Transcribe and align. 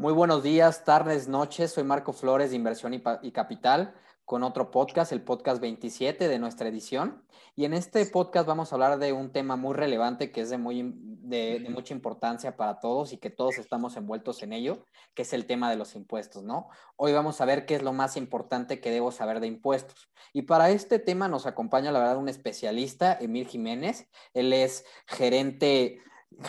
Muy 0.00 0.12
buenos 0.12 0.44
días, 0.44 0.84
tardes, 0.84 1.26
noches. 1.26 1.72
Soy 1.72 1.82
Marco 1.82 2.12
Flores 2.12 2.50
de 2.50 2.56
Inversión 2.56 2.94
y, 2.94 3.32
Capital 3.32 3.96
con 4.24 4.44
otro 4.44 4.70
podcast, 4.70 5.10
el 5.10 5.22
podcast 5.22 5.60
27 5.60 6.28
de 6.28 6.38
nuestra 6.38 6.68
edición. 6.68 7.24
Y 7.56 7.64
en 7.64 7.74
este 7.74 8.06
podcast 8.06 8.46
vamos 8.46 8.70
a 8.70 8.76
hablar 8.76 9.00
de 9.00 9.12
un 9.12 9.32
tema 9.32 9.56
muy 9.56 9.74
relevante 9.74 10.30
que 10.30 10.42
es 10.42 10.50
de, 10.50 10.56
muy, 10.56 10.92
de, 10.94 11.66
mucha 11.70 11.94
importancia 11.94 12.56
para 12.56 12.78
todos 12.78 13.12
y 13.12 13.16
que 13.16 13.30
todos 13.30 13.58
estamos 13.58 13.96
envueltos 13.96 14.44
en 14.44 14.52
ello, 14.52 14.86
que 15.14 15.22
es 15.22 15.32
el 15.32 15.46
tema 15.46 15.68
de 15.68 15.74
los 15.74 15.96
impuestos, 15.96 16.44
¿no? 16.44 16.68
Hoy 16.94 17.12
vamos 17.12 17.40
a 17.40 17.44
ver 17.44 17.66
qué 17.66 17.74
es 17.74 17.82
lo 17.82 17.92
más 17.92 18.16
importante 18.16 18.80
que 18.80 18.92
debo 18.92 19.10
saber 19.10 19.40
de 19.40 19.48
impuestos. 19.48 20.12
Y 20.32 20.42
para 20.42 20.70
este 20.70 21.00
tema 21.00 21.26
nos 21.26 21.44
acompaña, 21.44 21.90
la 21.90 21.98
verdad, 21.98 22.18
un 22.18 22.28
especialista, 22.28 23.18
Emil 23.20 23.48
Jiménez. 23.48 24.08
Él 24.32 24.52
es 24.52 24.84
gerente 25.08 26.02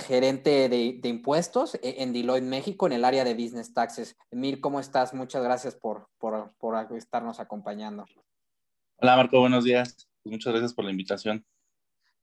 gerente 0.07 0.69
de, 0.69 0.99
impuestos 1.03 1.75
e, 1.75 2.03
en 2.03 2.13
Deloitte 2.13 2.45
México 2.45 2.87
en 2.87 2.93
el 2.93 3.05
área 3.05 3.23
de 3.23 3.33
Business 3.33 3.73
Taxes. 3.73 4.17
Emil, 4.31 4.61
¿cómo 4.61 4.79
estás? 4.79 5.13
Muchas 5.13 5.43
gracias 5.43 5.75
por, 5.75 6.09
por, 6.17 6.53
por 6.57 6.75
estarnos 6.95 7.39
acompañando. 7.39 8.05
Hola 8.97 9.15
Marco, 9.15 9.39
buenos 9.39 9.63
días. 9.63 10.07
Pues 10.23 10.33
muchas 10.33 10.53
gracias 10.53 10.73
por 10.73 10.85
la 10.85 10.91
invitación. 10.91 11.45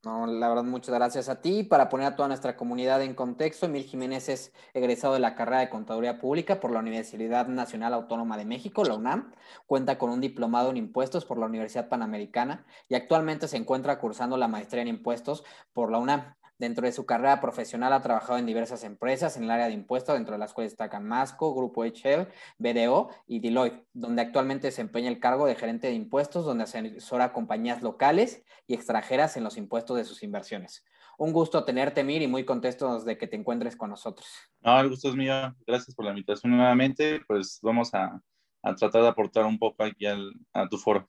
No, 0.06 0.24
la 0.24 0.48
verdad, 0.48 0.62
muchas 0.62 0.94
gracias 0.94 1.28
a 1.28 1.40
ti. 1.40 1.64
Para 1.64 1.88
poner 1.88 2.06
a 2.06 2.14
toda 2.14 2.28
nuestra 2.28 2.56
comunidad 2.56 3.02
en 3.02 3.14
contexto, 3.14 3.66
Emil 3.66 3.82
Jiménez 3.82 4.28
es 4.28 4.52
egresado 4.72 5.14
de 5.14 5.18
la 5.18 5.34
carrera 5.34 5.58
de 5.58 5.68
Contaduría 5.68 6.20
Pública 6.20 6.60
por 6.60 6.70
la 6.70 6.78
Universidad 6.78 7.48
Nacional 7.48 7.92
Autónoma 7.92 8.36
de 8.36 8.44
México, 8.44 8.84
la 8.84 8.94
UNAM. 8.94 9.32
Cuenta 9.66 9.98
con 9.98 10.10
un 10.10 10.20
diplomado 10.20 10.70
en 10.70 10.76
impuestos 10.76 11.24
por 11.24 11.38
la 11.38 11.46
Universidad 11.46 11.88
Panamericana 11.88 12.66
y 12.88 12.94
actualmente 12.94 13.48
se 13.48 13.56
encuentra 13.56 13.98
cursando 13.98 14.36
la 14.36 14.46
maestría 14.46 14.82
en 14.82 14.88
impuestos 14.88 15.42
por 15.72 15.90
la 15.90 15.98
UNAM. 15.98 16.35
Dentro 16.58 16.86
de 16.86 16.92
su 16.92 17.04
carrera 17.04 17.40
profesional 17.40 17.92
ha 17.92 18.00
trabajado 18.00 18.38
en 18.38 18.46
diversas 18.46 18.82
empresas 18.82 19.36
en 19.36 19.44
el 19.44 19.50
área 19.50 19.66
de 19.66 19.74
impuestos, 19.74 20.14
dentro 20.14 20.32
de 20.32 20.38
las 20.38 20.54
cuales 20.54 20.72
destacan 20.72 21.06
Masco, 21.06 21.54
Grupo 21.54 21.84
HL, 21.84 22.28
BDO 22.58 23.10
y 23.26 23.40
Deloitte, 23.40 23.86
donde 23.92 24.22
actualmente 24.22 24.68
desempeña 24.68 25.08
el 25.08 25.20
cargo 25.20 25.46
de 25.46 25.54
gerente 25.54 25.88
de 25.88 25.92
impuestos, 25.92 26.46
donde 26.46 26.64
asesora 26.64 27.24
a 27.26 27.32
compañías 27.32 27.82
locales 27.82 28.44
y 28.66 28.74
extranjeras 28.74 29.36
en 29.36 29.44
los 29.44 29.58
impuestos 29.58 29.98
de 29.98 30.04
sus 30.04 30.22
inversiones. 30.22 30.84
Un 31.18 31.32
gusto 31.32 31.64
tenerte, 31.64 32.04
Mir, 32.04 32.22
y 32.22 32.26
muy 32.26 32.44
contentos 32.44 33.04
de 33.04 33.18
que 33.18 33.26
te 33.26 33.36
encuentres 33.36 33.76
con 33.76 33.90
nosotros. 33.90 34.26
No, 34.60 34.78
el 34.80 34.88
gusto 34.90 35.08
es 35.08 35.14
mío. 35.14 35.54
Gracias 35.66 35.94
por 35.94 36.04
la 36.04 36.10
invitación 36.10 36.56
nuevamente. 36.56 37.20
Pues 37.26 37.58
vamos 37.62 37.92
a, 37.94 38.20
tratar 38.62 39.02
de 39.02 39.08
aportar 39.08 39.44
un 39.44 39.58
poco 39.58 39.84
aquí 39.84 40.06
a 40.06 40.68
tu 40.68 40.76
foro. 40.76 41.08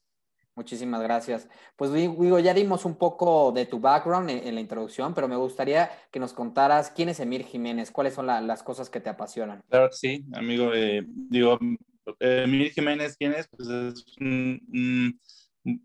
Muchísimas 0.57 1.03
gracias. 1.03 1.47
Pues 1.75 1.93
digo, 1.93 2.39
ya 2.39 2.51
dimos 2.51 2.83
un 2.83 2.95
poco 2.95 3.51
de 3.51 3.67
tu 3.67 3.79
background 3.79 4.31
en, 4.31 4.55
la 4.55 4.59
introducción, 4.59 5.13
pero 5.13 5.27
me 5.27 5.35
gustaría 5.35 5.91
que 6.11 6.19
nos 6.19 6.33
contaras 6.33 6.89
quién 6.89 7.09
es 7.09 7.19
Emir 7.19 7.43
Jiménez, 7.43 7.91
cuáles 7.91 8.15
son 8.15 8.25
las 8.25 8.63
cosas 8.63 8.89
que 8.89 8.99
te 8.99 9.07
apasionan. 9.07 9.61
Claro 9.69 9.89
que 9.89 9.95
sí, 9.95 10.25
amigo. 10.33 10.73
Eh, 10.73 11.03
digo, 11.05 11.59
Emir 12.19 12.71
Jiménez, 12.71 13.15
¿quién 13.17 13.33
es? 13.33 13.47
Pues 13.49 13.69
es 13.69 14.03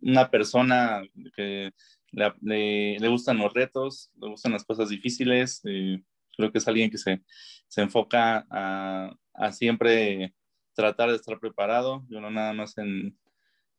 una 0.01 0.31
persona 0.31 1.03
que 1.37 1.71
le, 2.11 3.09
gustan 3.11 3.37
los 3.37 3.53
retos, 3.53 4.11
le 4.19 4.31
gustan 4.31 4.53
las 4.53 4.65
cosas 4.65 4.89
difíciles. 4.89 5.61
Eh, 5.67 6.03
creo 6.35 6.51
que 6.51 6.57
es 6.57 6.67
alguien 6.67 6.91
que 6.91 6.97
se, 6.97 7.23
se 7.69 7.83
enfoca 7.83 8.47
a, 8.49 9.15
a 9.35 9.53
siempre 9.53 10.33
tratar 10.75 11.11
de 11.11 11.17
estar 11.17 11.39
preparado, 11.39 12.07
yo 12.09 12.23
no 12.23 12.31
nada 12.31 12.55
más 12.55 12.79
en 12.79 13.19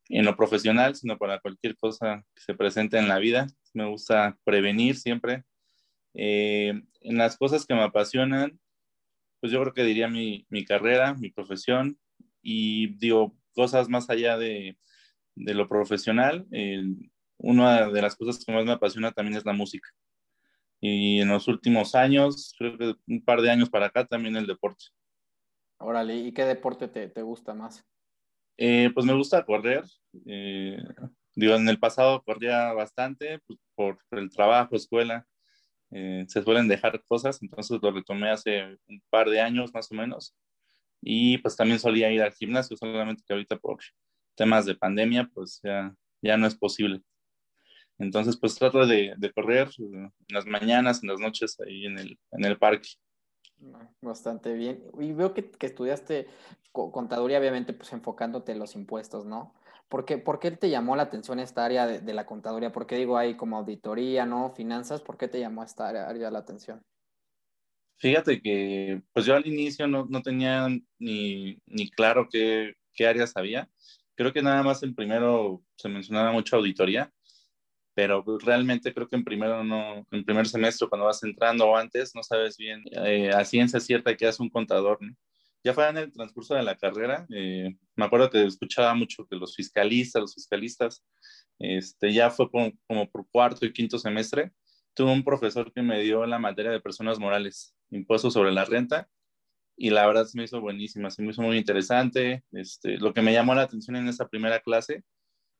en 0.08 0.24
lo 0.24 0.36
profesional, 0.36 0.94
sino 0.94 1.18
para 1.18 1.40
cualquier 1.40 1.76
cosa 1.76 2.24
que 2.34 2.42
se 2.42 2.54
presente 2.54 2.98
en 2.98 3.08
la 3.08 3.18
vida. 3.18 3.46
Me 3.72 3.88
gusta 3.88 4.38
prevenir 4.44 4.96
siempre. 4.96 5.44
Eh, 6.14 6.82
en 7.00 7.18
las 7.18 7.36
cosas 7.36 7.66
que 7.66 7.74
me 7.74 7.82
apasionan, 7.82 8.58
pues 9.40 9.52
yo 9.52 9.60
creo 9.60 9.74
que 9.74 9.84
diría 9.84 10.08
mi, 10.08 10.46
mi 10.48 10.64
carrera, 10.64 11.14
mi 11.14 11.30
profesión 11.30 11.98
y 12.42 12.94
digo, 12.96 13.36
cosas 13.52 13.88
más 13.88 14.10
allá 14.10 14.36
de, 14.38 14.78
de 15.34 15.54
lo 15.54 15.68
profesional. 15.68 16.46
una 17.38 17.90
de 17.90 18.02
las 18.02 18.16
cosas 18.16 18.44
que 18.44 18.52
más 18.52 18.64
me 18.64 18.72
apasiona 18.72 19.12
también 19.12 19.36
es 19.36 19.44
la 19.44 19.52
música. 19.52 19.88
Y 20.80 21.20
en 21.20 21.28
los 21.28 21.48
últimos 21.48 21.94
años, 21.94 22.54
creo 22.58 22.76
que 22.76 22.94
un 23.06 23.24
par 23.24 23.40
de 23.40 23.50
años 23.50 23.70
para 23.70 23.86
acá, 23.86 24.06
también 24.06 24.36
el 24.36 24.46
deporte. 24.46 24.84
Órale, 25.78 26.16
¿y 26.16 26.32
qué 26.32 26.44
deporte 26.44 26.88
te, 26.88 27.08
te 27.08 27.22
gusta 27.22 27.54
más? 27.54 27.84
Eh, 28.56 28.90
pues 28.94 29.06
me 29.06 29.14
gusta 29.14 29.44
correr. 29.44 29.84
Eh, 30.26 30.78
digo, 31.34 31.54
en 31.54 31.68
el 31.68 31.78
pasado 31.78 32.22
corría 32.22 32.72
bastante 32.72 33.40
pues, 33.46 33.58
por, 33.74 33.98
el 34.12 34.30
trabajo, 34.30 34.76
escuela. 34.76 35.26
Eh, 35.90 36.24
se 36.28 36.42
suelen 36.42 36.66
dejar 36.66 37.02
cosas, 37.06 37.40
entonces 37.42 37.78
lo 37.80 37.92
retomé 37.92 38.30
hace 38.30 38.78
un 38.88 39.02
par 39.10 39.28
de 39.30 39.40
años 39.40 39.72
más 39.72 39.90
o 39.92 39.94
menos. 39.94 40.34
Y 41.00 41.38
pues 41.38 41.56
también 41.56 41.78
solía 41.78 42.10
ir 42.10 42.22
al 42.22 42.32
gimnasio, 42.32 42.76
solamente 42.76 43.22
que 43.26 43.32
ahorita 43.32 43.56
por 43.58 43.78
temas 44.34 44.66
de 44.66 44.74
pandemia, 44.74 45.30
pues 45.32 45.60
ya, 45.62 45.94
ya 46.22 46.36
no 46.36 46.46
es 46.46 46.56
posible. 46.56 47.02
Entonces, 47.98 48.36
pues 48.36 48.56
trato 48.56 48.86
de, 48.86 49.14
de 49.16 49.32
correr 49.32 49.68
en 49.78 50.10
las 50.28 50.46
mañanas, 50.46 51.02
en 51.02 51.10
las 51.10 51.20
noches, 51.20 51.60
ahí 51.60 51.86
en 51.86 51.98
el, 51.98 52.18
en 52.32 52.44
el 52.44 52.58
parque. 52.58 52.88
Bastante 54.00 54.52
bien. 54.54 54.82
Y 54.98 55.12
veo 55.12 55.32
que, 55.32 55.50
que 55.50 55.66
estudiaste 55.66 56.26
contaduría, 56.74 57.38
obviamente, 57.38 57.72
pues 57.72 57.92
enfocándote 57.92 58.52
en 58.52 58.58
los 58.58 58.74
impuestos, 58.74 59.24
¿no? 59.24 59.54
¿Por 59.88 60.04
qué, 60.04 60.18
¿Por 60.18 60.40
qué 60.40 60.50
te 60.50 60.70
llamó 60.70 60.96
la 60.96 61.04
atención 61.04 61.38
esta 61.38 61.64
área 61.64 61.86
de, 61.86 62.14
la 62.14 62.26
contaduría? 62.26 62.72
¿Por 62.72 62.86
qué 62.86 62.96
digo 62.96 63.16
ahí 63.16 63.36
como 63.36 63.56
auditoría, 63.56 64.26
¿no? 64.26 64.50
Finanzas, 64.50 65.02
¿por 65.02 65.16
qué 65.16 65.28
te 65.28 65.38
llamó 65.38 65.62
esta 65.62 65.88
área, 65.88 66.30
la 66.30 66.38
atención? 66.38 66.82
Fíjate 67.96 68.42
que, 68.42 69.02
pues 69.12 69.24
yo 69.24 69.36
al 69.36 69.46
inicio 69.46 69.86
no, 69.86 70.06
no 70.08 70.20
tenía 70.20 70.68
ni, 70.98 71.58
ni 71.66 71.90
claro 71.90 72.28
qué, 72.30 72.74
qué 72.92 73.06
áreas 73.06 73.36
había. 73.36 73.68
Creo 74.16 74.32
que 74.32 74.42
nada 74.42 74.62
más 74.62 74.82
en 74.82 74.94
primero 74.94 75.62
se 75.76 75.88
mencionaba 75.88 76.32
mucho 76.32 76.56
auditoría 76.56 77.12
pero 77.94 78.24
realmente 78.40 78.92
creo 78.92 79.08
que 79.08 79.16
en 79.16 79.24
primero 79.24 79.62
no, 79.62 80.04
en 80.10 80.24
primer 80.24 80.46
semestre 80.46 80.88
cuando 80.88 81.06
vas 81.06 81.22
entrando 81.22 81.66
o 81.66 81.76
antes 81.76 82.14
no 82.14 82.22
sabes 82.22 82.56
bien 82.56 82.82
eh, 82.90 83.30
a 83.30 83.44
ciencia 83.44 83.80
cierta 83.80 84.16
qué 84.16 84.26
hace 84.26 84.42
un 84.42 84.50
contador, 84.50 84.98
¿no? 85.00 85.14
Ya 85.64 85.72
fue 85.72 85.88
en 85.88 85.96
el 85.96 86.12
transcurso 86.12 86.54
de 86.54 86.62
la 86.62 86.76
carrera, 86.76 87.26
eh, 87.34 87.74
me 87.96 88.04
acuerdo 88.04 88.28
que 88.28 88.44
escuchaba 88.44 88.94
mucho 88.94 89.26
que 89.26 89.36
los 89.36 89.56
fiscalistas, 89.56 90.20
los 90.20 90.34
fiscalistas, 90.34 91.02
este, 91.58 92.12
ya 92.12 92.30
fue 92.30 92.50
como, 92.50 92.70
como, 92.86 93.10
por 93.10 93.26
cuarto 93.30 93.64
y 93.64 93.72
quinto 93.72 93.98
semestre, 93.98 94.52
tuve 94.92 95.10
un 95.10 95.24
profesor 95.24 95.72
que 95.72 95.80
me 95.80 96.02
dio 96.02 96.26
la 96.26 96.38
materia 96.38 96.70
de 96.70 96.80
personas 96.80 97.18
morales, 97.18 97.74
impuestos 97.90 98.34
sobre 98.34 98.52
la 98.52 98.66
renta, 98.66 99.08
y 99.76 99.90
la 99.90 100.06
verdad 100.06 100.26
se 100.26 100.36
me 100.36 100.44
hizo 100.44 100.60
buenísima, 100.60 101.10
se 101.10 101.22
me 101.22 101.30
hizo 101.30 101.42
muy 101.42 101.56
interesante. 101.56 102.44
Este, 102.52 102.98
lo 102.98 103.12
que 103.12 103.22
me 103.22 103.32
llamó 103.32 103.54
la 103.54 103.62
atención 103.62 103.96
en 103.96 104.08
esa 104.08 104.28
primera 104.28 104.60
clase 104.60 105.02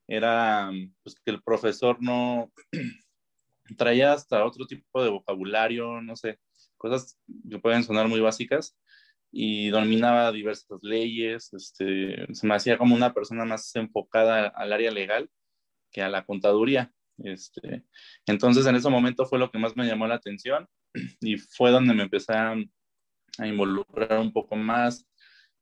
era 0.07 0.71
pues, 1.03 1.17
que 1.25 1.33
el 1.33 1.43
profesor 1.43 1.97
no 2.01 2.53
traía 3.77 4.13
hasta 4.13 4.45
otro 4.45 4.67
tipo 4.67 5.03
de 5.03 5.11
vocabulario, 5.11 6.01
no 6.01 6.15
sé, 6.15 6.39
cosas 6.77 7.19
que 7.51 7.59
pueden 7.59 7.83
sonar 7.83 8.07
muy 8.09 8.21
básicas 8.21 8.77
y 9.37 9.69
dominaba 9.71 10.31
diversas 10.31 10.79
leyes, 10.83 11.53
este, 11.55 12.33
se 12.33 12.47
me 12.47 12.55
hacía 12.55 12.79
como 12.79 12.95
una 12.95 13.13
persona 13.13 13.45
más 13.45 13.75
enfocada 13.75 14.47
al 14.47 14.73
área 14.73 14.93
legal 14.93 15.29
que 15.91 16.03
a 16.03 16.09
la 16.09 16.25
contaduría. 16.25 16.93
Este, 17.19 17.85
entonces 18.27 18.65
en 18.67 18.77
ese 18.77 18.89
momento 18.89 19.27
fue 19.27 19.41
lo 19.41 19.51
que 19.51 19.59
más 19.59 19.77
me 19.77 19.87
llamó 19.87 20.07
la 20.07 20.15
atención 20.15 20.69
y 21.21 21.37
fue 21.37 21.73
donde 21.73 21.95
me 21.95 22.05
empecé 22.05 22.33
a, 22.33 22.55
involucrar 23.45 24.21
un 24.21 24.33
poco 24.33 24.55
más, 24.55 25.05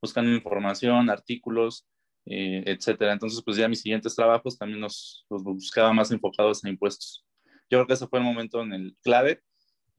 buscando 0.02 0.30
información, 0.30 1.08
artículos, 1.08 1.86
eh, 2.26 2.62
etcétera. 2.66 3.14
Entonces, 3.14 3.42
pues 3.42 3.56
ya 3.56 3.68
mis 3.68 3.80
siguientes 3.80 4.14
trabajos 4.14 4.58
también 4.58 4.82
los, 4.82 5.24
los, 5.30 5.42
buscaba 5.42 5.94
más 5.94 6.10
enfocados 6.10 6.62
a 6.62 6.68
impuestos. 6.68 7.24
Yo 7.70 7.78
creo 7.78 7.86
que 7.86 7.94
ese 7.94 8.06
fue 8.06 8.18
el 8.18 8.26
momento 8.26 8.60
en 8.60 8.74
el 8.74 8.96
clave 9.02 9.40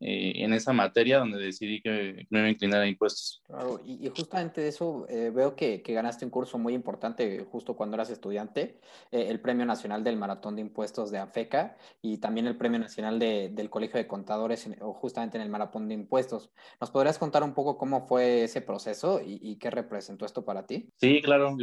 eh, 0.05 0.43
en 0.43 0.51
esa 0.51 0.73
materia 0.73 1.19
donde 1.19 1.41
decidí 1.41 1.81
que 1.81 2.27
me 2.29 2.39
iba 2.39 2.47
a 2.49 2.51
inclinar 2.51 2.81
a 2.81 2.87
impuestos. 2.87 3.41
Claro, 3.47 3.79
y, 3.85 4.05
justamente 4.09 4.59
de 4.59 4.67
eso 4.67 5.05
eh, 5.07 5.31
veo 5.33 5.55
que, 5.55 5.81
que, 5.81 5.93
ganaste 5.93 6.25
un 6.25 6.31
curso 6.31 6.57
muy 6.57 6.73
importante 6.73 7.39
justo 7.49 7.77
cuando 7.77 7.95
eras 7.95 8.09
estudiante, 8.09 8.81
eh, 9.11 9.27
el 9.29 9.39
Premio 9.39 9.65
Nacional 9.65 10.03
del 10.03 10.17
Maratón 10.17 10.57
de 10.57 10.61
Impuestos 10.61 11.09
de 11.09 11.19
AFECA 11.19 11.77
y 12.01 12.17
también 12.17 12.47
el 12.47 12.57
Premio 12.57 12.79
Nacional 12.79 13.17
de, 13.17 13.47
del 13.53 13.69
Colegio 13.69 13.97
de 13.97 14.05
Contadores 14.05 14.69
o 14.81 14.91
justamente 14.91 15.37
en 15.37 15.43
el 15.43 15.49
Maratón 15.49 15.87
de 15.87 15.93
Impuestos. 15.93 16.51
¿Nos 16.81 16.91
podrías 16.91 17.17
contar 17.17 17.41
un 17.41 17.53
poco 17.53 17.77
cómo 17.77 18.05
fue 18.05 18.43
ese 18.43 18.59
proceso 18.59 19.21
y, 19.21 19.39
y 19.41 19.55
qué 19.55 19.69
representó 19.71 20.25
esto 20.25 20.43
para 20.43 20.65
ti? 20.65 20.89
Sí, 20.97 21.21
claro, 21.21 21.55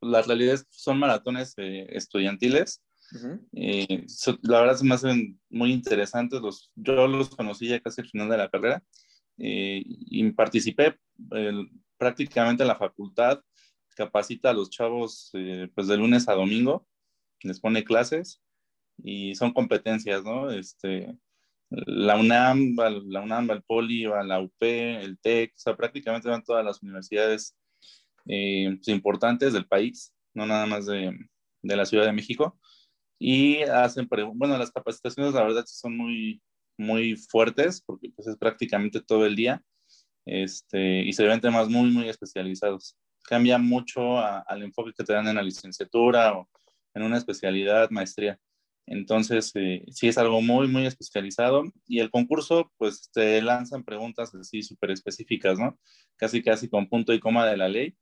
las 0.00 0.26
realidades 0.26 0.66
son 0.68 0.98
maratones 0.98 1.54
estudiantiles 1.56 2.82
eh, 3.52 4.06
la 4.42 4.60
verdad 4.60 4.76
se 4.76 4.84
me 4.84 4.94
hacen 4.94 5.40
muy 5.50 5.72
interesantes. 5.72 6.40
Los, 6.40 6.70
yo 6.74 7.06
los 7.06 7.30
conocí 7.30 7.68
ya 7.68 7.80
casi 7.80 8.00
al 8.00 8.08
final 8.08 8.28
de 8.28 8.38
la 8.38 8.50
carrera 8.50 8.82
eh, 9.38 9.82
y 9.86 10.30
participé 10.32 10.98
prácticamente 11.96 12.62
en 12.62 12.68
la 12.68 12.76
facultad. 12.76 13.40
Capacita 13.96 14.50
a 14.50 14.54
los 14.54 14.70
chavos 14.70 15.30
eh, 15.34 15.68
pues 15.74 15.86
de 15.86 15.96
lunes 15.96 16.28
a 16.28 16.34
domingo, 16.34 16.86
les 17.42 17.60
pone 17.60 17.84
clases 17.84 18.42
y 18.98 19.34
son 19.36 19.52
competencias, 19.52 20.24
¿no? 20.24 20.50
Este, 20.50 21.16
la 21.70 22.16
UNAM, 22.16 22.74
la 23.06 23.20
UNAM, 23.20 23.50
el 23.50 23.62
Poli, 23.62 24.02
la 24.04 24.40
UP, 24.40 24.62
el 24.62 25.18
TEC, 25.18 25.52
o 25.54 25.58
sea, 25.58 25.76
prácticamente 25.76 26.28
van 26.28 26.42
todas 26.42 26.64
las 26.64 26.82
universidades 26.82 27.56
eh, 28.26 28.78
importantes 28.86 29.52
del 29.52 29.66
país, 29.66 30.14
no 30.34 30.46
nada 30.46 30.66
más 30.66 30.86
de, 30.86 31.16
de, 31.62 31.76
la 31.76 31.86
Ciudad 31.86 32.06
de 32.06 32.12
México. 32.12 32.58
Y 33.18 33.62
hacen, 33.62 34.08
bueno, 34.34 34.58
las 34.58 34.72
capacitaciones 34.72 35.34
la 35.34 35.42
verdad 35.42 35.64
son 35.66 35.96
muy, 35.96 36.42
muy 36.76 37.16
fuertes 37.16 37.82
porque 37.84 38.10
pues 38.14 38.28
es 38.28 38.36
prácticamente 38.36 39.00
todo 39.00 39.26
el 39.26 39.36
día 39.36 39.62
este, 40.26 41.02
y 41.02 41.12
se 41.12 41.24
ven 41.24 41.40
temas 41.40 41.68
muy, 41.68 41.90
muy 41.90 42.08
especializados. 42.08 42.96
Cambia 43.22 43.58
mucho 43.58 44.18
al 44.18 44.62
enfoque 44.62 44.92
que 44.96 45.04
te 45.04 45.12
dan 45.12 45.28
en 45.28 45.36
la 45.36 45.42
licenciatura 45.42 46.34
o 46.34 46.48
en 46.94 47.02
una 47.02 47.18
especialidad, 47.18 47.90
maestría. 47.90 48.38
Entonces, 48.86 49.50
eh, 49.54 49.82
sí 49.90 50.08
es 50.08 50.18
algo 50.18 50.42
muy, 50.42 50.68
muy 50.68 50.86
especializado 50.86 51.64
y 51.86 52.00
el 52.00 52.10
concurso, 52.10 52.70
pues 52.76 53.10
te 53.12 53.40
lanzan 53.40 53.82
preguntas 53.82 54.34
así 54.34 54.62
súper 54.62 54.90
específicas, 54.90 55.58
¿no? 55.58 55.78
Casi, 56.16 56.42
casi 56.42 56.68
con 56.68 56.88
punto 56.88 57.14
y 57.14 57.20
coma 57.20 57.46
de 57.46 57.56
la 57.56 57.68
ley. 57.68 57.96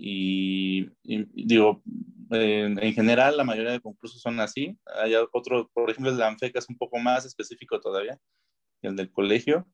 Y, 0.00 0.88
digo, 1.02 1.82
en 2.30 2.92
general, 2.94 3.36
la 3.36 3.44
mayoría 3.44 3.72
de 3.72 3.80
concursos 3.80 4.20
son 4.20 4.38
así. 4.38 4.78
Hay 5.02 5.14
otro, 5.32 5.68
por 5.74 5.90
ejemplo, 5.90 6.12
el 6.12 6.16
de 6.16 6.24
ANFECA 6.24 6.60
es 6.60 6.68
un 6.68 6.78
poco 6.78 6.98
más 6.98 7.24
específico 7.24 7.80
todavía, 7.80 8.16
el 8.82 8.94
del 8.94 9.10
colegio. 9.10 9.66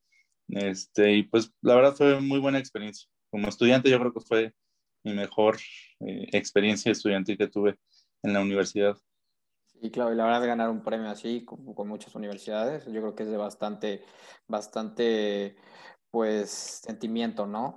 Este, 0.49 1.13
y 1.15 1.23
pues 1.25 1.53
la 1.61 1.75
verdad 1.75 1.95
fue 1.95 2.21
muy 2.21 2.39
buena 2.39 2.59
experiencia. 2.59 3.09
Como 3.31 3.49
estudiante, 3.49 3.91
yo 3.91 3.99
creo 3.99 4.13
que 4.15 4.21
fue 4.21 4.55
mi 5.05 5.13
mejor 5.13 5.59
eh, 6.01 6.29
experiencia 6.33 6.91
estudiantil 6.91 7.37
que 7.37 7.49
tuve 7.49 7.77
en 8.23 8.33
la 8.33 8.41
universidad. 8.41 8.97
Y 9.83 9.91
claro, 9.91 10.15
y 10.15 10.17
la 10.17 10.25
verdad 10.25 10.47
ganar 10.47 10.71
un 10.71 10.83
premio 10.83 11.11
así 11.11 11.45
con, 11.45 11.87
muchas 11.87 12.15
universidades, 12.15 12.87
yo 12.87 13.01
creo 13.03 13.15
que 13.15 13.25
es 13.25 13.29
de 13.29 13.37
bastante, 13.37 14.03
bastante, 14.49 15.57
pues, 16.11 16.81
sentimiento, 16.83 17.47
¿no? 17.47 17.77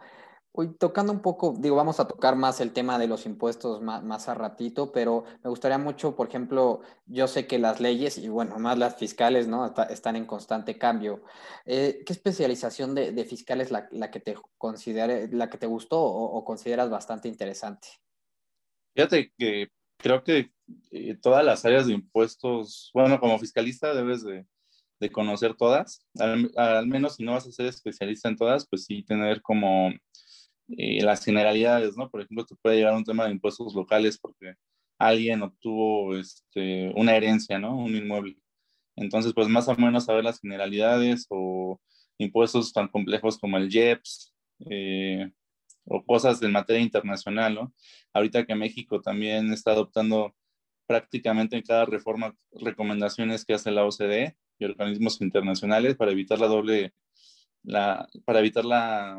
Hoy 0.59 0.73
tocando 0.73 1.13
un 1.13 1.21
poco, 1.21 1.55
digo, 1.55 1.75
vamos 1.75 1.99
a 1.99 2.07
tocar 2.07 2.35
más 2.35 2.61
el 2.61 2.73
tema 2.73 2.97
de 2.97 3.05
los 3.05 3.27
impuestos 3.27 3.79
más, 3.79 4.27
a 4.27 4.33
ratito, 4.33 4.91
pero 4.91 5.23
me 5.43 5.51
gustaría 5.51 5.77
mucho, 5.77 6.15
por 6.15 6.29
ejemplo, 6.29 6.81
yo 7.05 7.27
sé 7.27 7.45
que 7.45 7.59
las 7.59 7.79
leyes 7.79 8.17
y 8.17 8.27
bueno, 8.27 8.57
más 8.57 8.75
las 8.75 8.95
fiscales, 8.95 9.47
¿no? 9.47 9.71
están 9.87 10.15
en 10.15 10.25
constante 10.25 10.75
cambio. 10.75 11.21
Eh, 11.63 12.01
¿Qué 12.03 12.11
especialización 12.11 12.95
de, 12.95 13.11
de 13.11 13.23
fiscales 13.23 13.69
la, 13.69 13.87
la, 13.91 14.09
que 14.09 14.19
te 14.19 14.35
considere, 14.57 15.27
la 15.27 15.47
que 15.47 15.59
te 15.59 15.67
gustó 15.67 16.01
o, 16.01 16.43
consideras 16.43 16.89
bastante 16.89 17.27
interesante? 17.27 17.89
Fíjate 18.95 19.31
que 19.37 19.67
creo 19.97 20.23
que 20.23 20.53
eh, 20.89 21.19
todas 21.21 21.45
las 21.45 21.65
áreas 21.65 21.85
de 21.85 21.93
impuestos, 21.93 22.89
bueno, 22.95 23.19
como 23.19 23.37
fiscalista 23.37 23.93
debes 23.93 24.23
de, 24.23 24.47
de 24.99 25.11
conocer 25.11 25.53
todas, 25.55 26.05
al, 26.17 26.87
menos 26.87 27.15
si 27.15 27.23
no 27.23 27.33
vas 27.33 27.45
a 27.45 27.51
ser 27.51 27.67
especialista 27.67 28.29
en 28.29 28.35
todas, 28.35 28.67
pues 28.67 28.85
sí 28.85 29.03
tener 29.03 29.41
como 29.41 29.91
eh, 30.69 31.01
las 31.03 31.23
generalidades, 31.23 31.95
¿no? 31.97 32.09
Por 32.09 32.21
ejemplo, 32.21 32.45
te 32.45 32.55
puede 32.55 32.77
llegar 32.77 32.93
un 32.93 33.03
tema 33.03 33.25
de 33.25 33.31
impuestos 33.31 33.73
locales 33.73 34.17
porque 34.17 34.55
alguien 34.97 35.41
obtuvo 35.43 36.15
este, 36.17 36.91
una 36.95 37.15
herencia, 37.15 37.59
¿no? 37.59 37.77
Un 37.77 37.95
inmueble. 37.95 38.37
Entonces, 38.95 39.33
pues 39.33 39.47
más 39.47 39.67
o 39.67 39.75
menos 39.75 40.05
saber 40.05 40.23
las 40.23 40.39
generalidades 40.41 41.27
o 41.29 41.79
impuestos 42.17 42.73
tan 42.73 42.87
complejos 42.89 43.37
como 43.37 43.57
el 43.57 43.73
IEPS, 43.73 44.33
eh, 44.69 45.31
o 45.85 46.03
cosas 46.03 46.41
en 46.41 46.51
materia 46.51 46.81
internacional, 46.81 47.55
¿no? 47.55 47.73
Ahorita 48.13 48.45
que 48.45 48.55
México 48.55 49.01
también 49.01 49.53
está 49.53 49.71
adoptando 49.71 50.35
prácticamente 50.87 51.55
en 51.55 51.63
cada 51.63 51.85
reforma 51.85 52.35
recomendaciones 52.51 53.45
que 53.45 53.53
hace 53.53 53.71
la 53.71 53.85
OCDE 53.85 54.35
y 54.59 54.65
organismos 54.65 55.21
internacionales 55.21 55.95
para 55.95 56.11
evitar 56.11 56.39
la 56.39 56.47
doble, 56.47 56.93
la, 57.63 58.07
para 58.25 58.39
evitar 58.39 58.65
la, 58.65 59.17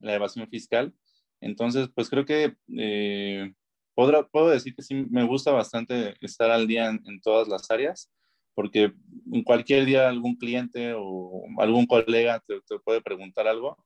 la 0.00 0.14
evasión 0.14 0.48
fiscal. 0.48 0.94
Entonces, 1.40 1.88
pues 1.94 2.08
creo 2.08 2.24
que 2.24 2.56
eh, 2.78 3.52
puedo, 3.94 4.48
decir 4.48 4.74
que 4.74 4.82
sí 4.82 4.94
me 5.10 5.24
gusta 5.24 5.52
bastante 5.52 6.14
estar 6.20 6.50
al 6.50 6.66
día 6.66 6.88
en, 6.88 7.20
todas 7.20 7.48
las 7.48 7.70
áreas, 7.70 8.10
porque 8.54 8.92
en 9.32 9.42
cualquier 9.42 9.84
día 9.84 10.08
algún 10.08 10.36
cliente 10.36 10.94
o 10.96 11.44
algún 11.58 11.86
colega 11.86 12.42
te, 12.46 12.60
te 12.68 12.78
puede 12.78 13.00
preguntar 13.00 13.46
algo. 13.46 13.76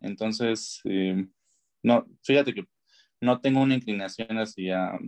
Entonces, 0.00 0.80
eh, 0.84 1.26
no, 1.82 2.06
fíjate 2.22 2.54
que 2.54 2.64
no 3.20 3.40
tengo 3.40 3.60
una 3.60 3.74
inclinación 3.74 4.36
hacia 4.38 4.98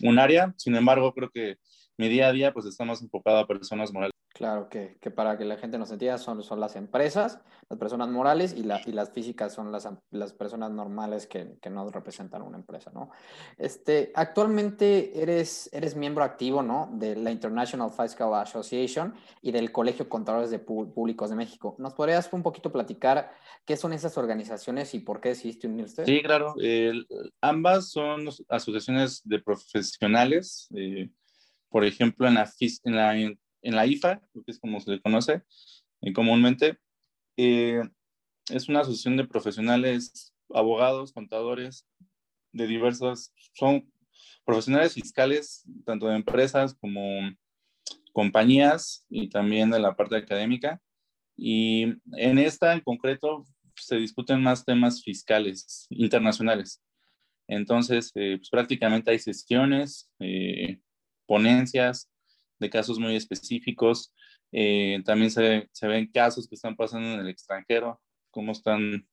un 0.00 0.18
área, 0.18 0.54
sin 0.56 0.76
embargo, 0.76 1.12
creo 1.14 1.30
que 1.30 1.56
mi 1.96 2.08
día 2.08 2.28
a 2.28 2.32
día 2.32 2.52
pues 2.52 2.66
está 2.66 2.84
más 2.84 3.02
enfocado 3.02 3.38
a 3.38 3.46
personas 3.46 3.92
morales. 3.92 4.12
Claro, 4.36 4.68
que, 4.68 4.98
que, 5.00 5.10
para 5.10 5.38
que 5.38 5.46
la 5.46 5.56
gente 5.56 5.78
nos 5.78 5.90
entienda 5.90 6.18
son, 6.18 6.42
son 6.42 6.60
las 6.60 6.76
empresas, 6.76 7.40
las 7.70 7.78
personas 7.78 8.10
morales 8.10 8.52
y, 8.54 8.64
la, 8.64 8.82
y 8.84 8.92
las 8.92 9.10
físicas 9.10 9.54
son 9.54 9.72
las, 9.72 9.88
las 10.10 10.34
personas 10.34 10.70
normales 10.70 11.26
que, 11.26 11.56
que, 11.62 11.70
no 11.70 11.88
representan 11.88 12.42
una 12.42 12.58
empresa, 12.58 12.90
¿no? 12.92 13.08
Este, 13.56 14.12
actualmente 14.14 15.22
eres, 15.22 15.70
eres 15.72 15.96
miembro 15.96 16.22
activo, 16.22 16.62
¿no? 16.62 16.90
De 16.92 17.16
la 17.16 17.30
International 17.30 17.90
Fiscal 17.90 18.34
Association 18.34 19.14
y 19.40 19.52
del 19.52 19.72
Colegio 19.72 20.04
de 20.04 20.10
Contadores 20.10 20.50
de 20.50 20.58
Públicos 20.58 21.30
de 21.30 21.36
México. 21.36 21.74
¿Nos 21.78 21.94
podrías 21.94 22.30
un 22.30 22.42
poquito 22.42 22.70
platicar 22.70 23.32
qué 23.64 23.78
son 23.78 23.94
esas 23.94 24.18
organizaciones 24.18 24.92
y 24.92 24.98
por 24.98 25.22
qué 25.22 25.30
decidiste 25.30 25.66
unirte? 25.66 26.04
Sí, 26.04 26.22
claro. 26.22 26.54
ambas 27.40 27.88
son 27.88 28.28
asociaciones 28.50 29.22
de 29.24 29.38
profesionales. 29.38 30.68
Eh, 30.74 31.08
por 31.76 31.84
ejemplo, 31.84 32.26
en 32.26 32.32
la, 32.36 32.50
en 32.84 32.96
la 32.96 33.36
en 33.66 33.76
la 33.76 33.86
IFA, 33.86 34.22
que 34.32 34.50
es 34.50 34.58
como 34.58 34.80
se 34.80 34.92
le 34.92 35.02
conoce 35.02 35.42
eh, 36.00 36.14
comúnmente. 36.14 36.78
Eh, 37.36 37.82
es 38.48 38.70
una 38.70 38.80
asociación 38.80 39.18
de 39.18 39.26
profesionales, 39.26 40.32
abogados, 40.54 41.12
contadores, 41.12 41.86
de 42.52 42.66
diversas, 42.66 43.34
son 43.52 43.92
profesionales 44.46 44.94
fiscales, 44.94 45.66
tanto 45.84 46.06
de 46.08 46.16
empresas 46.16 46.72
como 46.80 47.02
compañías 48.14 49.04
y 49.10 49.28
también 49.28 49.68
de 49.68 49.78
la 49.78 49.94
parte 49.96 50.16
académica. 50.16 50.80
Y 51.36 51.82
en 52.16 52.38
esta 52.38 52.72
en 52.72 52.80
concreto 52.80 53.44
se 53.74 53.96
discuten 53.96 54.42
más 54.42 54.64
temas 54.64 55.02
fiscales 55.02 55.88
internacionales. 55.90 56.82
Entonces, 57.48 58.10
eh, 58.14 58.36
pues, 58.38 58.50
prácticamente 58.50 59.10
hay 59.10 59.18
sesiones, 59.18 60.10
ponencias, 61.26 62.08
de 62.58 62.70
casos 62.70 62.98
muy 62.98 63.16
específicos. 63.16 64.12
Eh, 64.52 65.02
también 65.04 65.30
se, 65.30 65.68
se, 65.72 65.86
ven 65.86 66.10
casos 66.12 66.48
que 66.48 66.54
están 66.54 66.76
pasando 66.76 67.14
en 67.14 67.20
el 67.20 67.28
extranjero, 67.28 68.00
cómo 68.30 68.52
están 68.52 69.06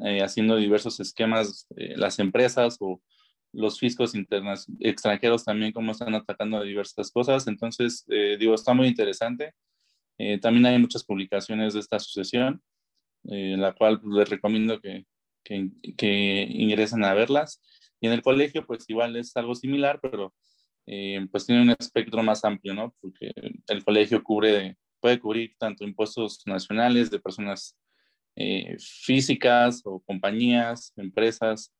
eh, 0.00 0.22
haciendo 0.22 0.56
diversos 0.56 1.00
esquemas 1.00 1.66
eh, 1.76 1.94
las 1.96 2.18
empresas 2.18 2.76
o 2.80 3.00
los 3.52 3.78
fiscos 3.78 4.12
extranjeros 4.80 5.44
también, 5.44 5.72
cómo 5.72 5.92
están 5.92 6.14
atacando 6.14 6.62
diversas 6.62 7.10
cosas. 7.10 7.46
Entonces, 7.46 8.04
digo, 8.38 8.54
está 8.54 8.74
muy 8.74 8.86
interesante. 8.86 9.54
también 10.42 10.66
hay 10.66 10.78
muchas 10.78 11.04
publicaciones 11.04 11.72
de 11.72 11.80
esta 11.80 11.96
asociación, 11.96 12.60
la 13.22 13.72
cual 13.72 14.00
les 14.04 14.28
recomiendo 14.28 14.78
que, 14.78 15.06
que, 15.42 15.70
que 15.96 16.46
ingresen 16.50 17.02
a 17.04 17.14
verlas. 17.14 17.62
Y 17.98 18.08
en 18.08 18.12
el 18.12 18.20
colegio, 18.20 18.66
pues 18.66 18.84
igual 18.88 19.16
es 19.16 19.34
algo 19.36 19.54
similar, 19.54 20.00
pero 20.02 20.34
eh, 20.86 21.26
pues 21.30 21.46
tiene 21.46 21.62
un 21.62 21.70
espectro 21.70 22.22
más 22.22 22.44
amplio, 22.44 22.74
¿no? 22.74 22.94
Porque 23.00 23.32
el 23.68 23.84
colegio 23.84 24.22
cubre, 24.22 24.76
puede 25.00 25.18
cubrir 25.18 25.54
tanto 25.58 25.84
impuestos 25.84 26.40
nacionales 26.46 27.10
de 27.10 27.18
personas 27.18 27.76
eh, 28.36 28.76
físicas 28.78 29.82
o 29.84 30.00
compañías, 30.00 30.92
empresas, 30.96 31.72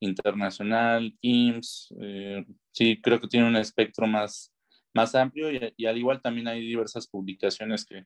internacional, 0.00 1.16
IMSS, 1.20 1.94
eh, 2.00 2.44
sí, 2.72 3.00
creo 3.00 3.20
que 3.20 3.28
tiene 3.28 3.48
un 3.48 3.56
espectro 3.56 4.06
más, 4.06 4.52
más 4.94 5.14
amplio 5.14 5.50
y, 5.50 5.86
al 5.86 5.98
igual 5.98 6.20
también 6.20 6.48
hay 6.48 6.60
diversas 6.60 7.06
publicaciones 7.06 7.84
que 7.84 8.04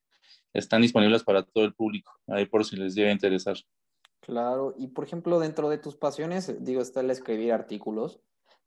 están 0.52 0.82
disponibles 0.82 1.22
para 1.24 1.42
todo 1.42 1.64
el 1.64 1.74
público, 1.74 2.12
ahí 2.28 2.46
por 2.46 2.64
si 2.64 2.76
les 2.76 2.94
llega 2.94 3.10
a 3.10 3.12
interesar. 3.12 3.56
Claro, 4.20 4.74
y 4.78 4.88
por 4.88 5.04
ejemplo, 5.04 5.38
dentro 5.38 5.68
de 5.68 5.78
tus 5.78 5.96
pasiones, 5.96 6.62
digo, 6.64 6.80
está 6.80 7.00
el 7.00 7.10
escribir 7.10 7.52
artículos 7.52 8.20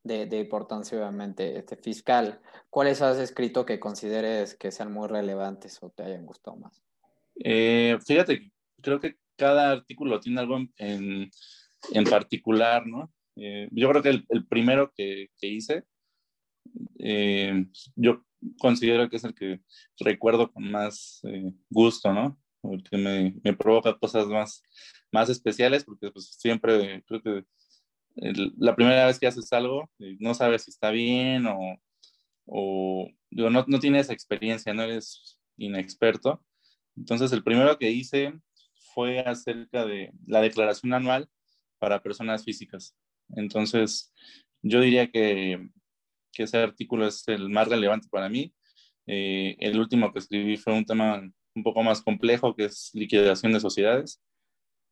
de, 0.04 0.40
importancia, 0.40 0.98
obviamente, 0.98 1.58
este, 1.58 1.76
fiscal, 1.76 2.42
¿cuáles 2.70 3.02
has 3.02 3.18
escrito 3.20 3.66
que 3.66 3.80
consideres 3.80 4.56
que 4.56 4.72
sean 4.72 4.92
muy 4.92 5.08
relevantes 5.08 5.78
o 5.82 5.90
te 5.90 6.04
hayan 6.04 6.26
gustado 6.26 6.58
más? 6.58 6.82
Eh, 7.36 7.98
fíjate, 8.06 8.52
creo 8.82 9.00
que 9.00 9.16
cada 9.36 9.72
artículo 9.72 10.20
tiene 10.20 10.42
algo 10.42 10.60
en, 10.78 11.30
en 11.94 12.04
particular, 12.06 12.86
¿no? 12.86 13.12
Eh, 13.36 13.70
yo 13.72 13.90
creo 13.90 14.02
que 14.02 14.24
el, 14.28 14.48
primero 14.48 14.92
que, 14.96 15.30
que 15.38 15.48
hice, 15.48 15.84
eh, 17.00 17.66
yo 17.96 18.26
considero 18.60 19.10
que 19.10 19.18
es 19.18 19.24
el 19.24 19.34
que 19.34 19.62
recuerdo 20.00 20.52
con 20.52 20.70
más 20.70 21.22
gusto, 21.70 22.14
¿no? 22.14 22.40
Porque 22.62 22.98
me, 22.98 23.36
me, 23.44 23.54
provoca 23.54 23.98
cosas 23.98 24.28
más, 24.28 24.62
más 25.12 25.30
especiales, 25.30 25.84
porque 25.84 26.12
pues, 26.12 26.36
siempre 26.38 27.04
creo 27.08 27.22
que 27.22 27.46
la 28.16 28.76
primera 28.76 29.06
vez 29.06 29.20
que 29.20 29.28
haces 29.28 29.52
algo, 29.54 29.90
no 30.20 30.34
sabes 30.34 30.64
si 30.64 30.72
está 30.72 30.92
bien 30.92 31.46
o, 31.48 31.78
no, 33.32 33.66
no, 33.68 33.80
tienes 33.80 34.10
experiencia, 34.10 34.74
no 34.74 34.84
eres 34.84 35.40
inexperto. 35.58 36.44
Entonces, 36.96 37.32
el 37.32 37.44
primero 37.44 37.78
que 37.78 37.92
hice 37.92 38.34
fue 38.94 39.20
acerca 39.20 39.86
de 39.86 40.12
la 40.26 40.42
declaración 40.42 40.94
anual 40.94 41.30
para 41.80 42.02
personas 42.04 42.44
físicas. 42.44 42.96
Entonces, 43.36 44.14
yo 44.62 44.82
diría 44.82 45.10
que, 45.10 45.70
que 46.34 46.44
ese 46.44 46.58
artículo 46.58 47.08
es 47.08 47.28
el 47.28 47.50
más 47.50 47.68
relevante 47.68 48.08
para 48.10 48.30
mí. 48.30 48.54
Eh, 49.08 49.56
el 49.60 49.80
último 49.80 50.12
que 50.12 50.20
escribí 50.20 50.58
fue 50.58 50.74
un 50.74 50.86
tema 50.86 51.22
un 51.56 51.64
poco 51.64 51.84
más 51.84 52.02
complejo, 52.02 52.56
que 52.56 52.66
es 52.66 52.92
liquidación 52.94 53.54
de 53.54 53.60
sociedades. 53.60 54.22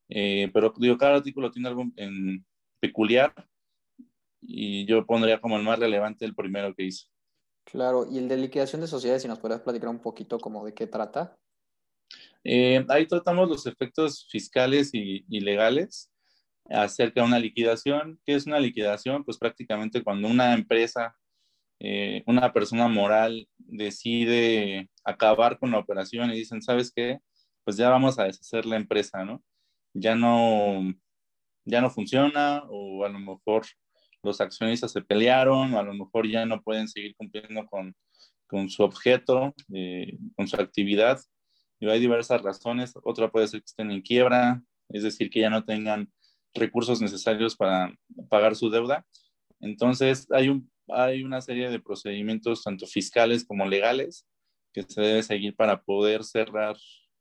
Eh, 0.10 0.50
pero 0.54 0.74
digo, 0.78 0.98
cada 0.98 1.18
artículo 1.18 1.52
tiene 1.52 1.70
algo 1.70 1.86
en 1.96 2.46
peculiar 2.80 3.34
y 4.42 4.86
yo 4.86 5.06
pondría 5.06 5.40
como 5.42 5.58
el 5.58 5.64
más 5.64 5.80
relevante 5.80 6.26
el 6.26 6.36
primero 6.36 6.74
que 6.74 6.86
hice. 6.86 7.08
Claro, 7.66 8.08
y 8.10 8.18
el 8.18 8.28
de 8.28 8.38
liquidación 8.38 8.82
de 8.82 8.88
sociedades, 8.88 9.22
si 9.22 9.28
nos 9.28 9.40
podrías 9.40 9.62
platicar 9.62 9.90
un 9.90 10.00
poquito 10.00 10.40
como 10.40 10.66
de 10.66 10.74
qué 10.74 10.88
trata. 10.88 11.38
Eh, 12.44 12.84
ahí 12.90 13.06
tratamos 13.06 13.48
los 13.48 13.68
efectos 13.68 14.28
fiscales 14.32 14.92
y, 14.94 15.26
y, 15.30 15.42
legales 15.42 16.10
acerca 16.70 17.22
de 17.22 17.28
una 17.28 17.38
liquidación. 17.38 18.20
¿Qué 18.26 18.34
es 18.34 18.48
una 18.48 18.60
liquidación? 18.60 19.24
Pues 19.24 19.38
prácticamente 19.38 20.04
cuando 20.04 20.28
una 20.28 20.54
empresa, 20.54 21.16
eh, 21.80 22.24
una 22.26 22.52
persona 22.52 22.88
moral 22.88 23.48
decide 23.58 24.90
acabar 25.04 25.60
con 25.60 25.72
la 25.72 25.80
operación 25.80 26.32
y 26.32 26.38
dicen, 26.38 26.62
¿sabes 26.62 26.92
qué? 26.96 27.20
Pues 27.64 27.78
ya 27.78 27.90
vamos 27.90 28.18
a 28.18 28.24
deshacer 28.24 28.66
la 28.66 28.78
empresa, 28.78 29.24
¿no? 29.26 29.44
Ya 29.94 30.16
no, 30.16 30.94
ya 31.70 31.82
no 31.82 31.90
funciona 31.90 32.64
o 32.70 33.06
a 33.06 33.10
lo 33.10 33.20
mejor 33.20 33.66
los 34.24 34.42
accionistas 34.42 34.92
se 34.92 35.02
pelearon, 35.02 35.74
o 35.74 35.80
a 35.80 35.84
lo 35.84 35.94
mejor 35.94 36.28
ya 36.28 36.46
no 36.46 36.62
pueden 36.62 36.88
seguir 36.88 37.16
cumpliendo 37.16 37.66
con, 37.68 37.96
con 38.48 38.70
su 38.70 38.84
objeto, 38.84 39.54
eh, 39.74 40.18
con 40.36 40.48
su 40.48 40.56
actividad. 40.58 41.20
Y 41.80 41.88
hay 41.88 42.00
diversas 42.00 42.42
razones. 42.42 42.94
Otra 43.04 43.32
puede 43.32 43.48
ser 43.48 43.62
que 43.62 43.68
estén 43.68 43.92
en 43.92 44.02
quiebra, 44.02 44.62
es 44.90 45.04
decir, 45.04 45.30
que 45.30 45.40
ya 45.40 45.50
no 45.50 45.64
tengan 45.64 46.12
recursos 46.54 47.02
necesarios 47.02 47.56
para 47.56 47.94
pagar 48.28 48.56
su 48.56 48.70
deuda. 48.70 49.06
Entonces, 49.62 50.28
hay, 50.32 50.50
un, 50.50 50.70
hay 50.90 51.24
una 51.24 51.42
serie 51.42 51.70
de 51.70 51.80
procedimientos, 51.80 52.64
tanto 52.64 52.86
fiscales 52.88 53.46
como 53.46 53.66
legales, 53.66 54.26
que 54.74 54.84
se 54.84 55.02
debe 55.02 55.24
seguir 55.24 55.56
para 55.56 55.82
poder 55.82 56.24
cerrar 56.24 56.76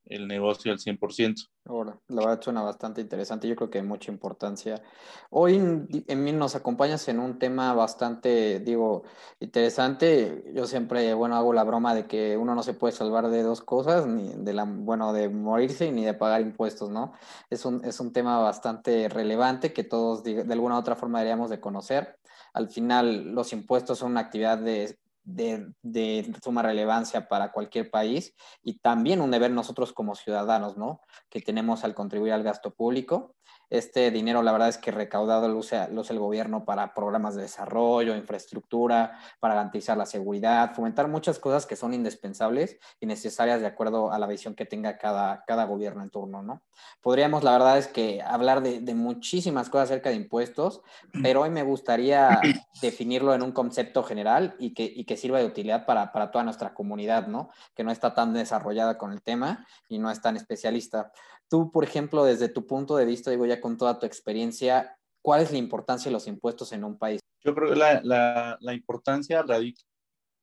el 0.09 0.27
negocio 0.27 0.73
al 0.73 0.79
100%. 0.79 1.49
Ahora, 1.67 1.99
la 2.09 2.25
verdad 2.25 2.43
suena 2.43 2.63
bastante 2.63 3.01
interesante, 3.01 3.47
yo 3.47 3.55
creo 3.55 3.69
que 3.69 3.79
hay 3.79 3.85
mucha 3.85 4.11
importancia. 4.11 4.83
Hoy 5.31 5.57
en, 5.57 6.25
mí 6.25 6.33
nos 6.33 6.55
acompañas 6.55 7.07
en 7.09 7.21
un 7.21 7.39
tema 7.39 7.75
bastante, 7.75 8.61
digo, 8.61 9.03
interesante. 9.39 10.45
Yo 10.55 10.67
siempre, 10.67 11.13
bueno, 11.15 11.37
hago 11.37 11.53
la 11.53 11.65
broma 11.65 11.95
de 11.95 12.07
que 12.07 12.37
uno 12.37 12.55
no 12.55 12.63
se 12.63 12.75
puede 12.75 12.93
salvar 12.93 13.29
de 13.29 13.43
dos 13.43 13.61
cosas, 13.61 14.07
ni 14.07 14.33
de 14.35 14.55
la, 14.55 14.65
bueno, 14.65 15.13
de 15.13 15.29
morirse 15.29 15.93
ni 15.93 16.05
de 16.05 16.15
pagar 16.15 16.41
impuestos, 16.41 16.91
¿no? 16.91 17.13
Es 17.51 17.65
un, 17.65 17.85
es 17.85 18.01
un 18.01 18.13
tema 18.13 18.39
bastante 18.39 19.09
relevante 19.09 19.73
que 19.73 19.85
todos 19.85 20.25
de 20.25 20.41
alguna 20.51 20.77
u 20.77 20.79
otra 20.79 20.97
forma 20.97 21.19
deberíamos 21.19 21.51
de 21.51 21.61
conocer. 21.61 22.19
Al 22.55 22.69
final, 22.69 23.35
los 23.35 23.53
impuestos 23.53 23.99
son 23.99 24.13
una 24.13 24.21
actividad 24.21 24.59
de 24.59 24.99
de, 25.29 26.33
suma 26.43 26.63
relevancia 26.63 27.29
para 27.29 27.53
cualquier 27.53 27.91
país 27.91 28.35
y 28.63 28.79
también 28.79 29.21
un 29.21 29.31
deber 29.31 29.51
nosotros 29.51 29.93
como 29.93 30.15
ciudadanos, 30.15 30.77
¿no? 30.77 31.01
Que 31.29 31.41
tenemos 31.41 31.85
al 31.85 31.95
contribuir 31.95 32.33
al 32.33 32.43
gasto 32.43 32.75
público 32.75 33.37
este 33.71 34.11
dinero, 34.11 34.43
la 34.43 34.53
verdad 34.53 34.69
es 34.69 34.79
que 34.79 34.91
recaudado 34.91 35.49
lo 35.49 35.59
usa, 35.59 35.87
el 35.87 36.19
gobierno 36.19 36.65
para 36.65 36.95
programas 36.95 37.35
de 37.35 37.43
desarrollo, 37.43 38.17
infraestructura, 38.17 39.19
para 39.41 39.55
garantizar 39.55 39.97
la 39.97 40.07
seguridad, 40.07 40.75
fomentar 40.75 41.09
muchas 41.09 41.39
cosas 41.39 41.67
que 41.67 41.77
son 41.77 41.93
indispensables 41.93 42.79
y 42.99 43.07
necesarias 43.07 43.61
de 43.61 43.67
acuerdo 43.67 44.11
a 44.11 44.19
la 44.19 44.27
visión 44.27 44.55
que 44.55 44.65
tenga 44.65 44.97
cada, 44.97 45.45
cada 45.47 45.65
gobierno 45.65 46.03
en 46.03 46.11
turno, 46.11 46.43
¿no? 46.43 46.63
Podríamos, 47.03 47.45
la 47.45 47.53
verdad 47.53 47.79
es 47.79 47.89
que 47.89 48.23
hablar 48.23 48.63
de, 48.63 48.95
muchísimas 48.95 49.69
cosas 49.69 49.91
acerca 49.91 50.11
de 50.11 50.17
impuestos, 50.17 50.83
pero 51.23 51.43
hoy 51.43 51.51
me 51.51 51.63
gustaría 51.63 52.41
definirlo 52.81 53.35
en 53.35 53.43
un 53.43 53.53
concepto 53.53 54.03
general 54.03 54.57
y 54.59 54.75
que, 54.75 54.85
y 54.85 55.05
que 55.05 55.17
sirva 55.17 55.39
de 55.39 55.45
utilidad 55.45 55.87
para, 55.87 56.13
para 56.13 56.31
toda 56.31 56.45
nuestra 56.45 56.75
comunidad, 56.75 57.27
¿no? 57.27 57.51
Que 57.75 57.85
no 57.85 57.91
está 57.91 58.15
tan 58.15 58.33
desarrollada 58.33 58.97
con 58.97 59.13
el 59.13 59.23
tema 59.23 59.67
y 59.89 59.99
no 59.99 60.11
es 60.11 60.21
tan 60.21 60.37
especialista. 60.37 61.13
Tú, 61.49 61.71
por 61.73 61.85
ejemplo, 61.85 62.25
desde 62.25 62.49
tu 62.49 62.67
punto 62.67 62.97
de 62.97 63.07
vista, 63.07 63.31
digo 63.31 63.47
ya 63.47 63.61
con 63.61 63.79
toda 63.79 63.99
tu 63.99 64.07
experiencia, 64.07 64.99
¿cuál 65.23 65.43
es 65.43 65.51
la 65.51 65.59
importancia 65.59 66.11
de 66.11 66.13
los 66.13 66.27
impuestos 66.27 66.73
en 66.73 66.85
un 66.85 66.99
país? 66.99 67.21
Yo 67.45 67.55
creo 67.55 67.71
que 67.71 67.77
la, 67.77 68.59
la, 68.61 68.75
importancia 68.75 69.43
radica 69.43 69.83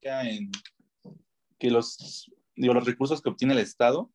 en 0.02 0.50
que 1.60 1.70
los, 1.70 2.32
digo, 2.56 2.74
los 2.74 2.86
recursos 2.86 3.22
que 3.22 3.30
obtiene 3.30 3.54
el 3.54 3.60
Estado, 3.60 4.10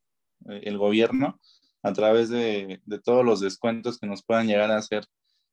eh, 0.48 0.62
el 0.64 0.78
gobierno, 0.78 1.38
a 1.82 1.92
través 1.92 2.28
de, 2.28 2.80
de, 2.84 2.98
todos 2.98 3.24
los 3.24 3.40
descuentos 3.40 3.98
que 3.98 4.06
nos 4.06 4.24
puedan 4.24 4.46
llegar 4.46 4.70
a 4.70 4.78
hacer. 4.78 5.04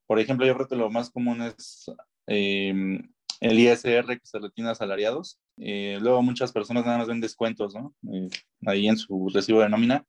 Por 0.07 0.19
ejemplo, 0.19 0.45
yo 0.45 0.55
creo 0.55 0.67
que 0.67 0.75
lo 0.75 0.89
más 0.89 1.09
común 1.09 1.41
es 1.41 1.85
em, 2.25 3.01
el 3.39 3.59
ISR 3.59 4.19
que 4.19 4.25
se 4.25 4.39
retiene 4.39 4.69
a 4.69 4.73
asalariados. 4.73 5.39
Eh, 5.57 5.97
luego 6.01 6.21
muchas 6.21 6.51
personas 6.51 6.85
nada 6.85 6.97
más 6.97 7.07
ven 7.07 7.21
descuentos, 7.21 7.75
¿no? 7.75 7.93
Eh, 8.11 8.29
ahí 8.65 8.87
en 8.87 8.97
su 8.97 9.29
recibo 9.33 9.61
de 9.61 9.69
nómina 9.69 10.05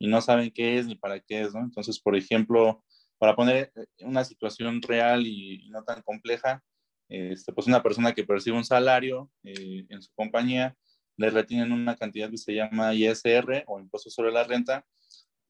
y 0.00 0.08
no 0.08 0.20
saben 0.20 0.50
qué 0.50 0.78
es 0.78 0.86
ni 0.86 0.96
para 0.96 1.20
qué 1.20 1.42
es, 1.42 1.54
¿no? 1.54 1.60
Entonces, 1.60 2.00
por 2.00 2.16
ejemplo, 2.16 2.82
para 3.18 3.36
poner 3.36 3.70
eh, 3.76 4.04
una 4.04 4.24
situación 4.24 4.80
real 4.82 5.26
y, 5.26 5.68
no 5.70 5.84
tan 5.84 6.02
compleja, 6.02 6.64
este, 7.08 7.52
pues 7.52 7.66
una 7.66 7.82
persona 7.82 8.14
que 8.14 8.24
percibe 8.24 8.56
un 8.56 8.64
salario 8.64 9.30
eh, 9.44 9.84
en 9.88 10.02
su 10.02 10.10
compañía, 10.14 10.74
le 11.16 11.30
retienen 11.30 11.72
una 11.72 11.96
cantidad 11.96 12.30
que 12.30 12.38
se 12.38 12.54
llama 12.54 12.94
ISR 12.94 13.64
o 13.66 13.78
impuesto 13.78 14.10
sobre 14.10 14.32
la 14.32 14.44
renta 14.44 14.86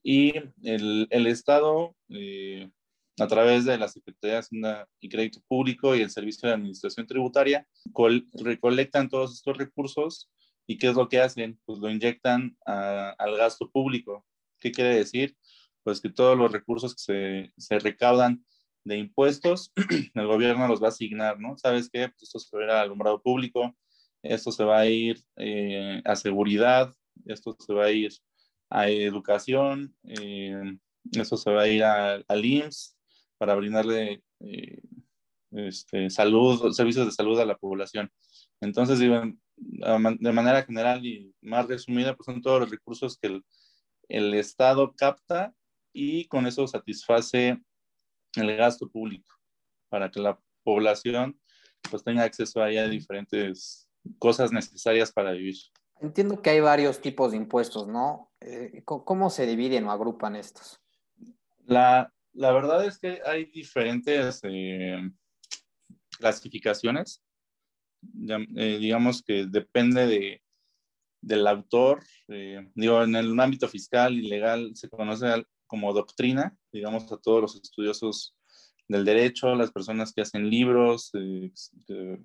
y 0.02 0.32
el, 0.62 1.06
el 1.10 1.26
Estado, 1.28 1.94
eh, 2.08 2.68
a 3.20 3.26
través 3.28 3.66
de 3.66 3.78
la 3.78 3.86
Secretaría 3.86 4.34
de 4.34 4.40
Hacienda 4.40 4.88
y 4.98 5.08
Crédito 5.08 5.40
Público 5.46 5.94
y 5.94 6.00
el 6.00 6.10
Servicio 6.10 6.48
de 6.48 6.54
Administración 6.54 7.06
Tributaria, 7.06 7.68
recolectan 8.32 9.08
todos 9.08 9.34
estos 9.34 9.56
recursos 9.58 10.28
y 10.66 10.78
¿qué 10.78 10.88
es 10.88 10.94
lo 10.94 11.08
que 11.08 11.20
hacen? 11.20 11.60
Pues 11.66 11.78
lo 11.78 11.90
inyectan 11.90 12.56
al 12.64 13.36
gasto 13.36 13.70
público. 13.70 14.24
¿Qué 14.60 14.72
quiere 14.72 14.94
decir? 14.94 15.36
Pues 15.82 16.00
que 16.00 16.10
todos 16.10 16.36
los 16.36 16.52
recursos 16.52 16.94
que 16.94 17.02
se, 17.02 17.52
se 17.56 17.78
recaudan 17.78 18.44
de 18.84 18.98
impuestos, 18.98 19.72
el 20.14 20.26
gobierno 20.26 20.68
los 20.68 20.82
va 20.82 20.86
a 20.86 20.90
asignar, 20.90 21.38
¿no? 21.38 21.56
¿Sabes 21.56 21.88
qué? 21.90 22.08
Pues 22.08 22.22
esto 22.22 22.38
se 22.38 22.56
va 22.56 22.62
a 22.62 22.64
ir 22.64 22.70
al 22.70 22.78
alumbrado 22.78 23.22
público, 23.22 23.74
esto 24.22 24.52
se 24.52 24.64
va 24.64 24.80
a 24.80 24.86
ir 24.86 25.20
eh, 25.36 26.02
a 26.04 26.16
seguridad, 26.16 26.94
esto 27.26 27.56
se 27.58 27.72
va 27.72 27.86
a 27.86 27.90
ir 27.90 28.12
a 28.68 28.88
educación, 28.88 29.94
eh, 30.04 30.78
esto 31.12 31.36
se 31.36 31.50
va 31.50 31.62
a 31.62 31.68
ir 31.68 31.82
al 31.82 32.44
IMSS 32.44 32.96
para 33.38 33.54
brindarle 33.54 34.22
eh, 34.40 34.80
este, 35.52 36.10
salud, 36.10 36.72
servicios 36.72 37.06
de 37.06 37.12
salud 37.12 37.38
a 37.40 37.46
la 37.46 37.56
población. 37.56 38.10
Entonces, 38.60 38.98
de 38.98 40.32
manera 40.32 40.62
general 40.62 41.04
y 41.04 41.34
más 41.40 41.66
resumida, 41.66 42.14
pues 42.14 42.26
son 42.26 42.42
todos 42.42 42.60
los 42.60 42.70
recursos 42.70 43.16
que 43.18 43.28
el, 43.28 43.44
el 44.10 44.34
Estado 44.34 44.94
capta 44.94 45.54
y 45.92 46.26
con 46.26 46.46
eso 46.46 46.66
satisface 46.66 47.58
el 48.36 48.56
gasto 48.56 48.88
público 48.88 49.34
para 49.88 50.10
que 50.10 50.20
la 50.20 50.38
población 50.62 51.40
pues 51.90 52.04
tenga 52.04 52.24
acceso 52.24 52.62
a, 52.62 52.66
a 52.66 52.88
diferentes 52.88 53.88
cosas 54.18 54.52
necesarias 54.52 55.12
para 55.12 55.32
vivir. 55.32 55.56
Entiendo 56.00 56.40
que 56.40 56.50
hay 56.50 56.60
varios 56.60 57.00
tipos 57.00 57.32
de 57.32 57.36
impuestos, 57.36 57.86
¿no? 57.86 58.32
Eh, 58.40 58.82
¿Cómo 58.84 59.28
se 59.30 59.46
dividen 59.46 59.84
o 59.84 59.92
agrupan 59.92 60.36
estos? 60.36 60.80
La, 61.66 62.12
la 62.32 62.52
verdad 62.52 62.86
es 62.86 62.98
que 62.98 63.20
hay 63.24 63.46
diferentes 63.46 64.40
eh, 64.44 65.10
clasificaciones. 66.18 67.22
Eh, 68.56 68.78
digamos 68.78 69.22
que 69.22 69.46
depende 69.46 70.06
de, 70.06 70.42
del 71.20 71.46
autor, 71.46 72.02
eh, 72.28 72.70
digo, 72.74 73.02
en 73.02 73.14
el 73.14 73.38
ámbito 73.38 73.68
fiscal 73.68 74.14
y 74.14 74.28
legal 74.28 74.72
se 74.74 74.88
conoce 74.88 75.44
como 75.66 75.92
doctrina, 75.92 76.56
digamos, 76.72 77.10
a 77.12 77.18
todos 77.18 77.42
los 77.42 77.56
estudiosos 77.56 78.36
del 78.88 79.04
derecho, 79.04 79.54
las 79.54 79.70
personas 79.70 80.12
que 80.12 80.22
hacen 80.22 80.48
libros, 80.48 81.10
eh, 81.14 81.52
que, 81.86 82.18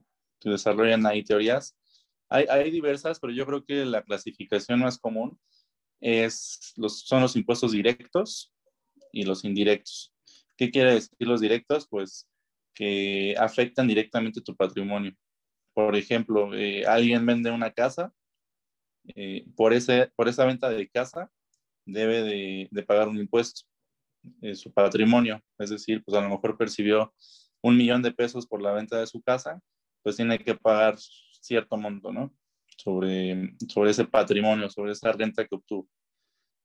desarrollan 0.49 1.05
ahí 1.07 1.23
teorías. 1.23 1.75
Hay, 2.29 2.45
hay, 2.49 2.69
diversas, 2.69 3.19
pero 3.19 3.33
yo 3.33 3.47
creo 3.47 3.65
que 3.65 3.83
la 3.83 4.03
clasificación 4.03 4.79
más 4.79 4.99
común 4.99 5.39
es 5.99 6.73
los, 6.75 7.01
son 7.01 7.21
los 7.21 7.35
impuestos 7.35 7.71
directos 7.71 8.53
y 9.11 9.23
los 9.23 9.43
indirectos. 9.43 10.13
¿Qué 10.55 10.69
quiere 10.69 10.93
decir 10.93 11.27
los 11.27 11.41
directos? 11.41 11.87
Pues 11.87 12.27
que 12.75 13.35
afectan 13.39 13.87
directamente 13.87 14.41
tu 14.41 14.55
patrimonio. 14.55 15.13
Por 15.73 15.95
ejemplo, 15.95 16.53
eh, 16.53 16.85
alguien 16.85 17.25
vende 17.25 17.49
una 17.49 17.71
casa 17.71 18.13
eh, 19.15 19.45
por, 19.55 19.74
ese, 19.74 20.12
por 20.15 20.27
esa 20.27 20.45
venta 20.45 20.69
de 20.69 20.89
casa 20.89 21.29
debe 21.85 22.24
de, 22.24 22.83
pagar 22.83 23.07
un 23.07 23.17
impuesto, 23.17 23.62
eh, 24.41 24.55
su 24.55 24.74
patrimonio, 24.74 25.41
es 25.59 25.69
decir, 25.69 26.03
pues 26.03 26.17
a 26.17 26.21
lo 26.21 26.29
mejor 26.29 26.57
percibió 26.57 27.13
un 27.62 27.77
millón 27.77 28.01
de 28.01 28.12
pesos 28.12 28.47
por 28.47 28.62
la 28.62 28.71
venta 28.71 29.00
de 29.00 29.07
su 29.07 29.21
casa, 29.21 29.59
pues 30.03 30.15
tiene 30.15 30.39
que 30.39 30.55
pagar 30.55 30.97
cierto 31.00 31.77
monto, 31.77 32.12
¿no? 32.12 32.33
Sobre, 32.77 33.55
sobre 33.69 33.91
ese 33.91 34.05
patrimonio, 34.05 34.69
sobre 34.69 34.91
esa 34.91 35.12
renta 35.12 35.45
que 35.45 35.55
obtuvo. 35.55 35.88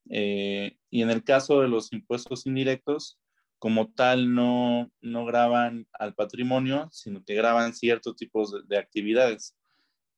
Eh, 0.09 0.77
y 0.91 1.03
en 1.03 1.11
el 1.11 1.23
caso 1.23 1.61
de 1.61 1.69
los 1.69 1.93
impuestos 1.93 2.47
indirectos, 2.47 3.19
como 3.61 3.93
tal, 3.93 4.35
no, 4.35 4.91
no 5.03 5.25
graban 5.27 5.87
al 5.93 6.15
patrimonio, 6.15 6.89
sino 6.93 7.23
que 7.23 7.35
graban 7.35 7.75
ciertos 7.75 8.17
tipos 8.17 8.67
de, 8.67 8.79
actividades. 8.79 9.55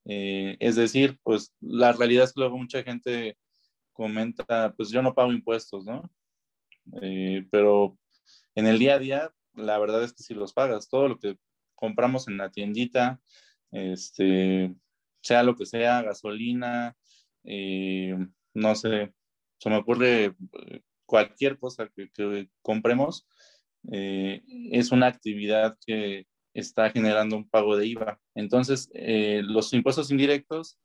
Eh, 0.05 0.57
es 0.61 0.77
decir, 0.77 1.19
pues 1.23 1.55
la 1.61 1.93
realidad 1.93 2.25
es 2.25 2.33
que 2.33 2.41
luego 2.41 2.59
mucha 2.59 2.83
gente 2.83 3.39
comenta, 3.93 4.75
pues 4.77 4.91
yo 4.91 5.03
no 5.03 5.15
pago 5.15 5.33
impuestos, 5.33 5.85
¿no? 5.85 6.11
Eh, 7.01 7.47
pero 7.51 7.99
en 8.55 8.67
el 8.67 8.79
día 8.79 8.95
a 8.95 8.99
día, 8.99 9.35
la 9.55 9.79
verdad 9.79 10.03
es 10.03 10.13
que 10.13 10.23
si 10.23 10.35
los 10.35 10.53
pagas, 10.53 10.89
todo 10.89 11.09
lo 11.09 11.19
que 11.19 11.39
compramos 11.75 12.29
en 12.29 12.39
la 12.39 12.51
tiendita, 12.51 13.21
este, 13.71 14.75
sea 15.23 15.43
lo 15.43 15.57
que 15.57 15.67
sea, 15.67 16.03
gasolina, 16.03 16.97
eh, 17.45 18.17
no 18.55 18.75
sé, 18.75 19.13
se 19.59 19.71
me 19.71 19.77
ocurre 19.77 20.35
cualquier 21.07 21.59
cosa 21.59 21.89
que, 21.89 22.49
compremos, 22.63 23.27
es 23.85 24.93
una 24.93 25.09
actividad 25.09 25.77
que 25.85 26.27
está 26.55 26.91
generando 26.91 27.37
un 27.37 27.49
pago 27.49 27.77
de 27.77 27.87
IVA. 27.87 28.21
Entonces, 28.35 28.91
los 28.95 29.73
impuestos 29.73 30.11
indirectos 30.11 30.79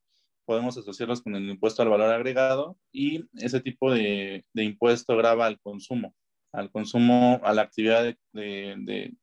podemos 0.48 0.78
asociarlos 0.78 1.22
con 1.22 1.36
el 1.36 1.50
impuesto 1.50 1.82
al 1.82 1.90
valor 1.90 2.10
agregado 2.10 2.78
y 2.94 3.26
ese 3.34 3.60
tipo 3.60 3.94
de, 3.94 4.46
impuesto 4.54 5.18
graba 5.18 5.46
al 5.46 5.60
consumo, 5.60 6.16
al 6.54 6.72
consumo, 6.72 7.42
a 7.44 7.54
la 7.54 7.64
actividad 7.64 8.16
de, 8.32 9.14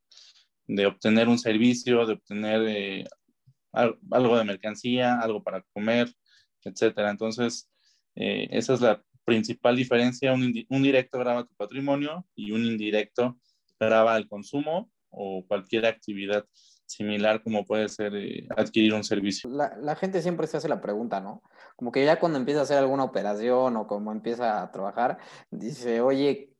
obtener 0.87 1.29
un 1.29 1.39
servicio, 1.39 2.05
de 2.07 2.13
obtener 2.13 2.63
eh, 2.69 3.05
algo 3.73 4.37
de 4.37 4.45
mercancía, 4.45 5.19
algo 5.19 5.43
para 5.43 5.63
comer, 5.73 6.13
etcétera. 6.63 7.11
Entonces, 7.11 7.71
eh, 8.17 8.47
esa 8.51 8.75
es 8.75 8.83
la 8.83 9.03
principal 9.25 9.77
diferencia. 9.77 10.35
Un, 10.35 10.53
un 10.69 10.83
directo 10.83 11.19
graba 11.19 11.47
tu 11.47 11.55
patrimonio 11.55 12.27
y 12.35 12.51
un 12.53 12.67
indirecto 12.67 13.41
graba 13.81 14.19
el 14.19 14.29
consumo 14.29 14.91
o 15.17 15.45
cualquier 15.47 15.87
actividad 15.87 16.45
similar 16.87 17.43
como 17.43 17.65
puede 17.65 17.89
ser 17.89 18.15
eh, 18.15 18.47
adquirir 18.57 18.95
un 18.95 19.05
servicio. 19.05 19.51
La, 19.51 19.97
gente 19.97 20.23
siempre 20.23 20.47
se 20.47 20.57
hace 20.57 20.69
la 20.69 20.81
pregunta, 20.81 21.21
¿no? 21.21 21.43
Como 21.77 21.91
que 21.91 22.05
ya 22.05 22.19
cuando 22.19 22.39
empieza 22.39 22.61
a 22.61 22.65
hacer 22.65 22.79
alguna 22.79 23.05
operación 23.05 23.77
o 23.77 23.87
como 23.87 24.13
empieza 24.13 24.63
a 24.63 24.71
trabajar, 24.71 25.19
dice, 25.51 26.01
oye, 26.01 26.51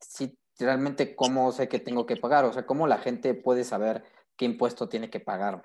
si 0.00 0.36
realmente 0.58 1.16
cómo 1.16 1.50
sé 1.52 1.68
que 1.68 1.78
tengo 1.78 2.06
que 2.06 2.16
pagar, 2.16 2.44
o 2.44 2.52
sea, 2.52 2.66
cómo 2.66 2.86
la 2.86 2.98
gente 2.98 3.34
puede 3.34 3.64
saber 3.64 4.04
qué 4.36 4.44
impuesto 4.44 4.88
tiene 4.88 5.10
que 5.10 5.20
pagar. 5.20 5.62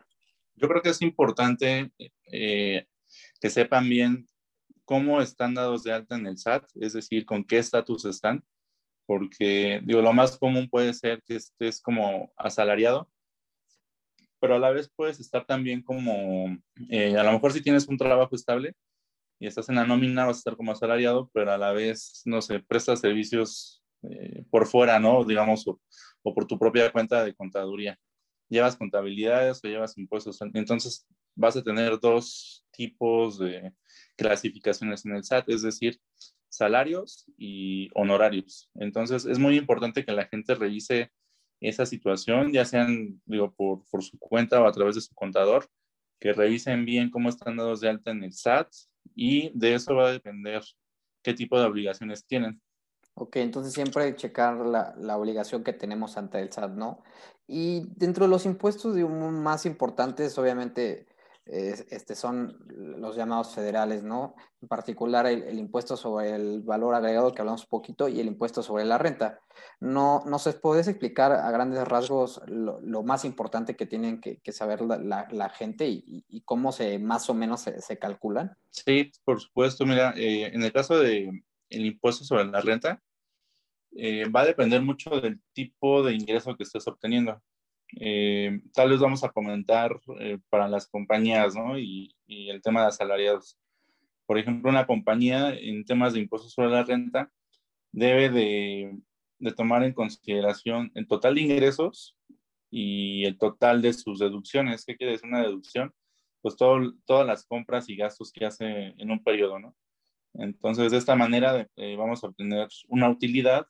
Yo 0.56 0.68
creo 0.68 0.82
que 0.82 0.90
es 0.90 1.02
importante 1.02 1.92
eh, 2.32 2.88
que 3.40 3.50
sepan 3.50 3.88
bien 3.90 4.28
cómo 4.86 5.22
están 5.22 5.54
dados 5.54 5.84
de 5.84 5.92
alta 5.92 6.16
en 6.16 6.26
el 6.26 6.38
SAT, 6.38 6.64
es 6.76 6.94
decir, 6.94 7.26
con 7.26 7.44
qué 7.44 7.58
estatus 7.58 8.06
están, 8.06 8.44
porque 9.08 9.82
digo, 9.84 10.02
lo 10.02 10.14
más 10.14 10.38
común 10.38 10.70
puede 10.70 10.94
ser 10.94 11.24
que 11.26 11.38
estés 11.38 11.82
como 11.82 12.32
asalariado 12.38 13.10
pero 14.40 14.56
a 14.56 14.60
la 14.60 14.72
vez 14.72 14.92
puedes 14.96 15.20
estar 15.20 15.46
también 15.46 15.82
como, 15.82 16.58
eh, 16.90 17.18
a 17.18 17.24
lo 17.24 17.32
mejor 17.32 17.54
si 17.54 17.62
tienes 17.62 17.88
un 17.88 17.98
trabajo 17.98 18.36
estable 18.36 18.76
y 19.40 19.48
estás 19.48 19.70
en 19.70 19.76
la 19.76 19.86
nómina, 19.86 20.26
vas 20.26 20.38
a 20.38 20.40
estar 20.40 20.56
como 20.56 20.72
asalariado, 20.72 21.30
pero 21.34 21.52
a 21.52 21.58
la 21.58 21.72
vez, 21.72 22.22
no 22.26 22.42
sé, 22.42 22.60
prestas 22.60 23.00
servicios 23.00 23.84
eh, 24.04 24.44
por 24.50 24.68
fuera, 24.68 25.00
¿no? 25.00 25.24
Digamos, 25.24 25.68
o, 25.68 25.80
o, 26.24 26.34
por 26.34 26.46
tu 26.48 26.58
propia 26.58 26.92
cuenta 26.92 27.24
de 27.24 27.36
contaduría. 27.36 28.00
Llevas 28.50 28.76
contabilidades 28.78 29.62
o 29.64 29.68
llevas 29.68 29.98
impuestos. 29.98 30.40
Entonces, 30.54 31.06
vas 31.36 31.56
a 31.58 31.64
tener 31.64 32.00
dos 32.00 32.66
tipos 32.72 33.38
de 33.40 33.74
clasificaciones 34.16 35.06
en 35.06 35.16
el 35.16 35.24
SAT, 35.24 35.50
es 35.50 35.62
decir, 35.64 36.00
salarios 36.58 37.26
y 37.38 37.90
honorarios. 37.94 38.70
Entonces, 38.76 39.26
es 39.26 39.40
muy 39.40 39.58
importante 39.58 40.04
que 40.04 40.12
la 40.12 40.26
gente 40.26 40.56
revise 40.56 41.12
esa 41.62 41.86
situación, 41.86 42.52
ya 42.52 42.66
sean, 42.66 43.22
digo, 43.26 43.54
por, 43.54 43.84
por 43.90 44.04
su 44.04 44.18
cuenta 44.20 44.62
o 44.62 44.68
a 44.68 44.72
través 44.72 44.96
de 44.96 45.02
su 45.02 45.14
contador, 45.16 45.68
que 46.20 46.34
revisen 46.34 46.86
bien 46.86 47.10
cómo 47.10 47.30
están 47.30 47.58
dados 47.58 47.82
de 47.82 47.90
alta 47.90 48.12
en 48.12 48.24
el 48.24 48.34
SAT 48.34 48.70
y 49.16 49.52
de 49.58 49.76
eso 49.76 49.96
va 49.96 50.10
a 50.10 50.12
depender 50.12 50.62
qué 51.24 51.34
tipo 51.34 51.60
de 51.60 51.66
obligaciones 51.66 52.26
tienen. 52.26 52.62
Ok, 53.14 53.38
entonces 53.38 53.74
siempre 53.74 54.16
checar 54.16 54.58
la, 54.58 54.94
la 54.98 55.18
obligación 55.18 55.64
que 55.64 55.74
tenemos 55.74 56.18
ante 56.18 56.40
el 56.40 56.52
SAT, 56.52 56.72
¿no? 56.74 57.04
Y 57.48 57.88
dentro 57.96 58.26
de 58.26 58.30
los 58.30 58.46
impuestos 58.46 58.96
digo, 58.96 59.10
más 59.10 59.66
importantes, 59.66 60.38
obviamente, 60.38 61.08
este, 61.50 62.16
son 62.16 62.58
los 62.70 63.16
llamados 63.16 63.54
federales, 63.54 64.04
¿no? 64.04 64.36
En 64.62 64.68
particular 64.68 65.26
el, 65.28 65.58
impuesto 65.58 65.96
sobre 65.98 66.36
el 66.36 66.62
valor 66.62 66.96
agregado 66.96 67.34
que 67.34 67.42
hablamos 67.42 67.66
poquito 67.66 68.08
y 68.08 68.20
el 68.20 68.28
impuesto 68.28 68.64
sobre 68.64 68.86
la 68.86 68.98
renta. 68.98 69.40
No, 69.80 70.24
no 70.26 70.40
sé, 70.40 70.54
¿puedes 70.54 70.88
explicar 70.88 71.32
a 71.32 71.50
grandes 71.52 71.88
rasgos 71.88 72.42
lo, 72.48 73.04
más 73.04 73.26
importante 73.26 73.76
que 73.76 73.86
tienen 73.86 74.20
que, 74.22 74.52
saber 74.52 74.82
la, 74.82 75.50
gente 75.50 75.88
y, 75.88 76.42
cómo 76.46 76.72
se 76.72 77.00
más 77.00 77.30
o 77.30 77.34
menos 77.34 77.62
se, 77.62 78.00
calculan? 78.00 78.56
Sí, 78.70 79.12
por 79.24 79.40
supuesto. 79.40 79.86
Mira, 79.86 80.14
eh, 80.16 80.52
en 80.54 80.64
el 80.64 80.72
caso 80.72 81.00
del 81.00 81.44
el 81.70 81.86
impuesto 81.86 82.24
sobre 82.24 82.46
la 82.46 82.62
renta, 82.62 83.02
eh, 83.96 84.30
va 84.30 84.42
a 84.42 84.46
depender 84.46 84.82
mucho 84.82 85.22
del 85.22 85.42
tipo 85.54 86.04
de 86.04 86.14
ingreso 86.14 86.56
que 86.56 86.64
estés 86.64 86.88
obteniendo. 86.88 87.42
Eh, 87.96 88.60
tal 88.74 88.90
vez 88.90 89.00
vamos 89.00 89.24
a 89.24 89.30
comentar 89.30 90.00
eh, 90.20 90.40
para 90.50 90.68
las 90.68 90.88
compañías, 90.88 91.56
¿no? 91.56 91.80
Y, 91.80 92.14
el 92.28 92.62
tema 92.62 92.82
de 92.82 92.88
asalariados. 92.88 93.58
Por 94.26 94.38
ejemplo, 94.38 94.70
una 94.70 94.86
compañía 94.86 95.54
en 95.54 95.86
temas 95.86 96.14
de 96.14 96.20
impuestos 96.20 96.54
sobre 96.54 96.70
la 96.72 96.84
renta 96.84 97.32
debe 97.92 98.30
de, 98.30 99.54
tomar 99.56 99.84
en 99.84 99.94
consideración 99.94 100.92
el 100.96 101.08
total 101.08 101.36
de 101.36 101.42
ingresos 101.42 102.18
y 102.70 103.26
el 103.26 103.38
total 103.38 103.82
de 103.82 103.94
sus 103.94 104.20
deducciones. 104.20 104.86
¿Qué 104.86 104.98
quiere 104.98 105.14
decir 105.14 105.30
una 105.30 105.42
deducción? 105.42 105.94
Pues 106.42 106.56
todas 106.58 107.28
las 107.28 107.46
compras 107.46 107.90
y 107.90 107.96
gastos 107.96 108.32
que 108.32 108.46
hace 108.46 108.94
en 108.98 109.12
un 109.12 109.24
periodo, 109.24 109.60
¿no? 109.60 109.76
Entonces, 110.34 110.92
de 110.92 110.98
esta 110.98 111.16
manera 111.16 111.68
eh, 111.78 111.96
vamos 111.96 112.24
a 112.24 112.28
obtener 112.28 112.68
una 112.90 113.10
utilidad 113.10 113.68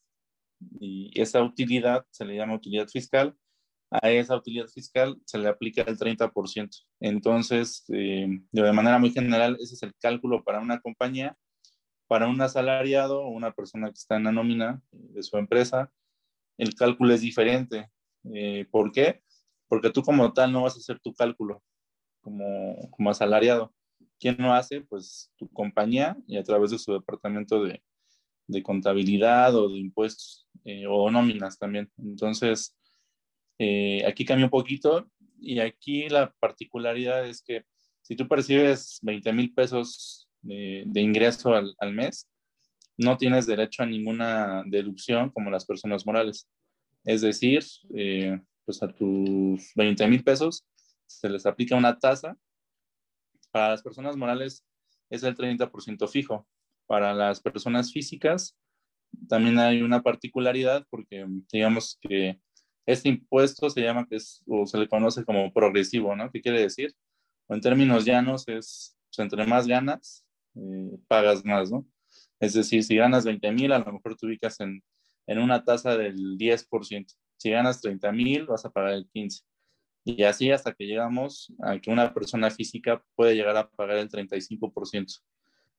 y 0.80 1.12
esa 1.20 1.44
utilidad 1.44 2.06
se 2.10 2.26
le 2.26 2.36
llama 2.36 2.56
utilidad 2.56 2.88
fiscal 2.88 3.38
a 3.90 4.10
esa 4.12 4.36
utilidad 4.36 4.68
fiscal 4.68 5.20
se 5.26 5.38
le 5.38 5.48
aplica 5.48 5.82
el 5.84 5.98
30%. 5.98 6.70
Entonces, 7.00 7.86
eh, 7.90 8.28
de 8.52 8.74
manera 8.74 9.00
muy 9.00 9.12
general, 9.12 9.58
ese 9.60 9.76
es 9.76 9.84
el 9.84 9.94
cálculo 9.96 10.44
para 10.44 10.60
una 10.60 10.80
compañía. 10.80 11.38
Para 12.08 12.28
un 12.28 12.40
asalariado 12.42 13.22
o 13.22 13.30
una 13.30 13.52
persona 13.52 13.88
que 13.88 13.96
está 13.96 14.16
en 14.16 14.26
la 14.26 14.32
nómina 14.32 14.82
de 14.92 15.24
su 15.24 15.38
empresa, 15.38 15.92
el 16.58 16.74
cálculo 16.76 17.14
es 17.14 17.22
diferente. 17.22 17.90
Eh, 18.34 18.66
¿Por 18.72 18.92
qué? 18.92 19.22
Porque 19.68 19.90
tú 19.90 20.02
como 20.04 20.32
tal 20.34 20.52
no 20.54 20.64
vas 20.64 20.76
a 20.76 20.80
hacer 20.80 21.00
tu 21.00 21.14
cálculo 21.14 21.62
como, 22.22 22.90
como 22.92 23.10
asalariado. 23.10 23.74
¿Quién 24.20 24.38
lo 24.40 24.54
hace? 24.54 24.82
Pues 24.82 25.32
tu 25.38 25.50
compañía 25.50 26.18
y 26.28 26.38
a 26.38 26.44
través 26.44 26.72
de 26.72 26.80
su 26.80 26.94
departamento 26.94 27.64
de, 27.64 27.84
de 28.48 28.64
contabilidad 28.64 29.54
o 29.56 29.70
de 29.70 29.78
impuestos 29.78 30.48
eh, 30.64 30.86
o 30.88 31.12
nóminas 31.12 31.60
también. 31.60 31.92
Entonces, 31.98 32.77
eh, 33.60 34.04
aquí 34.06 34.26
cambia 34.26 34.46
un 34.46 34.52
poquito 34.52 35.10
y 35.40 35.60
aquí 35.60 36.10
la 36.10 36.34
particularidad 36.40 37.28
es 37.28 37.42
que 37.42 37.66
si 38.02 38.16
tú 38.16 38.28
percibes 38.28 39.00
20 39.02 39.34
mil 39.34 39.54
pesos 39.54 40.30
de, 40.42 41.02
ingreso 41.02 41.54
al, 41.54 41.94
mes, 41.94 42.28
no 42.98 43.18
tienes 43.18 43.46
derecho 43.46 43.84
a 43.84 43.86
ninguna 43.86 44.64
deducción 44.66 45.30
como 45.30 45.50
las 45.50 45.66
personas 45.66 46.06
morales. 46.06 46.48
Es 47.04 47.22
decir, 47.22 47.64
eh, 47.96 48.40
pues 48.66 48.82
a 48.82 48.88
tus 48.88 49.74
20 49.76 50.08
mil 50.08 50.24
pesos 50.24 50.66
se 51.06 51.30
les 51.30 51.46
aplica 51.46 51.76
una 51.76 51.98
tasa. 52.00 52.38
Para 53.52 53.70
las 53.70 53.82
personas 53.82 54.16
morales 54.16 54.64
es 55.10 55.24
el 55.24 55.36
30% 55.36 56.08
fijo. 56.08 56.48
Para 56.86 57.14
las 57.14 57.42
personas 57.42 57.92
físicas 57.92 58.58
también 59.28 59.60
hay 59.60 59.82
una 59.82 60.02
particularidad 60.02 60.86
porque 60.90 61.26
digamos 61.52 61.98
que 62.02 62.40
este 62.88 63.10
impuesto 63.10 63.70
se 63.70 63.82
llama 63.82 64.08
que 64.10 64.16
es, 64.16 64.42
o 64.48 64.66
se 64.66 64.78
le 64.78 64.88
conoce 64.88 65.26
como 65.26 65.52
progresivo, 65.52 66.16
¿no? 66.16 66.32
¿Qué 66.32 66.42
quiere 66.42 66.62
decir? 66.62 66.96
O 67.48 67.54
en 67.54 67.62
términos 67.62 68.06
llanos 68.06 68.48
es, 68.48 68.98
pues, 69.10 69.20
entre 69.20 69.46
más 69.46 69.68
ganas, 69.68 70.26
eh, 70.56 70.98
pagas 71.08 71.44
más, 71.44 71.70
¿no? 71.70 71.86
Es 72.40 72.54
decir, 72.54 72.84
si 72.84 72.96
ganas 72.96 73.26
20 73.26 73.52
mil, 73.52 73.74
a 73.74 73.80
lo 73.80 73.92
mejor 73.92 74.16
te 74.16 74.26
ubicas 74.26 74.60
en, 74.62 74.82
en 75.28 75.40
una 75.40 75.64
tasa 75.66 75.98
del 75.98 76.38
10%. 76.38 77.14
Si 77.36 77.50
ganas 77.50 77.82
30 77.82 78.12
mil, 78.14 78.46
vas 78.46 78.64
a 78.66 78.70
pagar 78.70 78.94
el 78.94 79.10
15%. 79.12 79.44
Y 80.06 80.24
así 80.24 80.50
hasta 80.52 80.74
que 80.74 80.86
llegamos 80.86 81.54
a 81.62 81.78
que 81.80 81.92
una 81.92 82.14
persona 82.14 82.50
física 82.50 83.04
puede 83.16 83.36
llegar 83.36 83.58
a 83.58 83.70
pagar 83.70 83.98
el 83.98 84.10
35% 84.10 85.22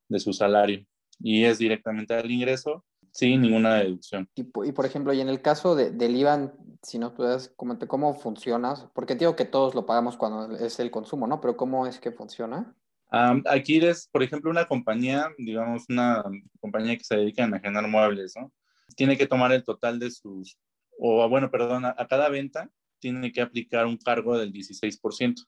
de 0.09 0.21
su 0.21 0.35
salario. 0.35 0.85
Y 1.21 1.45
es 1.45 1.59
directamente 1.59 2.13
al 2.13 2.31
ingreso 2.31 2.85
sin 3.13 3.43
ninguna 3.43 3.77
deducción. 3.77 4.29
Y, 4.35 4.45
por 4.45 4.87
ejemplo, 4.87 5.13
y 5.13 5.21
en 5.21 5.29
el 5.29 5.43
caso 5.43 5.75
de, 5.75 5.91
del 5.91 6.17
IVA, 6.17 6.53
si 6.83 6.99
nos 6.99 7.13
puedes 7.13 7.49
comentar 7.51 7.89
cómo 7.89 8.15
funciona, 8.15 8.75
porque 8.95 9.15
digo 9.15 9.37
que 9.37 9.45
todos 9.45 9.75
lo 9.75 9.87
pagamos 9.87 10.17
cuando 10.17 10.57
es 10.57 10.79
el 10.81 10.91
consumo, 10.91 11.27
¿no? 11.27 11.41
Pero 11.41 11.57
¿cómo 11.57 11.87
es 11.87 11.99
que 11.99 12.13
funciona? 12.13 12.75
aquí 13.11 13.79
eres, 13.79 14.07
por 14.13 14.23
ejemplo, 14.23 14.51
una 14.51 14.67
compañía, 14.67 15.31
digamos, 15.39 15.85
una 15.89 16.23
compañía 16.61 16.97
que 16.97 17.05
se 17.05 17.17
dedica 17.17 17.43
a 17.43 17.47
enajenar 17.47 17.89
muebles, 17.89 18.35
¿no? 18.37 18.53
Tiene 18.97 19.17
que 19.17 19.27
tomar 19.27 19.51
el 19.53 19.65
total 19.65 19.99
de 19.99 20.11
sus, 20.11 20.59
o 20.99 21.27
bueno, 21.29 21.51
perdón, 21.51 21.87
a, 21.87 21.95
cada 22.09 22.29
venta 22.29 22.71
tiene 22.99 23.33
que 23.33 23.41
aplicar 23.41 23.87
un 23.87 23.97
cargo 23.97 24.37
del 24.37 24.53
16%. 24.53 25.47